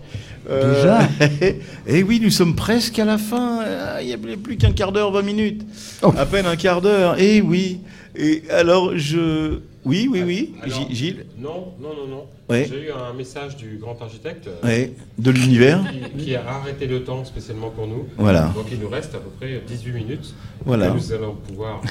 [0.49, 1.08] Déjà
[1.88, 3.60] Eh oui, nous sommes presque à la fin.
[3.66, 5.62] Ah, Il n'y a plus- plus qu'un quart d'heure, 20 minutes.
[6.02, 6.14] Oh.
[6.18, 7.16] À peine un quart d'heure.
[7.20, 7.80] Eh oui.
[8.16, 9.60] Et alors, je.
[9.84, 10.53] Oui, oui, oui.
[10.62, 12.26] Alors, Gilles Non, non, non, non.
[12.49, 12.68] Ouais.
[12.70, 15.84] J'ai eu un message du grand architecte euh, Ouais, de l'univers.
[16.16, 18.06] qui, qui a arrêté le temps spécialement pour nous.
[18.18, 18.49] Voilà.
[18.56, 20.36] Donc il nous reste à peu près 18 minutes.
[20.66, 20.90] Voilà.
[20.90, 21.82] Et nous allons pouvoir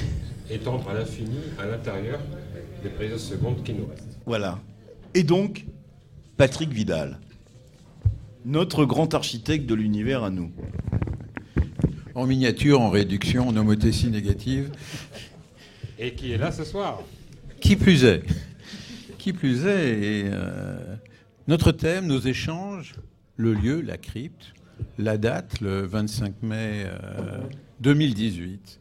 [0.49, 2.21] étendre à l'infini, à l'intérieur,
[2.83, 4.19] des précieuses secondes qui nous restent.
[4.25, 4.59] Voilà.
[5.15, 5.65] Et donc,
[6.37, 7.19] Patrick Vidal,
[8.45, 10.53] notre grand architecte de l'univers à nous.
[12.15, 14.71] En miniature, en réduction, en homothétie négative.
[15.99, 17.03] Et qui est là ce soir
[17.61, 18.23] Qui plus est
[19.19, 20.97] Qui plus est, euh,
[21.47, 22.95] notre thème, nos échanges,
[23.37, 24.55] le lieu, la crypte,
[24.99, 27.41] la date, le 25 mai euh,
[27.81, 28.81] 2018,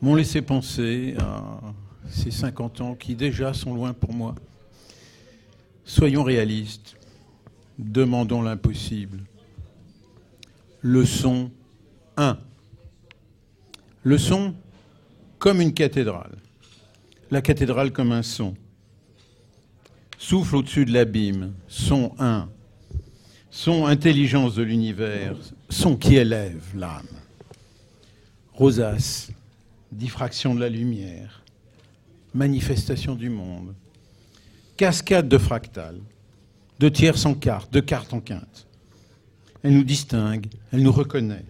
[0.00, 1.60] m'ont laissé penser à
[2.08, 4.34] ces 50 ans qui déjà sont loin pour moi.
[5.84, 6.96] Soyons réalistes,
[7.78, 9.18] demandons l'impossible.
[10.80, 11.50] Leçon
[12.16, 12.38] 1.
[14.04, 14.54] Le son
[15.38, 16.41] comme une cathédrale.
[17.32, 18.54] La cathédrale comme un son.
[20.18, 22.46] Souffle au-dessus de l'abîme, son 1.
[23.50, 25.34] Son intelligence de l'univers,
[25.70, 27.08] son qui élève l'âme.
[28.52, 29.30] Rosace,
[29.90, 31.42] diffraction de la lumière,
[32.34, 33.74] manifestation du monde,
[34.76, 36.02] cascade de fractales,
[36.80, 38.66] de tierces en quarte, de quarte en quinte.
[39.62, 41.46] Elle nous distingue, elle nous reconnaît,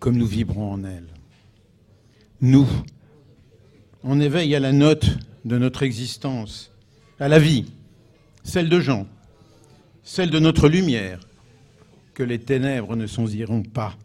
[0.00, 1.06] comme nous vibrons en elle.
[2.40, 2.66] Nous,
[4.04, 5.06] on éveille à la note
[5.44, 6.72] de notre existence,
[7.20, 7.66] à la vie,
[8.42, 9.06] celle de Jean,
[10.02, 11.20] celle de notre lumière,
[12.14, 13.96] que les ténèbres ne iront pas.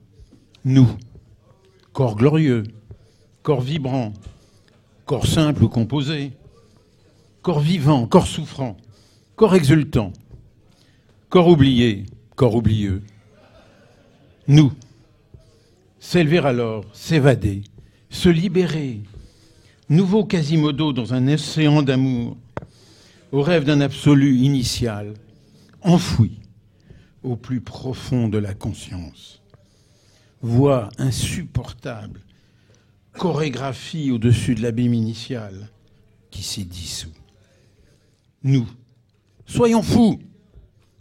[0.63, 0.87] Nous,
[1.93, 2.63] corps glorieux,
[3.41, 4.13] corps vibrant,
[5.05, 6.31] corps simple ou composé,
[7.41, 8.77] corps vivant, corps souffrant,
[9.35, 10.13] corps exultant,
[11.29, 12.05] corps oublié,
[12.35, 13.01] corps oublieux.
[14.47, 14.71] Nous,
[15.99, 17.63] s'élever alors, s'évader,
[18.09, 19.01] se libérer,
[19.89, 22.37] nouveau Quasimodo dans un océan d'amour,
[23.31, 25.13] au rêve d'un absolu initial,
[25.81, 26.39] enfoui
[27.23, 29.41] au plus profond de la conscience.
[30.41, 32.21] Voix insupportable,
[33.13, 35.69] chorégraphie au-dessus de l'abîme initial
[36.29, 37.13] qui s'est dissous.
[38.43, 38.67] Nous,
[39.45, 40.19] soyons fous,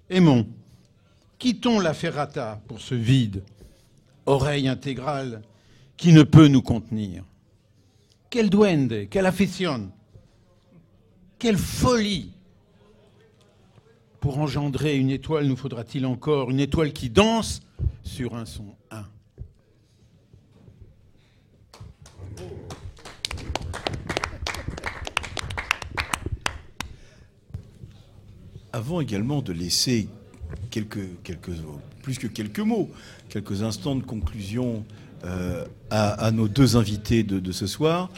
[0.09, 0.49] aimons,
[1.39, 3.43] quittons la ferrata pour ce vide,
[4.25, 5.43] oreille intégrale
[5.97, 7.25] qui ne peut nous contenir.
[8.29, 9.91] Quel duende, quelle affection,
[11.39, 12.33] quelle folie.
[14.21, 17.61] Pour engendrer une étoile, nous faudra-t-il encore une étoile qui danse
[18.03, 19.05] sur un son 1
[28.73, 30.09] Avant également de laisser
[30.71, 31.53] quelques, quelques,
[32.03, 32.91] plus que quelques mots,
[33.29, 34.85] quelques instants de conclusion
[35.27, 38.11] euh, à, à nos deux invités de, de ce soir,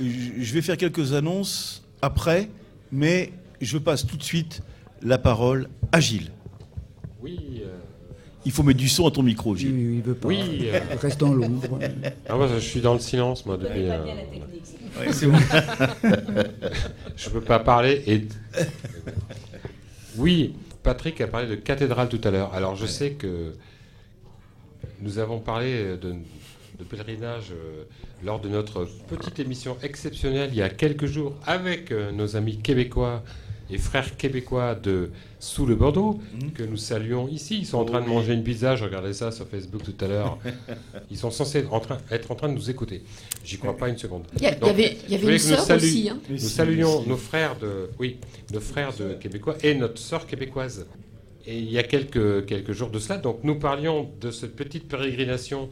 [0.00, 0.04] je
[0.40, 2.48] je vais faire quelques annonces après,
[2.92, 4.62] mais je passe tout de suite
[5.02, 6.30] la parole à Gilles.
[7.22, 7.62] Oui.
[7.64, 7.68] euh,
[8.44, 9.78] Il faut mettre du son à ton micro, Gilles.
[9.96, 10.28] Il veut pas.
[10.28, 10.68] Oui.
[10.72, 11.78] euh, Reste dans l'ombre.
[12.28, 13.88] Ah, moi, je suis dans le silence, moi, depuis.
[13.90, 13.98] euh,
[14.98, 15.36] Ouais, c'est bon.
[17.16, 18.26] je peux pas parler et.
[20.16, 22.54] Oui, Patrick a parlé de cathédrale tout à l'heure.
[22.54, 23.52] Alors, je sais que
[25.00, 26.14] nous avons parlé de,
[26.78, 27.84] de pèlerinage euh,
[28.24, 32.58] lors de notre petite émission exceptionnelle il y a quelques jours avec euh, nos amis
[32.58, 33.22] québécois
[33.68, 35.10] et frères québécois de
[35.40, 36.20] Sous le Bordeaux,
[36.54, 37.58] que nous saluons ici.
[37.58, 40.06] Ils sont en train de manger une pizza, je regardais ça sur Facebook tout à
[40.06, 40.38] l'heure.
[41.10, 43.02] Ils sont censés être en train, être en train de nous écouter.
[43.44, 44.22] J'y crois pas une seconde.
[44.36, 46.20] Il y avait- y une sœur aussi, hein.
[46.30, 48.18] Nous saluons nos frères de, oui,
[48.54, 50.86] nos frères de québécois et notre sœur québécoise.
[51.46, 54.88] Et il y a quelques, quelques jours de cela, donc nous parlions de cette petite
[54.88, 55.68] pérégrination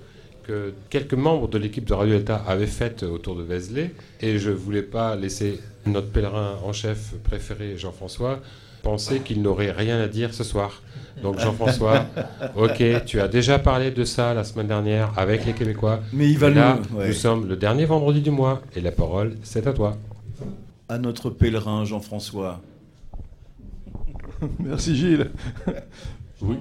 [0.47, 3.91] que quelques membres de l'équipe de Radio Delta avaient faite autour de Vézelay.
[4.21, 8.41] Et je ne voulais pas laisser notre pèlerin en chef préféré, Jean-François,
[8.83, 10.83] penser qu'il n'aurait rien à dire ce soir.
[11.23, 12.07] Donc Jean-François,
[12.57, 16.01] ok, tu as déjà parlé de ça la semaine dernière avec les Québécois.
[16.13, 17.09] Mais il va là, nous- ouais.
[17.09, 19.97] nous sommes le dernier vendredi du mois et la parole, c'est à toi.
[20.89, 22.61] À notre pèlerin Jean-François.
[24.59, 25.31] Merci Gilles.
[26.43, 26.57] Oui.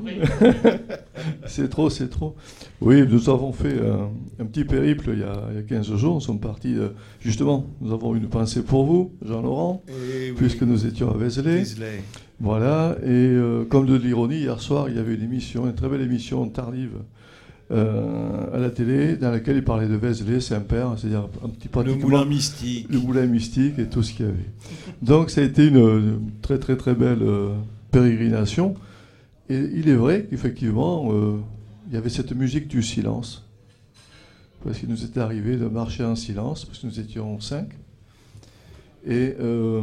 [1.48, 2.36] c'est trop, c'est trop.
[2.80, 4.10] Oui, nous avons fait un,
[4.42, 6.16] un petit périple il y, a, il y a 15 jours.
[6.16, 10.36] Nous sommes partis, de- justement, nous avons une pensée pour vous, Jean-Laurent, Eh oui.
[10.38, 11.58] puisque nous étions à Vézelay.
[11.58, 12.02] Vézelay.
[12.40, 15.88] Voilà, et euh, comme de l'ironie, hier soir, il y avait une émission, une très
[15.90, 16.98] belle émission tardive
[17.72, 22.02] euh, à la télé, dans laquelle il parlait de Vézelay, Saint-Père, c'est-à-dire un petit pratiquement-
[22.02, 22.88] moulin mystique.
[22.90, 24.52] Le moulin mystique et tout ce qu'il y avait.
[25.02, 27.56] Donc ça a été une, une très très très belle euh,
[27.92, 28.76] pérégrination.
[29.50, 31.40] Et il est vrai qu'effectivement, euh,
[31.88, 33.48] il y avait cette musique du silence.
[34.64, 37.70] Parce qu'il nous était arrivé de marcher en silence, parce que nous étions cinq.
[39.06, 39.82] Et euh,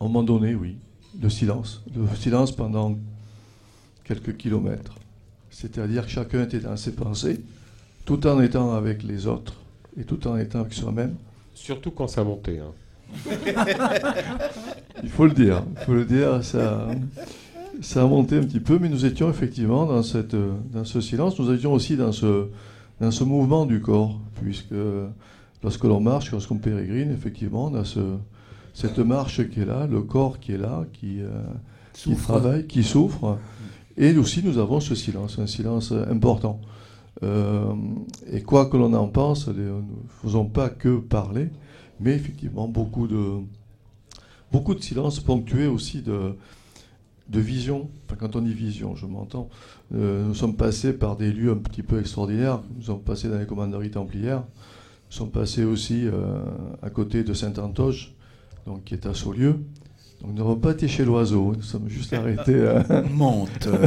[0.00, 0.76] à un moment donné, oui,
[1.20, 1.82] le silence.
[1.94, 2.96] Le silence pendant
[4.04, 4.94] quelques kilomètres.
[5.58, 7.40] C'est-à-dire que chacun était dans ses pensées,
[8.04, 9.54] tout en étant avec les autres
[9.98, 11.14] et tout en étant avec soi-même.
[11.54, 12.60] Surtout quand ça montait.
[12.60, 12.72] hein.
[15.02, 16.88] Il faut le dire, il faut le dire, ça,
[17.80, 21.38] ça a monté un petit peu, mais nous étions effectivement dans, cette, dans ce silence,
[21.38, 22.48] nous étions aussi dans ce,
[23.00, 24.74] dans ce mouvement du corps, puisque
[25.62, 28.16] lorsque l'on marche, lorsqu'on pérégrine, effectivement, on a ce,
[28.74, 31.30] cette marche qui est là, le corps qui est là, qui, euh,
[31.94, 33.38] qui travaille, qui souffre,
[33.96, 36.60] et aussi nous avons ce silence, un silence important.
[37.22, 37.72] Euh,
[38.30, 41.48] et quoi que l'on en pense, les- nous ne faisons pas que parler,
[41.98, 43.38] mais effectivement beaucoup de,
[44.52, 46.34] beaucoup de silence ponctué aussi de,
[47.30, 47.88] de vision.
[48.06, 49.48] Enfin, quand on dit vision, je m'entends.
[49.94, 52.60] Euh, nous sommes passés par des lieux un petit peu extraordinaires.
[52.76, 54.40] Nous sommes passés dans les commanderies templières.
[54.40, 56.38] Nous sommes passés aussi euh,
[56.82, 58.14] à côté de Saint-Antoge,
[58.66, 59.60] donc qui est à Saulieu.
[60.20, 63.02] Donc nous n'avons pas été chez l'oiseau, nous sommes juste arrêtés à...
[63.02, 63.78] Menteur.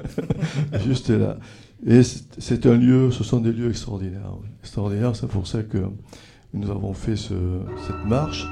[0.86, 1.36] juste là.
[1.86, 4.32] Et c'est un lieu, ce sont des lieux extraordinaires.
[4.62, 5.78] Extraordinaires, c'est pour ça que
[6.54, 8.46] nous avons fait ce- cette marche.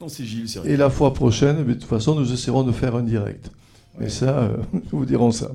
[0.00, 2.72] Non, c'est Gilles, c'est Et la fois prochaine, mais de toute façon, nous essaierons de
[2.72, 3.50] faire un direct.
[3.98, 5.52] Mais ça, euh, nous vous dirons ça.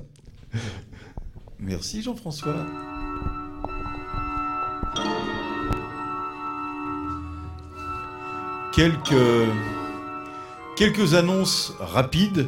[1.59, 2.55] Merci Jean-François.
[8.71, 9.13] Quelques,
[10.79, 12.47] quelques annonces rapides.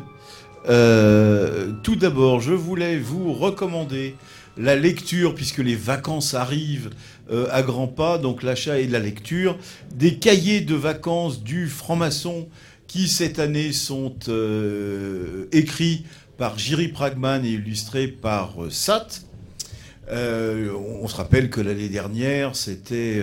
[0.70, 4.16] Euh, tout d'abord, je voulais vous recommander
[4.58, 6.92] la lecture, puisque les vacances arrivent
[7.30, 9.58] euh, à grands pas, donc l'achat et la lecture,
[9.94, 12.48] des cahiers de vacances du franc-maçon
[12.88, 16.06] qui cette année sont euh, écrits
[16.38, 19.08] par Jiri Pragman et illustrés par Sat.
[20.10, 23.22] On, se rappelle que l'année dernière, c'était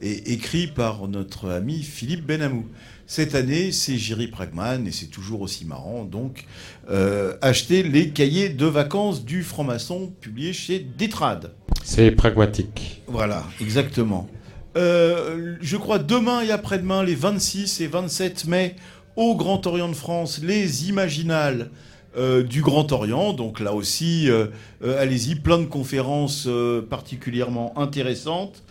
[0.00, 2.66] écrit par notre ami Philippe Benamou.
[3.06, 6.04] Cette année, c'est Jiri Pragman et c'est toujours aussi marrant.
[6.04, 6.44] Donc,
[6.90, 11.52] euh, acheter les cahiers de vacances du franc-maçon publiés chez Détrade.
[11.84, 13.02] C'est pragmatique.
[13.06, 14.28] Voilà, exactement.
[14.76, 18.76] Euh, je crois demain et après-demain, les 26 et 27 mai,
[19.16, 21.70] au Grand Orient de France, les Imaginales
[22.16, 23.34] euh, du Grand Orient.
[23.34, 24.46] Donc là aussi, euh,
[24.82, 26.48] euh, allez-y, plein de conférences
[26.88, 28.62] particulièrement intéressantes.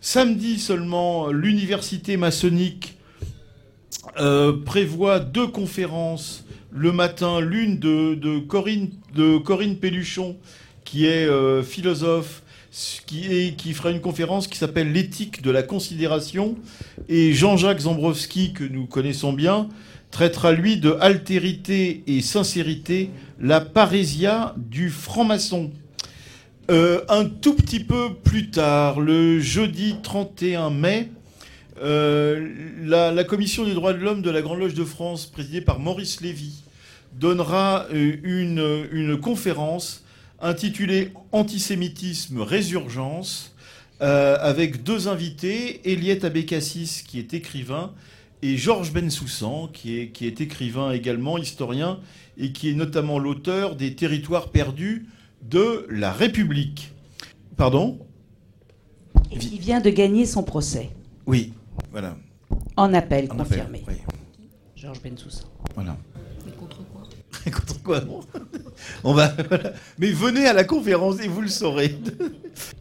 [0.00, 2.98] Samedi seulement, l'université maçonnique
[4.18, 10.36] euh, prévoit deux conférences le matin, l'une de, Corinne, de Corinne Pelluchon,
[10.84, 12.42] qui est euh, philosophe,
[13.06, 16.56] qui, qui fera une conférence qui s'appelle L'éthique de la considération,
[17.08, 19.68] et Jean-Jacques Zambrowski, que nous connaissons bien,
[20.10, 23.10] traitera lui de altérité et sincérité,
[23.40, 25.70] la parésia du franc-maçon.
[26.70, 31.10] Euh, un tout petit peu plus tard, le jeudi 31 mai,
[31.80, 35.78] la, la commission des droits de l'homme de la Grande Loge de France, présidée par
[35.78, 36.62] Maurice Lévy,
[37.18, 40.04] donnera euh, une, une conférence
[40.40, 43.54] intitulée Antisémitisme, résurgence,
[44.00, 47.92] euh, avec deux invités, Eliette Abécassis, qui est écrivain,
[48.42, 52.00] et Georges Bensoussan, qui est, qui est écrivain également, historien,
[52.38, 55.06] et qui est notamment l'auteur des Territoires perdus
[55.42, 56.92] de la République.
[57.56, 58.00] Pardon?
[59.30, 60.90] Et qui vient de gagner son procès.
[61.26, 61.52] Oui,
[61.90, 62.16] voilà.
[62.76, 63.84] En appel En appel, confirmé.
[63.88, 63.94] oui.
[64.76, 65.46] Georges Bensoussan.
[65.74, 65.96] Voilà.
[66.44, 67.02] Mais contre quoi?
[67.52, 68.00] Contre quoi?
[68.00, 68.20] Non
[69.04, 69.32] On va.
[69.48, 69.72] voilà.
[69.98, 71.96] Mais venez à la conférence et vous le saurez.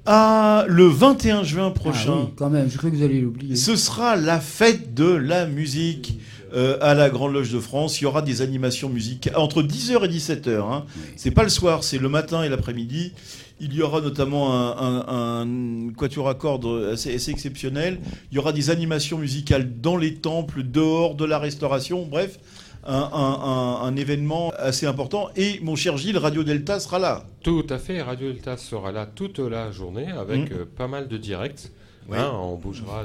[0.05, 2.13] Ah, le 21 juin prochain.
[2.13, 3.55] Ah oui, quand même, je crois que vous allez l'oublier.
[3.55, 6.19] Ce sera la fête de la musique
[6.53, 8.01] euh, à la Grande Loge de France.
[8.01, 10.59] Il y aura des animations musicales entre 10h et 17h.
[10.59, 10.85] Hein.
[11.15, 13.13] C'est pas le soir, c'est le matin et l'après-midi.
[13.61, 17.99] Il y aura notamment un, un, un quatuor à cordes assez, assez exceptionnel.
[18.31, 22.05] Il y aura des animations musicales dans les temples, dehors, de la restauration.
[22.05, 22.39] Bref,
[22.83, 25.29] un, événement assez important.
[25.35, 27.25] Et mon cher Gilles, Radio Delta sera là.
[27.43, 30.53] Tout à fait, Radio Delta sera là toute la journée avec Mm.
[30.53, 31.69] euh, pas mal de directs.
[32.11, 33.03] Hein, on bougera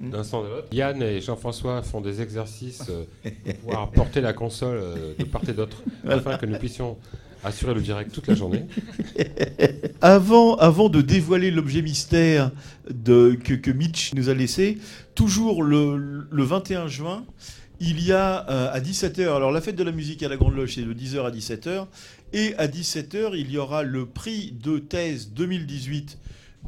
[0.00, 0.66] d'un- sens à l'autre.
[0.72, 3.04] Yann et Jean-François font des exercices euh,
[3.44, 5.76] pour pouvoir porter la console euh, de part et d'autre
[6.08, 6.96] afin que nous puissions
[7.44, 8.64] assurer le direct toute la journée.
[10.00, 12.50] Avant, de dévoiler l'objet mystère
[12.88, 14.78] que, Mitch nous a laissé,
[15.14, 17.24] toujours le, le 21 juin,
[17.80, 20.54] il y a euh, à 17h, alors la fête de la musique à la Grande
[20.54, 21.86] Loge, c'est de 10h à 17h,
[22.32, 26.18] et à 17h, il y aura le prix de thèse 2018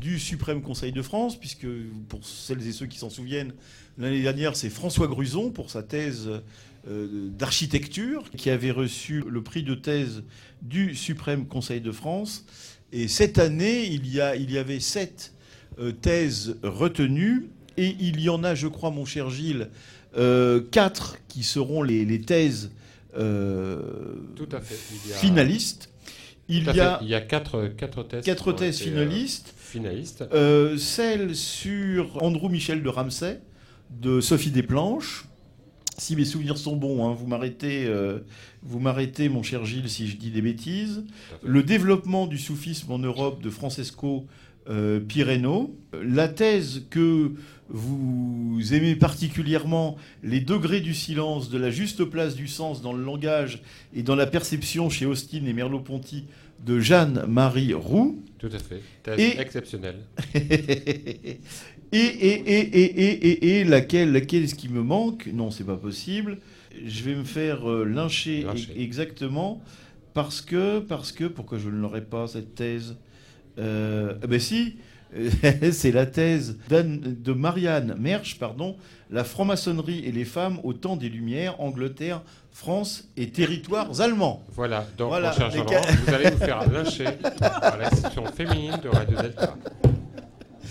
[0.00, 1.66] du Suprême Conseil de France, puisque
[2.08, 3.52] pour celles et ceux qui s'en souviennent,
[3.98, 6.28] l'année dernière, c'est François Gruson pour sa thèse
[6.86, 10.22] d'architecture, qui avait reçu le prix de thèse
[10.62, 12.44] du Suprême Conseil de France.
[12.92, 15.32] Et cette année, il y, a, il y avait sept
[15.78, 17.46] euh, thèses retenues,
[17.76, 19.68] et il y en a, je crois, mon cher Gilles,
[20.16, 22.70] euh, quatre qui seront les, les thèses
[23.18, 23.80] euh,
[24.36, 24.76] Tout à fait.
[25.04, 25.90] Il y a- finalistes.
[26.48, 27.04] Il y a fait.
[27.04, 28.24] Il y a quatre, quatre thèses.
[28.24, 29.52] quatre euh, finalistes.
[29.58, 30.24] finalistes.
[30.32, 33.40] Euh, celle sur Andrew Michel de Ramsay,
[33.90, 35.25] de Sophie Desplanches.
[35.98, 38.18] Si mes souvenirs sont bons, hein, vous m'arrêtez, euh,
[38.62, 41.04] vous m'arrêtez, mon cher Gilles, si je dis des bêtises.
[41.42, 44.26] Le développement du soufisme en Europe de Francesco
[44.68, 45.74] euh, Pireno.
[46.02, 47.32] La thèse que
[47.68, 53.02] vous aimez particulièrement, les degrés du silence, de la juste place du sens dans le
[53.02, 53.62] langage
[53.94, 56.24] et dans la perception chez Austin et Merleau-Ponty
[56.64, 58.22] de Jeanne-Marie Roux.
[58.38, 58.82] Tout à fait.
[59.02, 60.00] Thèse Et- exceptionnelle.
[61.92, 65.28] et, et, et, et, et, et, et laquelle, laquelle est-ce qui me manque?
[65.32, 66.38] Non, c'est pas possible.
[66.84, 68.72] Je vais me faire euh, lyncher, Lyncher.
[68.76, 69.62] e- exactement
[70.14, 72.96] parce que, parce que, pourquoi je ne l'aurais pas cette thèse?
[73.58, 74.76] Euh, eh Ben si,
[75.72, 78.76] c'est la thèse de Marianne Mersch, pardon,
[79.10, 84.42] la franc-maçonnerie et les femmes au temps des Lumières, Angleterre, France et territoires allemands.
[84.54, 87.06] Voilà, donc Voilà, mon cher les Jean-Laurent, ca- vous allez vous faire lyncher
[87.38, 89.54] par la section féminine de Radio Delta.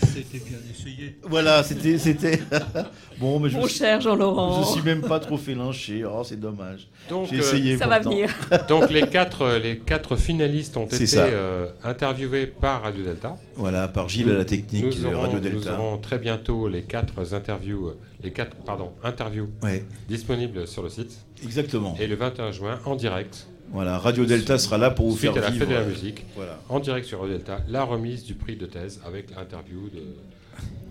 [0.02, 1.18] C'était bien essayé.
[1.24, 2.40] Voilà, c'était, c'était.
[3.20, 4.62] bon, mais je Mon me suis- cher Jean-Laurent.
[4.64, 6.04] Je suis même pas trop fait lyncher.
[6.06, 6.88] Oh, c'est dommage.
[7.10, 7.78] Donc, J'ai euh, essayé.
[7.78, 8.30] Ça va venir.
[8.68, 13.38] Donc les quatre, les quatre finalistes ont C'est été euh, interviewés par Radio Delta.
[13.56, 15.80] Voilà, par Gilles à la technique nous de aurons, Radio Nous Delta.
[15.80, 19.86] aurons très bientôt les quatre interviews, euh, les quatre pardon interviews Ouais.
[20.10, 21.18] disponibles sur le site.
[21.44, 21.96] Exactement.
[22.00, 25.42] Et le 21 juin en direct Voilà, Radio Delta sera là pour vous Suite faire
[25.44, 25.66] à la vivre.
[25.66, 26.60] fête de la musique, Voilà.
[26.70, 30.04] en direct sur Radio Delta, la remise du prix de thèse avec l'interview de,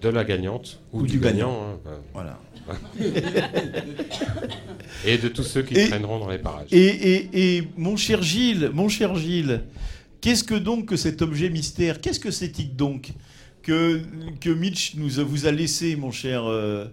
[0.02, 1.52] de la gagnante ou, Ou du, du gagnant.
[1.52, 1.70] gagnant.
[1.72, 1.98] hein, ben.
[2.12, 2.38] Voilà.
[5.06, 6.66] Et de tous ceux qui Et- traîneront dans les parages.
[6.72, 9.62] Et, et- et mon cher Gilles, mon cher Gilles,
[10.20, 13.12] qu'est-ce que donc que cet objet mystère Qu'est-ce que c'est-il donc
[13.62, 14.00] que,
[14.40, 16.86] que Mitch nous a- vous a laissé, mon cher, euh,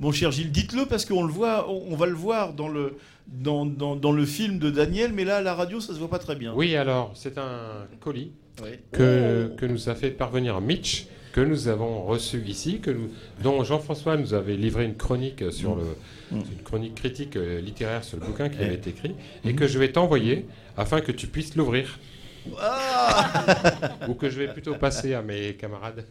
[0.00, 0.50] mon cher Gilles?
[0.50, 2.96] Dites-le parce qu'on le voit, on, on va le voir dans le,
[3.28, 6.10] dans, dans- dans le film de Daniel, mais là à la radio ça se voit
[6.10, 6.52] pas très bien.
[6.54, 8.32] Oui, alors, c'est un colis
[8.62, 8.80] Ouais.
[8.92, 13.10] que, que nous a fait parvenir Mitch, que nous avons reçu ici, que nous,
[13.42, 15.82] dont Jean-François nous avait livré une chronique sur le,
[16.32, 16.36] Mm.
[16.38, 18.64] une chronique critique euh, littéraire sur le bouquin qui Eh.
[18.64, 19.56] avait été écrit, et Mm.
[19.56, 20.46] que je vais t'envoyer
[20.76, 21.98] afin que tu puisses l'ouvrir.
[22.60, 23.32] Ah
[24.08, 26.04] Ou que je vais plutôt passer à mes camarades.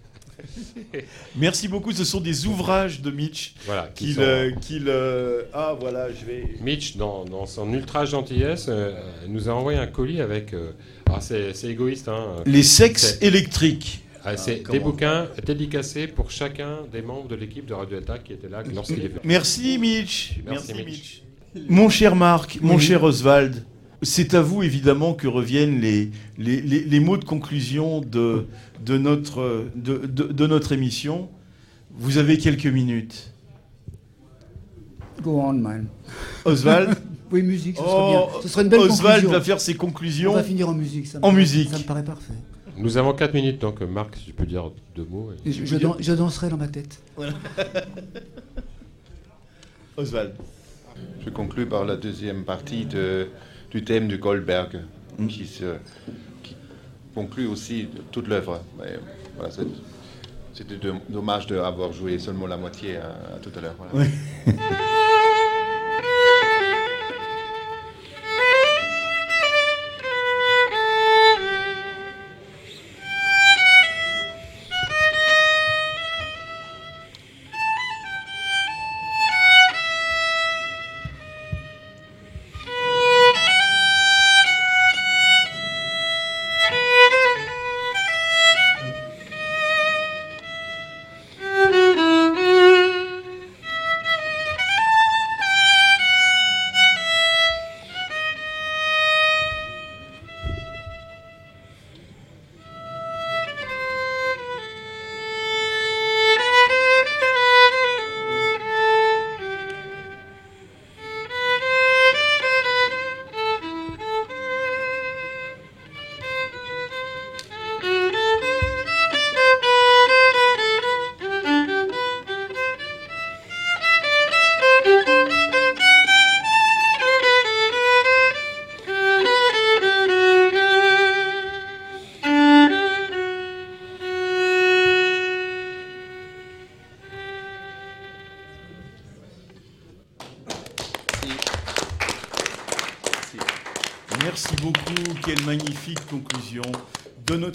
[1.35, 1.91] Merci beaucoup.
[1.91, 6.07] Ce sont des ouvrages de Mitch Voilà, qui qu'il sont- euh, qu'il, euh, ah voilà,
[6.11, 6.43] je vais.
[6.61, 8.93] Mitch, dans, dans son ultra gentillesse, euh,
[9.27, 10.53] nous a envoyé un colis avec.
[10.53, 10.71] euh,
[11.07, 12.35] alors c'est c'est égoïste, hein.
[12.45, 14.01] Les sexes C'est- électriques.
[14.27, 17.97] Ah, c'est Ah, des comment bouquins dédicacés pour chacun des membres de l'équipe de Radio
[17.97, 19.19] Delta qui était là lorsqu'il est venu.
[19.23, 20.39] Merci Mitch.
[20.45, 21.21] Merci, Merci, Mitch.
[21.53, 21.69] Mitch.
[21.69, 22.81] Mon cher Marc, mon Oui.
[22.81, 23.63] cher Oswald,
[24.01, 28.45] c'est à vous évidemment que reviennent les, les, les- les mots de conclusion de,
[28.85, 31.29] de, notre, de, de- de notre émission.
[31.97, 33.31] Vous avez quelques minutes.
[35.21, 35.87] Go on, man.
[36.45, 36.95] Oswald
[37.31, 38.41] Oui, musique, ce Oh, serait bien.
[38.43, 39.31] Ce serait une belle Oswald conclusion.
[39.31, 40.31] va faire ses conclusions.
[40.31, 41.07] On va finir en musique.
[41.07, 41.69] Ça me En paraît- musique.
[41.69, 42.33] Ça me paraît parfait.
[42.77, 45.31] Nous avons 4 minutes, donc euh, Marc, si tu peux dire deux mots.
[45.45, 47.01] et- je, je dan- je danserai dans ma tête.
[49.97, 50.33] Oswald.
[51.25, 53.27] Je conclue par la deuxième partie de-
[53.75, 54.79] du thème du Goldberg,
[55.19, 55.27] Mm.
[55.27, 55.75] qui, se,
[56.43, 56.55] qui
[57.13, 58.61] conclut aussi toute l'œuvre.
[59.37, 59.51] Voilà,
[60.53, 63.75] C'était de- dommage d'avoir joué seulement la moitié à, à tout à l'heure.
[63.77, 64.07] voilà.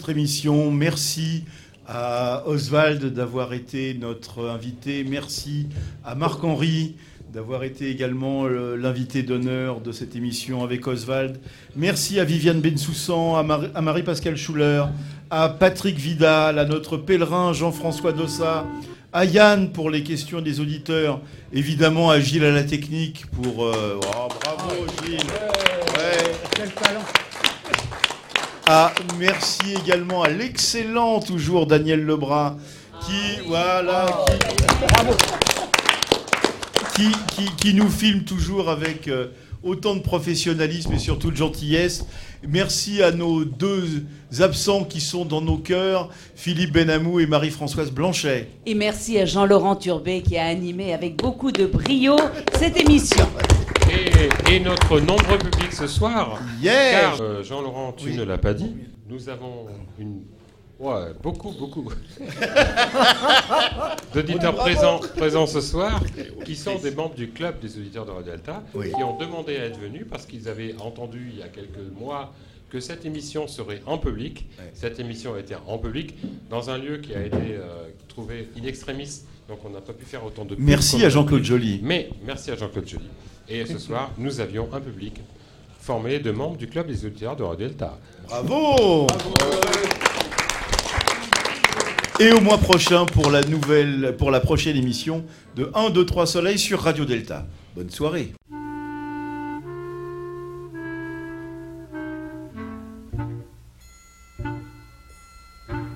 [0.01, 0.71] notre émission.
[0.71, 1.43] Merci
[1.87, 5.05] à Oswald d'avoir été notre invité.
[5.07, 5.67] Merci
[6.03, 6.95] à Marc-Henri
[7.31, 11.37] d'avoir été également euh, l'invité d'honneur de cette émission avec Oswald.
[11.75, 14.85] Merci à Viviane Bensoussan, à, Mar- à Marie-Pascale Schuller,
[15.29, 18.65] à Patrick Vidal, à notre pèlerin Jean-François Dossa,
[19.13, 21.21] à Yann pour les questions des auditeurs,
[21.53, 23.65] évidemment à Gilles à la technique pour...
[23.65, 26.31] euh, oh, bravo Gilles Ouais.
[26.55, 27.01] Quel talent
[28.73, 32.55] Ah, merci également à l'excellent toujours Daniel Lebras
[33.01, 34.05] qui voilà
[37.57, 39.27] qui nous filme toujours avec euh,
[39.63, 42.05] autant de professionnalisme et surtout de gentillesse.
[42.47, 44.03] Merci à nos deux
[44.39, 48.47] absents qui sont dans nos cœurs, Philippe Benamou et Marie-Françoise Blanchet.
[48.65, 52.15] Et merci à Jean-Laurent Turbet qui a animé avec beaucoup de brio
[52.57, 53.27] cette émission.
[53.91, 58.15] Et, et notre nombreux public ce soir, Yeah car euh, Jean-Laurent, tu Oui.
[58.17, 58.73] ne l'as pas dit,
[59.09, 59.65] nous avons
[59.99, 60.21] une,
[60.81, 61.89] ouais, beaucoup, beaucoup
[64.13, 64.57] d'auditeurs Bravo.
[64.69, 66.01] présents, présents ce soir,
[66.45, 68.91] qui sont des membres du club des auditeurs de Radio Delta, Oui.
[68.95, 72.33] qui ont demandé à être venus parce qu'ils avaient entendu il y a quelques mois
[72.69, 74.45] que cette émission serait en public.
[74.57, 74.71] Ouais.
[74.73, 76.15] Cette émission a été en public
[76.49, 80.05] dans un lieu qui a été euh, trouvé in extremis, donc on n'a pas pu
[80.05, 81.43] faire autant de Merci à Jean-Claude.
[81.43, 81.79] Joly.
[81.83, 83.05] Mais merci à Jean-Claude Joly.
[83.49, 85.19] Et ce soir, nous avions un public
[85.81, 87.97] formé de membres du club des auditeurs de Radio Delta.
[88.29, 89.07] Bravo
[92.21, 95.25] et au mois prochain pour la nouvelle, pour la prochaine émission
[95.55, 97.47] de 1, 2, 3 Soleil sur Radio Delta.
[97.75, 98.33] Bonne soirée.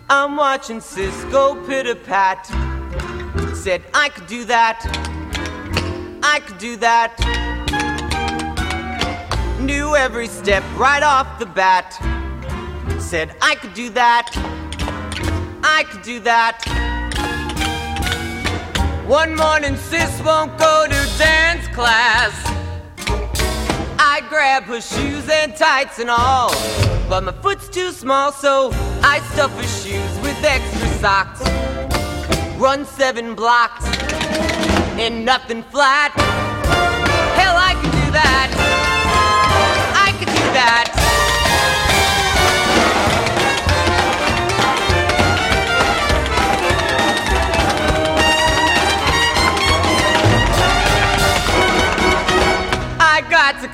[0.09, 2.47] I'm watching Cisco pitter pat.
[3.53, 4.79] Said I could do that.
[6.23, 7.13] I could do that.
[9.59, 11.93] Knew every step right off the bat.
[12.97, 14.31] Said I could do that.
[15.77, 16.63] I could do that.
[19.05, 22.31] One morning, sis won't go to dance class.
[23.99, 26.51] I grab her shoes and tights and all.
[27.09, 28.69] But my foot's too small, so
[29.03, 31.41] I stuff her shoes with extra socks.
[32.57, 33.83] Run seven blocks
[34.97, 36.13] and nothing flat.
[37.35, 38.47] Hell, I could do that.
[40.07, 40.94] I could do that.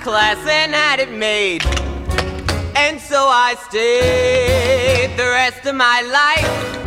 [0.01, 1.63] Class and had it made.
[2.75, 6.80] And so I stayed the rest of my life.